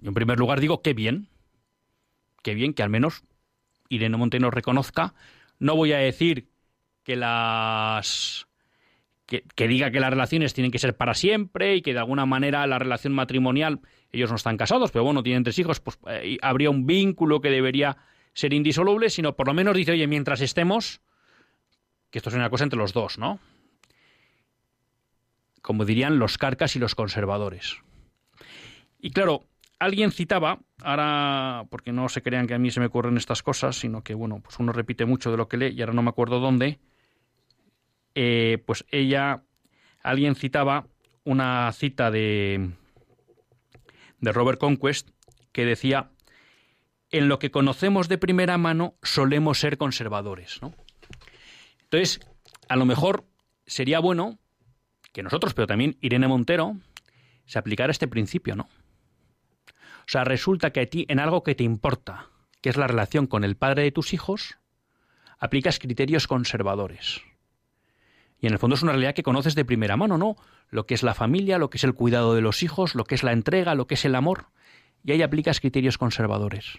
Yo 0.02 0.10
en 0.10 0.14
primer 0.14 0.38
lugar 0.38 0.60
digo, 0.60 0.82
qué 0.82 0.94
bien, 0.94 1.30
qué 2.44 2.54
bien 2.54 2.74
que 2.74 2.84
al 2.84 2.90
menos 2.90 3.24
Irene 3.90 4.18
Montero 4.18 4.52
reconozca. 4.52 5.14
No 5.60 5.76
voy 5.76 5.94
a 5.94 5.98
decir 5.98 6.50
que 7.04 7.16
las 7.16 8.48
que, 9.26 9.68
diga 9.68 9.92
que 9.92 10.00
las 10.00 10.10
relaciones 10.10 10.54
tienen 10.54 10.72
que 10.72 10.80
ser 10.80 10.96
para 10.96 11.14
siempre 11.14 11.76
y 11.76 11.82
que 11.82 11.94
de 11.94 12.00
alguna 12.00 12.26
manera 12.26 12.66
la 12.68 12.80
relación 12.80 13.14
matrimonial, 13.14 13.82
ellos 14.12 14.30
no 14.30 14.36
están 14.36 14.58
casados, 14.58 14.92
pero 14.92 15.04
bueno, 15.04 15.24
tienen 15.24 15.44
tres 15.44 15.60
hijos, 15.60 15.80
pues 15.80 15.98
eh, 16.08 16.38
habría 16.42 16.70
un 16.70 16.86
vínculo 16.86 17.42
que 17.42 17.50
debería 17.50 17.98
ser 18.34 18.54
indisoluble, 18.54 19.10
sino 19.10 19.36
por 19.36 19.48
lo 19.48 19.54
menos 19.54 19.76
dice, 19.76 19.92
oye, 19.92 20.08
mientras 20.08 20.42
estemos, 20.42 21.02
que 22.10 22.20
esto 22.20 22.30
es 22.30 22.36
una 22.36 22.50
cosa 22.50 22.64
entre 22.64 22.80
los 22.80 22.94
dos, 22.94 23.18
¿no? 23.18 23.40
Como 25.68 25.84
dirían 25.84 26.18
los 26.18 26.38
carcas 26.38 26.78
y 26.78 26.80
los 26.80 26.96
conservadores. 26.96 27.76
Y 29.02 29.12
claro, 29.12 29.50
alguien 29.80 30.14
citaba, 30.14 30.62
ahora, 30.82 31.66
porque 31.70 31.92
no 31.92 32.08
se 32.08 32.22
crean 32.22 32.48
que 32.48 32.54
a 32.54 32.58
mí 32.58 32.72
se 32.72 32.80
me 32.80 32.86
ocurren 32.86 33.18
estas 33.18 33.44
cosas, 33.44 33.76
sino 33.76 34.02
que, 34.02 34.14
bueno, 34.14 34.40
pues 34.42 34.58
uno 34.60 34.72
repite 34.72 35.06
mucho 35.06 35.30
de 35.30 35.36
lo 35.36 35.50
que 35.50 35.58
lee 35.58 35.74
y 35.76 35.82
ahora 35.82 35.92
no 35.92 36.04
me 36.04 36.10
acuerdo 36.10 36.40
dónde, 36.40 36.80
eh, 38.16 38.64
pues 38.66 38.86
ella, 38.92 39.44
alguien 40.02 40.36
citaba 40.36 40.88
una 41.26 41.70
cita 41.74 42.12
de, 42.12 42.72
de 44.22 44.32
Robert 44.32 44.62
Conquest 44.62 45.10
que 45.52 45.66
decía, 45.66 46.12
en 47.12 47.28
lo 47.28 47.40
que 47.40 47.52
conocemos 47.52 48.08
de 48.08 48.18
primera 48.18 48.58
mano 48.58 48.96
solemos 49.04 49.60
ser 49.60 49.78
conservadores. 49.78 50.62
¿no? 50.62 50.74
Entonces, 51.82 52.22
a 52.70 52.78
lo 52.78 52.86
mejor 52.86 53.26
sería 53.66 54.00
bueno 54.00 54.40
que 55.18 55.24
nosotros, 55.24 55.56
pero 55.56 55.66
también 55.66 55.98
Irene 56.00 56.28
Montero, 56.28 56.78
se 57.48 57.58
aplicara 57.58 57.90
este 57.90 58.08
principio, 58.08 58.56
¿no? 58.56 58.70
O 59.66 60.06
sea, 60.06 60.24
resulta 60.24 60.70
que 60.70 60.82
a 60.82 60.86
ti, 60.86 61.08
en 61.10 61.20
algo 61.20 61.42
que 61.42 61.56
te 61.56 61.64
importa, 61.64 62.28
que 62.62 62.70
es 62.70 62.78
la 62.78 62.86
relación 62.86 63.26
con 63.26 63.44
el 63.44 63.58
padre 63.58 63.82
de 63.82 63.92
tus 63.92 64.14
hijos, 64.14 64.60
aplicas 65.40 65.80
criterios 65.80 66.28
conservadores. 66.28 67.24
Y 68.40 68.46
en 68.46 68.54
el 68.54 68.60
fondo 68.60 68.76
es 68.76 68.84
una 68.84 68.92
realidad 68.92 69.16
que 69.16 69.24
conoces 69.24 69.56
de 69.56 69.66
primera 69.66 69.98
mano, 69.98 70.20
¿no? 70.20 70.36
Lo 70.70 70.86
que 70.86 70.94
es 70.94 71.02
la 71.02 71.16
familia, 71.16 71.58
lo 71.58 71.72
que 71.72 71.78
es 71.78 71.84
el 71.84 71.96
cuidado 71.96 72.36
de 72.36 72.42
los 72.42 72.62
hijos, 72.62 72.94
lo 72.94 73.04
que 73.04 73.16
es 73.16 73.24
la 73.24 73.32
entrega, 73.32 73.74
lo 73.74 73.88
que 73.88 73.96
es 73.96 74.06
el 74.06 74.14
amor. 74.14 74.50
Y 75.04 75.14
ahí 75.14 75.24
aplicas 75.24 75.60
criterios 75.60 75.98
conservadores. 75.98 76.76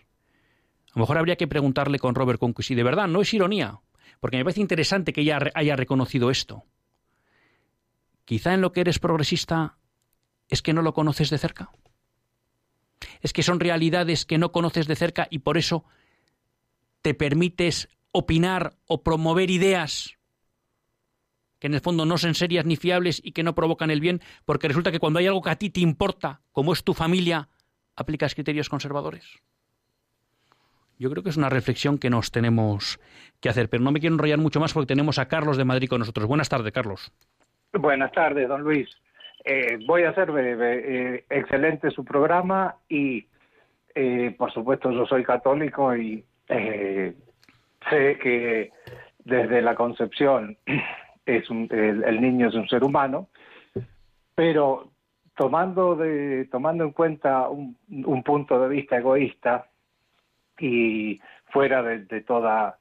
A 0.93 0.93
lo 0.95 1.01
mejor 1.01 1.18
habría 1.18 1.34
que 1.34 1.49
preguntarle 1.49 1.99
con 1.99 2.14
Robert 2.14 2.39
Conquist, 2.39 2.70
y 2.70 2.76
de 2.76 2.84
verdad, 2.84 3.09
no 3.09 3.20
es 3.20 3.34
ironía, 3.34 3.80
porque 4.20 4.36
me 4.36 4.45
parece 4.45 4.61
interesante 4.61 5.12
que 5.12 5.22
ella 5.22 5.41
haya 5.57 5.74
reconocido 5.74 6.30
esto. 6.30 6.62
Quizá 8.29 8.53
en 8.53 8.61
lo 8.61 8.72
que 8.72 8.83
eres 8.83 8.99
progresista 8.99 9.79
es 10.51 10.61
que 10.61 10.74
no 10.74 10.83
lo 10.83 10.93
conoces 10.93 11.31
de 11.31 11.39
cerca. 11.39 11.70
Es 13.22 13.33
que 13.33 13.43
son 13.43 13.59
realidades 13.59 14.26
que 14.26 14.37
no 14.37 14.53
conoces 14.53 14.87
de 14.87 14.97
cerca 14.97 15.29
y 15.31 15.39
por 15.39 15.57
eso 15.57 15.87
te 17.01 17.14
permites 17.14 17.89
opinar 18.12 18.76
o 18.87 19.03
promover 19.03 19.51
ideas 19.51 20.18
que 21.59 21.68
en 21.68 21.74
el 21.74 21.81
fondo 21.81 22.05
no 22.05 22.18
son 22.18 22.35
serias 22.35 22.66
ni 22.66 22.76
fiables 22.76 23.18
y 23.24 23.33
que 23.33 23.43
no 23.43 23.55
provocan 23.55 23.91
el 23.91 24.03
bien, 24.03 24.20
porque 24.45 24.68
resulta 24.68 24.93
que 24.93 25.01
cuando 25.01 25.20
hay 25.20 25.26
algo 25.26 25.41
que 25.41 25.49
a 25.49 25.57
ti 25.57 25.70
te 25.70 25.81
importa, 25.81 26.43
como 26.53 26.74
es 26.74 26.85
tu 26.85 26.93
familia, 26.93 27.49
aplicas 27.97 28.35
criterios 28.35 28.68
conservadores. 28.68 29.24
Yo 30.99 31.09
creo 31.09 31.22
que 31.22 31.31
es 31.31 31.39
una 31.39 31.49
reflexión 31.49 31.97
que 31.97 32.11
nos 32.11 32.31
tenemos 32.31 33.01
que 33.41 33.49
hacer, 33.49 33.70
pero 33.70 33.83
no 33.83 33.91
me 33.91 34.01
quiero 34.01 34.16
enrollar 34.16 34.39
mucho 34.39 34.61
más 34.61 34.74
porque 34.74 34.89
tenemos 34.89 35.18
a 35.18 35.29
Carlos 35.29 35.57
de 35.57 35.64
Madrid 35.64 35.89
con 35.89 36.01
nosotros. 36.01 36.29
Buenas 36.29 36.51
tardes, 36.51 36.74
Carlos. 36.74 37.11
Buenas 37.73 38.12
tardes, 38.12 38.49
don 38.49 38.62
Luis. 38.62 38.89
Eh, 39.45 39.79
voy 39.87 40.03
a 40.03 40.11
hacer 40.11 40.31
breve. 40.31 41.16
Eh, 41.16 41.25
excelente 41.29 41.91
su 41.91 42.05
programa 42.05 42.77
y, 42.89 43.27
eh, 43.95 44.35
por 44.37 44.53
supuesto, 44.53 44.91
yo 44.91 45.07
soy 45.07 45.23
católico 45.25 45.95
y 45.97 46.25
sé 46.49 48.19
que 48.19 48.73
desde 49.19 49.61
la 49.61 49.75
concepción 49.75 50.57
es 51.27 51.49
un, 51.51 51.69
el, 51.71 52.21
niño 52.21 52.49
es 52.49 52.55
un 52.55 52.69
ser 52.69 52.83
humano, 52.83 53.29
pero 54.35 54.91
tomando, 55.37 55.95
de, 55.95 56.47
tomando 56.51 56.85
en 56.85 56.93
cuenta 56.93 57.49
un, 57.49 57.77
punto 58.25 58.61
de 58.61 58.69
vista 58.69 58.97
egoísta 58.97 59.66
y 60.59 61.21
fuera 61.51 61.83
de, 61.83 62.21
toda 62.23 62.79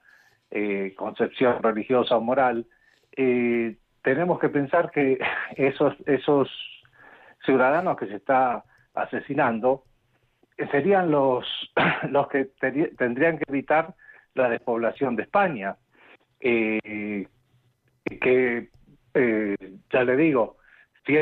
eh, 0.49 0.93
concepción 0.97 1.61
religiosa 1.61 2.15
o 2.15 2.21
moral, 2.21 2.65
eh, 3.15 3.75
tenemos 4.07 4.39
que 4.39 4.47
pensar 4.47 4.89
que 4.89 5.19
esos, 5.57 6.49
ciudadanos 7.45 7.97
que 7.97 8.07
se 8.07 8.15
está 8.15 8.63
asesinando 8.93 9.83
serían 10.71 11.11
los, 11.11 11.45
los 12.09 12.29
que 12.29 12.45
tendrían 12.97 13.37
que 13.37 13.43
evitar 13.49 13.93
la 14.33 14.47
despoblación 14.49 15.17
de 15.17 15.23
España. 15.23 15.75
Eh, 16.39 17.27
que, 18.05 18.69
eh, 19.13 19.55
ya 19.91 20.03
le 20.05 20.15
digo, 20.15 20.55
si 21.05 21.17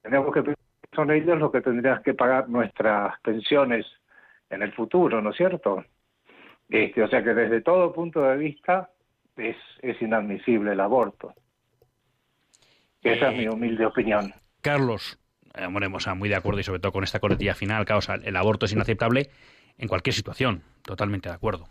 tenemos 0.00 0.32
que 0.32 0.54
son 0.94 1.10
ellos 1.10 1.38
los 1.38 1.52
que 1.52 1.60
tendrían 1.60 2.02
que 2.02 2.14
pagar 2.14 2.48
nuestras 2.48 3.20
pensiones 3.20 3.84
en 4.48 4.62
el 4.62 4.72
futuro, 4.72 5.20
¿no 5.20 5.30
es 5.30 5.36
cierto? 5.36 5.84
Este, 6.70 7.02
o 7.02 7.08
sea 7.08 7.22
que 7.22 7.34
desde 7.34 7.60
todo 7.60 7.92
punto 7.92 8.22
de 8.22 8.38
vista 8.38 8.88
es 9.36 9.56
inadmisible 10.00 10.72
el 10.72 10.80
aborto. 10.80 11.34
Esa 13.04 13.30
es 13.30 13.36
mi 13.36 13.46
humilde 13.46 13.84
opinión. 13.84 14.34
Carlos, 14.62 15.18
eh, 15.54 15.68
muy 15.68 16.28
de 16.28 16.34
acuerdo 16.34 16.60
y 16.60 16.64
sobre 16.64 16.80
todo 16.80 16.92
con 16.92 17.04
esta 17.04 17.20
coletilla 17.20 17.54
final, 17.54 17.84
causa 17.84 18.14
el 18.14 18.34
aborto 18.34 18.66
es 18.66 18.72
inaceptable 18.72 19.30
en 19.78 19.88
cualquier 19.88 20.14
situación, 20.14 20.62
totalmente 20.82 21.28
de 21.28 21.34
acuerdo. 21.34 21.68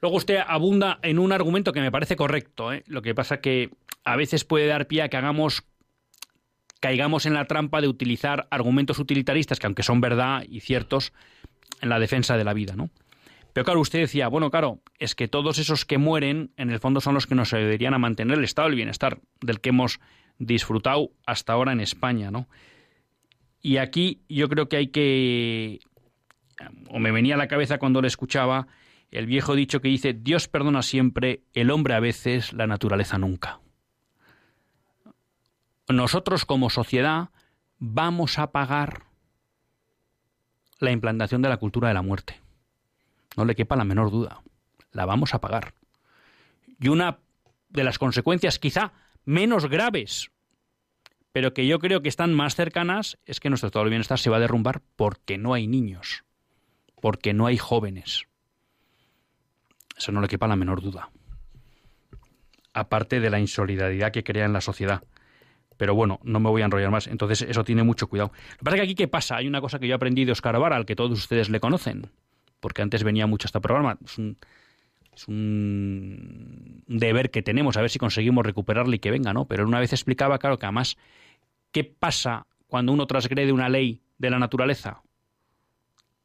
Luego 0.00 0.16
usted 0.16 0.38
abunda 0.46 0.98
en 1.02 1.18
un 1.18 1.32
argumento 1.32 1.72
que 1.72 1.80
me 1.80 1.90
parece 1.90 2.16
correcto, 2.16 2.72
¿eh? 2.72 2.84
lo 2.86 3.02
que 3.02 3.14
pasa 3.14 3.40
que 3.40 3.70
a 4.04 4.16
veces 4.16 4.44
puede 4.44 4.66
dar 4.66 4.86
pie 4.86 5.02
a 5.02 5.08
que 5.08 5.16
hagamos 5.16 5.64
caigamos 6.80 7.26
en 7.26 7.34
la 7.34 7.46
trampa 7.46 7.80
de 7.80 7.88
utilizar 7.88 8.46
argumentos 8.50 8.98
utilitaristas 8.98 9.58
que 9.58 9.66
aunque 9.66 9.82
son 9.82 10.00
verdad 10.00 10.44
y 10.48 10.60
ciertos 10.60 11.12
en 11.80 11.88
la 11.88 11.98
defensa 11.98 12.36
de 12.36 12.44
la 12.44 12.52
vida, 12.52 12.76
¿no? 12.76 12.90
Pero 13.56 13.64
claro, 13.64 13.80
usted 13.80 14.00
decía, 14.00 14.28
bueno, 14.28 14.50
claro, 14.50 14.82
es 14.98 15.14
que 15.14 15.28
todos 15.28 15.58
esos 15.58 15.86
que 15.86 15.96
mueren, 15.96 16.50
en 16.58 16.68
el 16.68 16.78
fondo 16.78 17.00
son 17.00 17.14
los 17.14 17.26
que 17.26 17.34
nos 17.34 17.54
ayudarían 17.54 17.94
a 17.94 17.98
mantener 17.98 18.36
el 18.36 18.44
estado 18.44 18.68
del 18.68 18.76
bienestar 18.76 19.18
del 19.40 19.62
que 19.62 19.70
hemos 19.70 19.98
disfrutado 20.36 21.12
hasta 21.24 21.54
ahora 21.54 21.72
en 21.72 21.80
España, 21.80 22.30
¿no? 22.30 22.48
Y 23.62 23.78
aquí 23.78 24.20
yo 24.28 24.50
creo 24.50 24.68
que 24.68 24.76
hay 24.76 24.88
que, 24.88 25.80
o 26.90 26.98
me 26.98 27.12
venía 27.12 27.36
a 27.36 27.38
la 27.38 27.48
cabeza 27.48 27.78
cuando 27.78 28.02
le 28.02 28.08
escuchaba, 28.08 28.66
el 29.10 29.24
viejo 29.24 29.54
dicho 29.54 29.80
que 29.80 29.88
dice, 29.88 30.12
Dios 30.12 30.48
perdona 30.48 30.82
siempre, 30.82 31.40
el 31.54 31.70
hombre 31.70 31.94
a 31.94 32.00
veces, 32.00 32.52
la 32.52 32.66
naturaleza 32.66 33.16
nunca. 33.16 33.60
Nosotros 35.88 36.44
como 36.44 36.68
sociedad 36.68 37.30
vamos 37.78 38.38
a 38.38 38.52
pagar 38.52 39.04
la 40.78 40.90
implantación 40.90 41.40
de 41.40 41.48
la 41.48 41.56
cultura 41.56 41.88
de 41.88 41.94
la 41.94 42.02
muerte. 42.02 42.45
No 43.36 43.44
le 43.44 43.54
quepa 43.54 43.76
la 43.76 43.84
menor 43.84 44.10
duda. 44.10 44.42
La 44.92 45.04
vamos 45.04 45.34
a 45.34 45.40
pagar. 45.40 45.74
Y 46.80 46.88
una 46.88 47.18
de 47.68 47.84
las 47.84 47.98
consecuencias 47.98 48.58
quizá 48.58 48.92
menos 49.24 49.68
graves, 49.68 50.30
pero 51.32 51.52
que 51.52 51.66
yo 51.66 51.78
creo 51.78 52.00
que 52.00 52.08
están 52.08 52.32
más 52.32 52.54
cercanas, 52.54 53.18
es 53.26 53.40
que 53.40 53.50
nuestro 53.50 53.68
estado 53.68 53.84
de 53.84 53.90
bienestar 53.90 54.18
se 54.18 54.30
va 54.30 54.38
a 54.38 54.40
derrumbar 54.40 54.82
porque 54.96 55.36
no 55.36 55.52
hay 55.52 55.66
niños, 55.66 56.24
porque 57.00 57.34
no 57.34 57.46
hay 57.46 57.58
jóvenes. 57.58 58.24
Eso 59.96 60.12
no 60.12 60.20
le 60.20 60.28
quepa 60.28 60.48
la 60.48 60.56
menor 60.56 60.80
duda. 60.80 61.10
Aparte 62.72 63.20
de 63.20 63.30
la 63.30 63.40
insolidaridad 63.40 64.12
que 64.12 64.24
crea 64.24 64.44
en 64.44 64.52
la 64.52 64.60
sociedad. 64.60 65.02
Pero 65.78 65.94
bueno, 65.94 66.20
no 66.22 66.40
me 66.40 66.48
voy 66.48 66.62
a 66.62 66.66
enrollar 66.66 66.90
más. 66.90 67.06
Entonces, 67.06 67.42
eso 67.42 67.64
tiene 67.64 67.82
mucho 67.82 68.06
cuidado. 68.06 68.32
Lo 68.32 68.58
que 68.58 68.64
pasa 68.64 68.76
es 68.76 68.80
que 68.80 68.84
aquí, 68.84 68.94
¿qué 68.94 69.08
pasa? 69.08 69.36
Hay 69.36 69.46
una 69.46 69.60
cosa 69.60 69.78
que 69.78 69.88
yo 69.88 69.94
aprendí 69.94 70.24
de 70.24 70.32
Oscar 70.32 70.58
Vara, 70.58 70.76
al 70.76 70.86
que 70.86 70.96
todos 70.96 71.18
ustedes 71.18 71.50
le 71.50 71.60
conocen 71.60 72.10
porque 72.66 72.82
antes 72.82 73.04
venía 73.04 73.28
mucho 73.28 73.46
este 73.46 73.60
programa. 73.60 73.96
Es 74.04 74.18
un, 74.18 74.36
es 75.14 75.28
un 75.28 76.82
deber 76.88 77.30
que 77.30 77.40
tenemos, 77.40 77.76
a 77.76 77.80
ver 77.80 77.90
si 77.90 78.00
conseguimos 78.00 78.44
recuperarle 78.44 78.96
y 78.96 78.98
que 78.98 79.12
venga, 79.12 79.32
¿no? 79.32 79.44
Pero 79.44 79.68
una 79.68 79.78
vez 79.78 79.92
explicaba, 79.92 80.40
claro, 80.40 80.58
que 80.58 80.66
además, 80.66 80.96
¿qué 81.70 81.84
pasa 81.84 82.48
cuando 82.66 82.90
uno 82.90 83.06
transgrede 83.06 83.52
una 83.52 83.68
ley 83.68 84.02
de 84.18 84.30
la 84.30 84.40
naturaleza? 84.40 85.00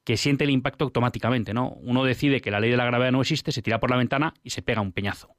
Que 0.04 0.18
siente 0.18 0.46
el 0.46 0.50
impacto 0.50 0.84
automáticamente, 0.84 1.54
¿no? 1.54 1.74
Uno 1.84 2.04
decide 2.06 2.42
que 2.42 2.50
la 2.50 2.60
ley 2.60 2.72
de 2.72 2.78
la 2.78 2.86
gravedad 2.86 3.12
no 3.12 3.22
existe, 3.22 3.52
se 3.52 3.62
tira 3.62 3.80
por 3.80 3.92
la 3.92 3.98
ventana 3.98 4.34
y 4.42 4.50
se 4.50 4.64
pega 4.64 4.82
un 4.82 4.94
peñazo. 4.94 5.36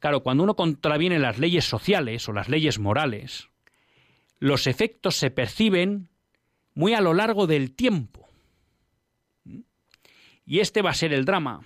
Claro, 0.00 0.22
cuando 0.22 0.44
uno 0.44 0.54
contraviene 0.54 1.18
las 1.18 1.38
leyes 1.38 1.64
sociales 1.64 2.28
o 2.28 2.34
las 2.34 2.50
leyes 2.50 2.78
morales, 2.78 3.48
los 4.38 4.66
efectos 4.66 5.16
se 5.16 5.30
perciben 5.30 6.10
muy 6.74 6.92
a 6.92 7.00
lo 7.00 7.14
largo 7.14 7.46
del 7.46 7.74
tiempo. 7.74 8.21
Y 10.44 10.60
este 10.60 10.82
va 10.82 10.90
a 10.90 10.94
ser 10.94 11.12
el 11.12 11.24
drama, 11.24 11.60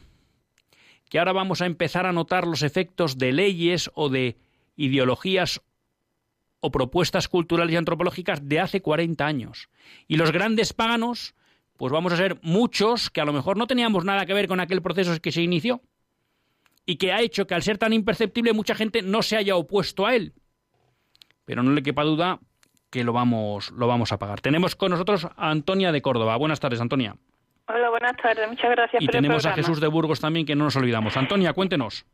que 1.09 1.18
ahora 1.18 1.33
vamos 1.33 1.62
a 1.62 1.66
empezar 1.66 2.07
a 2.07 2.12
notar 2.12 2.47
los 2.47 2.62
efectos 2.62 3.18
de 3.18 3.33
leyes 3.33 3.91
o 3.95 4.09
de 4.09 4.37
ideologías 4.77 5.62
o 6.61 6.70
propuestas 6.70 7.29
culturales 7.29 7.72
y 7.72 7.77
antropológicas 7.77 8.49
de 8.49 8.61
hace 8.61 8.83
40 8.83 9.24
años. 9.24 9.68
Y 10.09 10.16
los 10.16 10.33
grandes 10.33 10.72
paganos, 10.72 11.35
pues 11.77 11.93
vamos 11.93 12.12
a 12.12 12.16
ser 12.16 12.39
muchos 12.43 13.11
que 13.11 13.20
a 13.20 13.24
lo 13.24 13.33
mejor 13.33 13.57
no 13.57 13.66
teníamos 13.66 14.05
nada 14.05 14.27
que 14.27 14.35
ver 14.35 14.49
con 14.49 14.61
aquel 14.61 14.83
proceso 14.83 15.20
que 15.20 15.33
se 15.33 15.43
inició 15.43 15.83
y 16.85 16.97
que 16.97 17.12
ha 17.12 17.20
hecho 17.20 17.47
que 17.47 17.55
al 17.55 17.62
ser 17.62 17.79
tan 17.79 17.93
imperceptible 17.93 18.53
mucha 18.53 18.74
gente 18.74 19.03
no 19.03 19.22
se 19.22 19.37
haya 19.37 19.57
opuesto 19.57 20.07
a 20.07 20.14
él. 20.14 20.35
Pero 21.45 21.62
no 21.62 21.72
le 21.72 21.83
quepa 21.83 22.05
duda 22.05 22.41
que 22.91 23.05
lo 23.05 23.12
vamos, 23.12 23.70
lo 23.72 23.87
vamos 23.87 24.12
a 24.12 24.18
pagar. 24.18 24.41
Tenemos 24.41 24.77
con 24.77 24.91
nosotros 24.91 25.27
a 25.37 25.51
Antonia 25.51 25.93
de 25.93 26.03
Córdoba. 26.03 26.37
Buenas 26.37 26.61
tardes, 26.61 26.81
Antonia. 26.81 27.16
Hola, 27.69 27.91
buenas 27.91 28.17
tardes. 28.17 28.49
Muchas 28.49 28.71
gracias 28.71 29.03
y 29.03 29.07
tenemos 29.09 29.45
a 29.45 29.53
Jesús 29.53 29.81
de 29.81 29.89
Burgos 29.89 30.21
también, 30.21 30.47
que 30.47 30.55
no 30.55 30.64
nos 30.64 30.77
olvidamos. 30.77 31.17
Antonia, 31.17 31.53
cuéntenos. 31.53 32.07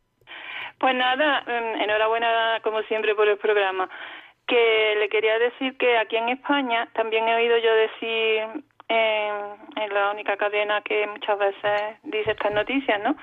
Pues 0.79 0.95
nada, 0.95 1.43
mm, 1.43 1.81
enhorabuena 1.83 2.61
como 2.63 2.83
siempre 2.83 3.15
por 3.15 3.29
el 3.29 3.37
programa. 3.37 3.89
Que 4.47 4.97
le 4.99 5.09
quería 5.09 5.39
decir 5.39 5.77
que 5.77 5.99
aquí 5.99 6.17
en 6.17 6.31
España 6.31 6.89
también 6.95 7.29
he 7.29 7.35
oído 7.35 7.59
yo 7.59 7.75
decir 7.75 8.65
en, 8.89 9.95
la 9.95 10.11
única 10.11 10.37
cadena 10.37 10.81
que 10.81 11.07
muchas 11.07 11.39
veces 11.39 11.83
dice 12.03 12.31
estas 12.31 12.53
noticias, 12.53 13.01
¿no? 13.03 13.17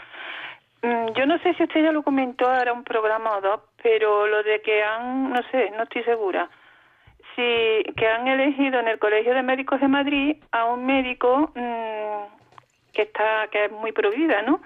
Mm, 0.82 1.14
yo 1.14 1.26
no 1.26 1.40
sé 1.40 1.54
si 1.56 1.64
usted 1.64 1.84
ya 1.84 1.92
lo 1.92 2.04
comentó, 2.04 2.54
era 2.54 2.74
un 2.74 2.84
programa 2.84 3.38
o 3.38 3.42
dos, 3.42 3.62
pero 3.82 4.28
lo 4.28 4.44
de 4.44 4.62
que 4.62 4.84
han, 4.84 5.32
no 5.32 5.42
sé, 5.52 5.72
no 5.76 5.84
estoy 5.84 6.04
segura, 6.04 6.50
si 7.40 7.94
que 7.94 8.08
han 8.08 8.28
elegido 8.28 8.80
en 8.80 8.88
el 8.90 9.00
Colegio 9.00 9.34
de 9.34 9.44
Médicos 9.44 9.80
de 9.80 9.88
Madrid 9.88 10.36
a 10.52 10.66
un 10.66 10.86
médico 10.86 11.52
mm, 11.56 12.92
que 12.94 13.04
está 13.04 13.48
que 13.52 13.66
es 13.66 13.72
muy 13.72 13.92
provida, 13.92 14.42
¿no? 14.42 14.62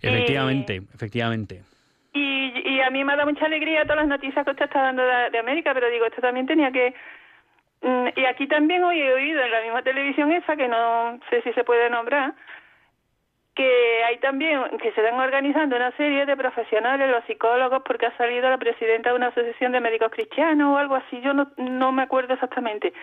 Efectivamente, 0.00 0.82
efectivamente. 0.94 1.62
Y, 2.12 2.52
y, 2.64 2.80
a 2.80 2.90
mí 2.90 3.04
me 3.04 3.12
ha 3.12 3.16
dado 3.16 3.30
mucha 3.30 3.46
alegría 3.46 3.82
todas 3.82 3.98
las 3.98 4.08
noticias 4.08 4.44
que 4.44 4.50
usted 4.50 4.64
está 4.64 4.82
dando 4.82 5.02
de, 5.02 5.38
América, 5.38 5.72
pero 5.74 5.88
digo, 5.90 6.06
esto 6.06 6.20
también 6.20 6.46
tenía 6.46 6.72
que... 6.72 6.92
Mm, 7.82 8.08
y 8.16 8.24
aquí 8.24 8.48
también 8.48 8.82
hoy 8.82 9.00
he 9.00 9.12
oído 9.12 9.40
en 9.42 9.50
la 9.50 9.60
misma 9.60 9.82
televisión 9.82 10.32
esa, 10.32 10.56
que 10.56 10.66
no 10.66 11.20
sé 11.30 11.42
si 11.42 11.52
se 11.52 11.62
puede 11.62 11.88
nombrar, 11.88 12.34
que 13.60 14.04
hay 14.04 14.16
también, 14.20 14.58
que 14.82 14.90
se 14.92 15.02
están 15.02 15.20
organizando 15.20 15.76
una 15.76 15.94
serie 15.98 16.24
de 16.24 16.34
profesionales, 16.34 17.10
los 17.10 17.22
psicólogos, 17.26 17.82
porque 17.84 18.06
ha 18.06 18.16
salido 18.16 18.48
la 18.48 18.56
presidenta 18.56 19.10
de 19.10 19.16
una 19.16 19.26
asociación 19.26 19.72
de 19.72 19.80
médicos 19.80 20.10
cristianos 20.12 20.74
o 20.74 20.78
algo 20.78 20.94
así, 20.94 21.20
yo 21.20 21.34
no, 21.34 21.46
no 21.58 21.92
me 21.92 22.04
acuerdo 22.04 22.32
exactamente. 22.32 22.94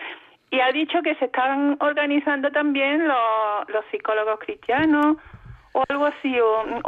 Y 0.49 0.59
ha 0.59 0.71
dicho 0.71 1.03
que 1.03 1.13
se 1.15 1.25
están 1.25 1.77
organizando 1.79 2.49
también 2.49 3.07
los, 3.07 3.17
los 3.67 3.85
psicólogos 3.91 4.39
cristianos 4.39 5.17
o 5.73 5.83
algo 5.89 6.07
así, 6.07 6.35
o, 6.39 6.83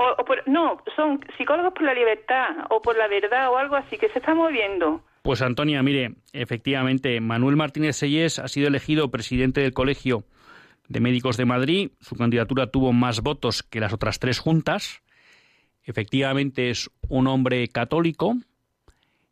no, 0.47 0.82
son 0.95 1.24
psicólogos 1.38 1.74
por 1.74 1.84
la 1.84 1.93
libertad 1.93 2.47
o 2.72 2.82
por 2.82 2.97
la 2.97 3.07
verdad 3.07 3.51
o 3.51 3.57
algo 3.57 3.76
así, 3.76 3.99
que 3.99 4.09
se 4.09 4.17
está 4.17 4.34
moviendo. 4.34 5.03
Pues 5.22 5.43
Antonia, 5.43 5.84
mire, 5.84 6.15
efectivamente, 6.34 7.22
Manuel 7.22 7.55
Martínez 7.55 7.97
Seyes 7.97 8.39
ha 8.39 8.47
sido 8.47 8.67
elegido 8.67 9.11
presidente 9.11 9.61
del 9.61 9.74
Colegio 9.74 10.24
de 10.90 11.00
Médicos 11.00 11.38
de 11.38 11.46
Madrid. 11.46 11.92
Su 12.02 12.16
candidatura 12.16 12.68
tuvo 12.68 12.92
más 12.92 13.22
votos 13.22 13.64
que 13.64 13.80
las 13.80 13.94
otras 13.94 14.20
tres 14.20 14.40
juntas. 14.40 15.02
Efectivamente 15.84 16.70
es 16.70 16.90
un 17.08 17.28
hombre 17.28 17.68
católico, 17.70 18.36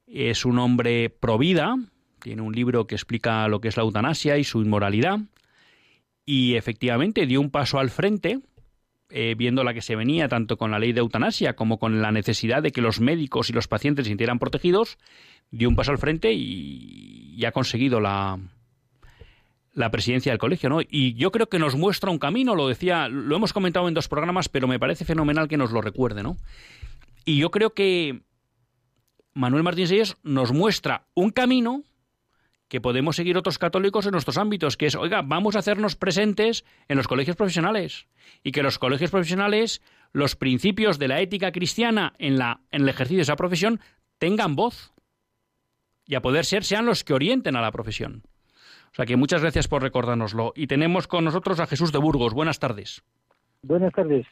es 0.06 0.46
un 0.46 0.60
hombre 0.60 1.10
provida, 1.10 1.76
tiene 2.22 2.42
un 2.42 2.54
libro 2.54 2.88
que 2.88 2.96
explica 2.96 3.48
lo 3.48 3.60
que 3.60 3.68
es 3.68 3.78
la 3.78 3.84
eutanasia 3.84 4.38
y 4.38 4.44
su 4.44 4.62
inmoralidad. 4.62 5.20
Y 6.26 6.56
efectivamente 6.56 7.26
dio 7.26 7.42
un 7.42 7.52
paso 7.52 7.80
al 7.80 7.90
frente, 7.90 8.40
eh, 9.10 9.36
viendo 9.38 9.64
la 9.64 9.74
que 9.74 9.82
se 9.82 9.96
venía 9.96 10.28
tanto 10.28 10.58
con 10.58 10.72
la 10.72 10.80
ley 10.80 10.94
de 10.94 11.00
eutanasia 11.00 11.56
como 11.56 11.80
con 11.80 12.02
la 12.02 12.12
necesidad 12.12 12.62
de 12.62 12.72
que 12.72 12.82
los 12.82 13.00
médicos 13.00 13.50
y 13.50 13.54
los 13.54 13.68
pacientes 13.68 14.06
se 14.06 14.10
sintieran 14.10 14.40
protegidos, 14.40 14.98
dio 15.50 15.70
un 15.70 15.76
paso 15.76 15.92
al 15.92 15.98
frente 15.98 16.34
y 16.34 17.44
ha 17.46 17.52
conseguido 17.52 18.02
la, 18.02 18.40
la 19.78 19.92
presidencia 19.92 20.32
del 20.32 20.40
colegio, 20.40 20.70
¿no? 20.70 20.80
Y 20.82 21.14
yo 21.14 21.32
creo 21.32 21.50
que 21.50 21.60
nos 21.60 21.76
muestra 21.76 22.10
un 22.10 22.18
camino, 22.18 22.56
lo 22.56 22.68
decía, 22.68 23.08
lo 23.10 23.36
hemos 23.36 23.54
comentado 23.54 23.88
en 23.88 23.94
dos 23.94 24.08
programas, 24.08 24.50
pero 24.50 24.68
me 24.68 24.80
parece 24.80 25.06
fenomenal 25.06 25.48
que 25.48 25.56
nos 25.56 25.72
lo 25.72 25.82
recuerde, 25.82 26.24
¿no? 26.24 26.36
Y 27.26 27.38
yo 27.38 27.52
creo 27.52 27.76
que 27.76 28.24
Manuel 29.36 29.62
Martín 29.62 29.88
Seyes 29.88 30.18
nos 30.24 30.52
muestra 30.52 31.06
un 31.14 31.30
camino 31.30 31.84
que 32.70 32.82
podemos 32.82 33.18
seguir 33.18 33.38
otros 33.38 33.60
católicos 33.60 34.08
en 34.08 34.14
nuestros 34.14 34.40
ámbitos, 34.40 34.78
que 34.78 34.88
es, 34.88 34.96
oiga, 34.96 35.22
vamos 35.22 35.56
a 35.56 35.60
hacernos 35.60 35.96
presentes 35.96 36.66
en 36.88 36.98
los 36.98 37.08
colegios 37.08 37.36
profesionales 37.36 38.08
y 38.44 38.54
que 38.54 38.64
los 38.64 38.80
colegios 38.80 39.12
profesionales, 39.12 39.84
los 40.12 40.36
principios 40.36 40.98
de 40.98 41.08
la 41.08 41.22
ética 41.22 41.52
cristiana 41.52 42.14
en, 42.18 42.40
la, 42.40 42.62
en 42.72 42.82
el 42.82 42.90
ejercicio 42.90 43.18
de 43.18 43.24
esa 43.24 43.36
profesión 43.36 43.80
tengan 44.18 44.56
voz 44.56 44.92
y 46.08 46.16
a 46.16 46.22
poder 46.24 46.46
ser 46.46 46.64
sean 46.64 46.88
los 46.88 47.04
que 47.04 47.14
orienten 47.14 47.56
a 47.56 47.62
la 47.62 47.72
profesión. 47.72 48.24
Sea 48.98 49.06
que 49.06 49.16
muchas 49.16 49.44
gracias 49.44 49.68
por 49.68 49.84
recordárnoslo. 49.84 50.54
Y 50.56 50.66
tenemos 50.66 51.06
con 51.06 51.24
nosotros 51.24 51.60
a 51.60 51.68
Jesús 51.68 51.92
de 51.92 52.00
Burgos. 52.00 52.34
Buenas 52.34 52.58
tardes. 52.58 53.04
Buenas 53.62 53.94
tardes. 53.94 54.26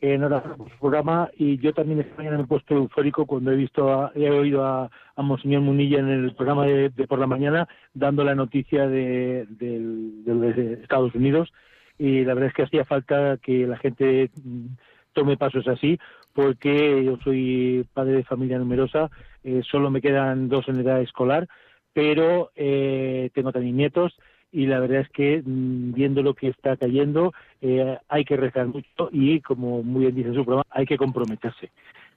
Enhorabuena 0.00 0.56
por 0.56 0.70
su 0.70 0.78
programa 0.78 1.28
y 1.36 1.58
yo 1.58 1.74
también 1.74 2.00
esta 2.00 2.16
mañana 2.16 2.38
me 2.38 2.44
he 2.44 2.46
puesto 2.46 2.74
eufórico 2.76 3.26
cuando 3.26 3.52
he 3.52 3.56
visto, 3.56 4.10
he 4.14 4.30
oído 4.30 4.64
a, 4.64 4.90
a 5.16 5.22
Monseñor 5.22 5.60
Munilla 5.60 5.98
en 5.98 6.08
el 6.08 6.34
programa 6.34 6.64
de, 6.64 6.90
por 7.06 7.18
la 7.18 7.26
mañana 7.26 7.68
dando 7.92 8.24
la 8.24 8.34
noticia 8.34 8.88
de, 8.88 9.44
de, 9.50 10.78
Estados 10.82 11.14
Unidos 11.14 11.52
y 11.98 12.24
la 12.24 12.32
verdad 12.32 12.48
es 12.48 12.54
que 12.54 12.62
hacía 12.62 12.86
falta 12.86 13.36
que 13.36 13.66
la 13.66 13.76
gente 13.76 14.30
mm, 14.42 14.68
tome 15.12 15.36
pasos 15.36 15.68
así 15.68 15.98
porque 16.32 17.04
yo 17.04 17.18
soy 17.22 17.86
padre 17.92 18.12
de 18.12 18.24
familia 18.24 18.58
numerosa, 18.58 19.10
eh, 19.44 19.60
solo 19.70 19.90
me 19.90 20.00
quedan 20.00 20.48
dos 20.48 20.66
en 20.68 20.80
edad 20.80 21.02
escolar, 21.02 21.46
pero 21.92 22.50
eh, 22.56 23.30
tengo 23.34 23.52
también 23.52 23.76
nietos 23.76 24.16
y 24.52 24.66
la 24.66 24.80
verdad 24.80 25.00
es 25.00 25.08
que 25.10 25.42
mm, 25.44 25.92
viendo 25.92 26.22
lo 26.22 26.34
que 26.34 26.48
está 26.48 26.76
cayendo 26.76 27.32
eh, 27.60 27.98
hay 28.08 28.24
que 28.24 28.36
rezar 28.36 28.66
mucho 28.66 29.08
y 29.12 29.40
como 29.40 29.82
muy 29.82 30.02
bien 30.02 30.14
dice 30.14 30.34
su 30.34 30.44
programa 30.44 30.66
hay 30.70 30.86
que 30.86 30.98
comprometerse. 30.98 31.70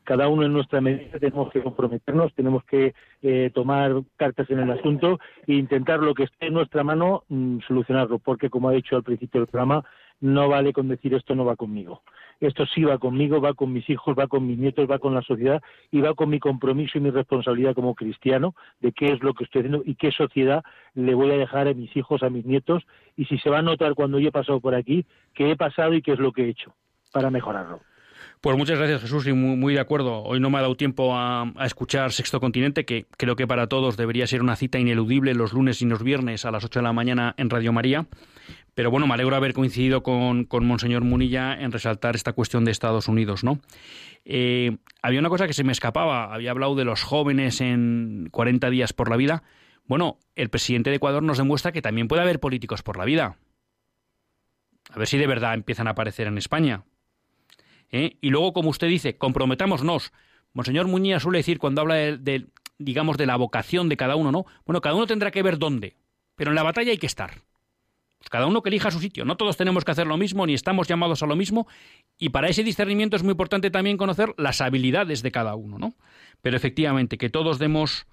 Cada 0.03 0.27
uno 0.27 0.43
en 0.43 0.51
nuestra 0.51 0.81
medida 0.81 1.17
tenemos 1.19 1.51
que 1.51 1.61
comprometernos 1.61 2.33
tenemos 2.33 2.63
que 2.65 2.93
eh, 3.21 3.51
tomar 3.53 4.01
cartas 4.17 4.49
en 4.49 4.59
el 4.59 4.71
asunto 4.71 5.19
e 5.47 5.53
intentar 5.53 5.99
lo 5.99 6.13
que 6.13 6.23
esté 6.23 6.47
en 6.47 6.53
nuestra 6.53 6.83
mano 6.83 7.23
mm, 7.29 7.59
solucionarlo 7.67 8.19
porque 8.19 8.49
como 8.49 8.69
ha 8.69 8.73
dicho 8.73 8.95
al 8.95 9.03
principio 9.03 9.41
del 9.41 9.47
programa 9.47 9.83
no 10.23 10.47
vale 10.47 10.73
con 10.73 10.87
decir 10.87 11.13
esto 11.13 11.35
no 11.35 11.45
va 11.45 11.55
conmigo 11.55 12.01
esto 12.39 12.65
sí 12.65 12.83
va 12.83 12.97
conmigo, 12.97 13.41
va 13.41 13.53
con 13.53 13.71
mis 13.71 13.89
hijos, 13.89 14.15
va 14.17 14.27
con 14.27 14.45
mis 14.45 14.57
nietos, 14.57 14.89
va 14.89 14.99
con 14.99 15.13
la 15.13 15.21
sociedad 15.21 15.61
y 15.91 16.01
va 16.01 16.13
con 16.13 16.29
mi 16.29 16.39
compromiso 16.39 16.97
y 16.97 17.01
mi 17.01 17.09
responsabilidad 17.09 17.73
como 17.73 17.95
cristiano 17.95 18.55
de 18.81 18.91
qué 18.91 19.11
es 19.13 19.23
lo 19.23 19.33
que 19.33 19.45
estoy 19.45 19.61
haciendo 19.61 19.81
y 19.85 19.95
qué 19.95 20.11
sociedad 20.11 20.63
le 20.93 21.13
voy 21.13 21.31
a 21.31 21.37
dejar 21.37 21.67
a 21.67 21.73
mis 21.73 21.95
hijos, 21.95 22.23
a 22.23 22.29
mis 22.29 22.45
nietos 22.45 22.83
y 23.15 23.25
si 23.25 23.37
se 23.37 23.49
va 23.49 23.59
a 23.59 23.61
notar 23.61 23.93
cuando 23.93 24.19
yo 24.19 24.29
he 24.29 24.31
pasado 24.31 24.59
por 24.59 24.75
aquí, 24.75 25.05
qué 25.33 25.51
he 25.51 25.55
pasado 25.55 25.93
y 25.93 26.01
qué 26.01 26.13
es 26.13 26.19
lo 26.19 26.31
que 26.31 26.45
he 26.45 26.49
hecho 26.49 26.73
para 27.11 27.29
mejorarlo. 27.29 27.81
Pues 28.41 28.57
muchas 28.57 28.77
gracias 28.77 29.01
Jesús 29.01 29.25
y 29.27 29.33
muy, 29.33 29.73
de 29.73 29.79
acuerdo. 29.79 30.21
Hoy 30.23 30.39
no 30.39 30.49
me 30.49 30.57
ha 30.57 30.61
dado 30.61 30.75
tiempo 30.75 31.15
a, 31.15 31.43
a, 31.55 31.65
escuchar 31.65 32.11
Sexto 32.11 32.39
Continente, 32.39 32.85
que 32.85 33.05
creo 33.17 33.35
que 33.35 33.47
para 33.47 33.67
todos 33.67 33.95
debería 33.95 34.27
ser 34.27 34.41
una 34.41 34.55
cita 34.55 34.79
ineludible 34.79 35.33
los 35.33 35.53
lunes 35.53 35.81
y 35.81 35.85
los 35.85 36.03
viernes 36.03 36.45
a 36.45 36.51
las 36.51 36.65
8 36.65 36.79
de 36.79 36.83
la 36.83 36.93
mañana 36.93 37.35
en 37.37 37.49
Radio 37.49 37.71
María. 37.71 38.05
Pero 38.75 38.89
bueno, 38.89 39.07
me 39.07 39.13
alegro 39.13 39.35
haber 39.35 39.53
coincidido 39.53 40.01
con, 40.01 40.45
con 40.45 40.65
Monseñor 40.65 41.03
Munilla 41.03 41.53
en 41.53 41.71
resaltar 41.71 42.15
esta 42.15 42.33
cuestión 42.33 42.65
de 42.65 42.71
Estados 42.71 43.07
Unidos, 43.07 43.43
¿no? 43.43 43.59
Eh, 44.25 44.77
había 45.01 45.19
una 45.19 45.29
cosa 45.29 45.47
que 45.47 45.53
se 45.53 45.63
me 45.63 45.71
escapaba, 45.71 46.33
había 46.33 46.51
hablado 46.51 46.75
de 46.75 46.85
los 46.85 47.03
jóvenes 47.03 47.61
en 47.61 48.29
40 48.31 48.69
días 48.69 48.93
por 48.93 49.09
la 49.09 49.17
vida. 49.17 49.43
Bueno, 49.85 50.17
el 50.35 50.49
presidente 50.49 50.89
de 50.89 50.95
Ecuador 50.95 51.21
nos 51.23 51.37
demuestra 51.37 51.71
que 51.71 51.81
también 51.81 52.07
puede 52.07 52.21
haber 52.21 52.39
políticos 52.39 52.81
por 52.83 52.97
la 52.97 53.05
vida. 53.05 53.37
A 54.89 54.97
ver 54.97 55.07
si 55.07 55.17
de 55.17 55.27
verdad 55.27 55.53
empiezan 55.53 55.87
a 55.87 55.91
aparecer 55.91 56.27
en 56.27 56.37
España. 56.37 56.83
¿Eh? 57.91 58.17
Y 58.21 58.29
luego, 58.29 58.53
como 58.53 58.69
usted 58.69 58.87
dice, 58.87 59.17
comprometámonos. 59.17 60.11
Monseñor 60.53 60.87
Muñía 60.87 61.19
suele 61.19 61.39
decir 61.39 61.59
cuando 61.59 61.81
habla 61.81 61.95
de, 61.95 62.47
digamos, 62.77 63.17
de 63.17 63.25
la 63.25 63.35
vocación 63.35 63.89
de 63.89 63.97
cada 63.97 64.15
uno, 64.15 64.31
¿no? 64.31 64.45
Bueno, 64.65 64.81
cada 64.81 64.95
uno 64.95 65.07
tendrá 65.07 65.31
que 65.31 65.43
ver 65.43 65.57
dónde, 65.57 65.95
pero 66.35 66.51
en 66.51 66.55
la 66.55 66.63
batalla 66.63 66.91
hay 66.91 66.97
que 66.97 67.07
estar. 67.07 67.41
Pues 68.23 68.29
cada 68.29 68.47
uno 68.47 68.63
que 68.63 68.69
elija 68.69 68.89
su 68.89 68.99
sitio. 68.99 69.25
No 69.25 69.35
todos 69.35 69.57
tenemos 69.57 69.83
que 69.83 69.91
hacer 69.91 70.07
lo 70.07 70.15
mismo, 70.15 70.45
ni 70.47 70.53
estamos 70.53 70.87
llamados 70.87 71.21
a 71.23 71.25
lo 71.25 71.35
mismo. 71.35 71.67
Y 72.17 72.29
para 72.29 72.47
ese 72.47 72.63
discernimiento 72.63 73.17
es 73.17 73.23
muy 73.23 73.31
importante 73.31 73.69
también 73.69 73.97
conocer 73.97 74.33
las 74.37 74.61
habilidades 74.61 75.23
de 75.23 75.31
cada 75.31 75.55
uno, 75.55 75.77
¿no? 75.77 75.93
Pero 76.41 76.55
efectivamente, 76.55 77.17
que 77.17 77.29
todos 77.29 77.59
demos 77.59 78.07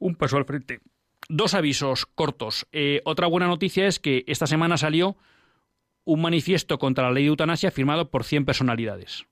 un 0.00 0.16
paso 0.16 0.36
al 0.36 0.46
frente. 0.46 0.80
Dos 1.28 1.54
avisos 1.54 2.06
cortos. 2.06 2.66
Eh, 2.72 3.02
otra 3.04 3.28
buena 3.28 3.46
noticia 3.46 3.86
es 3.86 4.00
que 4.00 4.24
esta 4.26 4.48
semana 4.48 4.78
salió 4.78 5.16
un 6.04 6.22
manifiesto 6.22 6.80
contra 6.80 7.04
la 7.04 7.12
ley 7.12 7.22
de 7.22 7.28
eutanasia 7.28 7.70
firmado 7.70 8.10
por 8.10 8.24
100 8.24 8.46
personalidades. 8.46 9.26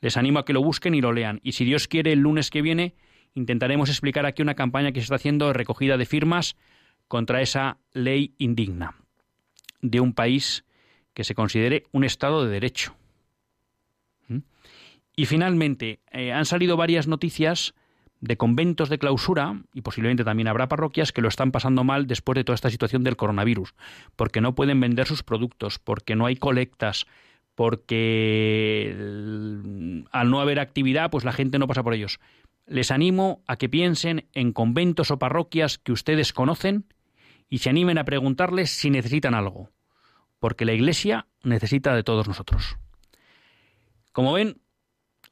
Les 0.00 0.16
animo 0.16 0.40
a 0.40 0.44
que 0.44 0.52
lo 0.52 0.64
busquen 0.64 0.96
y 0.96 1.00
lo 1.00 1.12
lean. 1.12 1.38
Y 1.44 1.52
si 1.52 1.64
Dios 1.64 1.86
quiere, 1.86 2.12
el 2.12 2.18
lunes 2.18 2.50
que 2.50 2.60
viene 2.60 2.96
intentaremos 3.34 3.88
explicar 3.88 4.26
aquí 4.26 4.42
una 4.42 4.54
campaña 4.54 4.90
que 4.90 4.98
se 4.98 5.04
está 5.04 5.14
haciendo 5.14 5.46
de 5.46 5.52
recogida 5.52 5.96
de 5.96 6.06
firmas 6.06 6.56
contra 7.06 7.40
esa 7.40 7.78
ley 7.92 8.34
indigna 8.38 8.96
de 9.84 10.00
un 10.00 10.14
país 10.14 10.64
que 11.12 11.24
se 11.24 11.34
considere 11.34 11.84
un 11.92 12.04
Estado 12.04 12.44
de 12.44 12.50
Derecho. 12.50 12.96
¿Mm? 14.28 14.38
Y 15.14 15.26
finalmente, 15.26 16.00
eh, 16.10 16.32
han 16.32 16.46
salido 16.46 16.76
varias 16.76 17.06
noticias 17.06 17.74
de 18.20 18.38
conventos 18.38 18.88
de 18.88 18.98
clausura, 18.98 19.62
y 19.74 19.82
posiblemente 19.82 20.24
también 20.24 20.48
habrá 20.48 20.68
parroquias 20.68 21.12
que 21.12 21.20
lo 21.20 21.28
están 21.28 21.52
pasando 21.52 21.84
mal 21.84 22.06
después 22.06 22.36
de 22.36 22.44
toda 22.44 22.54
esta 22.54 22.70
situación 22.70 23.04
del 23.04 23.16
coronavirus, 23.16 23.74
porque 24.16 24.40
no 24.40 24.54
pueden 24.54 24.80
vender 24.80 25.06
sus 25.06 25.22
productos, 25.22 25.78
porque 25.78 26.16
no 26.16 26.24
hay 26.24 26.36
colectas, 26.36 27.06
porque 27.54 28.94
al 30.10 30.30
no 30.30 30.40
haber 30.40 30.58
actividad, 30.58 31.10
pues 31.10 31.24
la 31.24 31.32
gente 31.32 31.58
no 31.58 31.66
pasa 31.66 31.82
por 31.82 31.92
ellos. 31.92 32.18
Les 32.66 32.90
animo 32.90 33.42
a 33.46 33.56
que 33.56 33.68
piensen 33.68 34.26
en 34.32 34.52
conventos 34.52 35.10
o 35.10 35.18
parroquias 35.18 35.76
que 35.76 35.92
ustedes 35.92 36.32
conocen 36.32 36.86
y 37.50 37.58
se 37.58 37.68
animen 37.68 37.98
a 37.98 38.04
preguntarles 38.04 38.70
si 38.70 38.88
necesitan 38.88 39.34
algo, 39.34 39.70
porque 40.44 40.66
la 40.66 40.74
Iglesia 40.74 41.26
necesita 41.42 41.94
de 41.96 42.02
todos 42.02 42.28
nosotros. 42.28 42.76
Como 44.12 44.34
ven, 44.34 44.60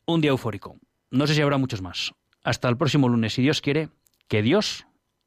un 0.07 0.23
día 0.23 0.31
eufórico. 0.31 0.79
No 1.11 1.27
sé 1.27 1.35
si 1.35 1.43
habrá 1.43 1.59
muchos 1.59 1.83
más. 1.83 2.15
Hasta 2.43 2.67
el 2.71 2.79
próximo 2.79 3.11
lunes, 3.11 3.35
si 3.35 3.43
Dios 3.43 3.61
quiere, 3.61 3.91
que 4.27 4.41
Dios 4.41 4.87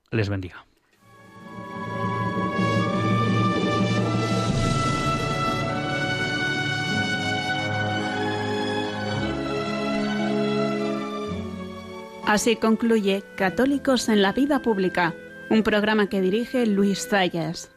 les 0.09 0.27
bendiga. 0.27 0.65
Así 12.25 12.55
concluye 12.55 13.23
Católicos 13.36 14.09
en 14.09 14.23
la 14.23 14.33
Vida 14.33 14.63
Pública 14.63 15.13
un 15.51 15.61
programa 15.61 16.09
que 16.09 16.21
dirige 16.21 16.65
Luis 16.65 17.07
Zayas. 17.07 17.74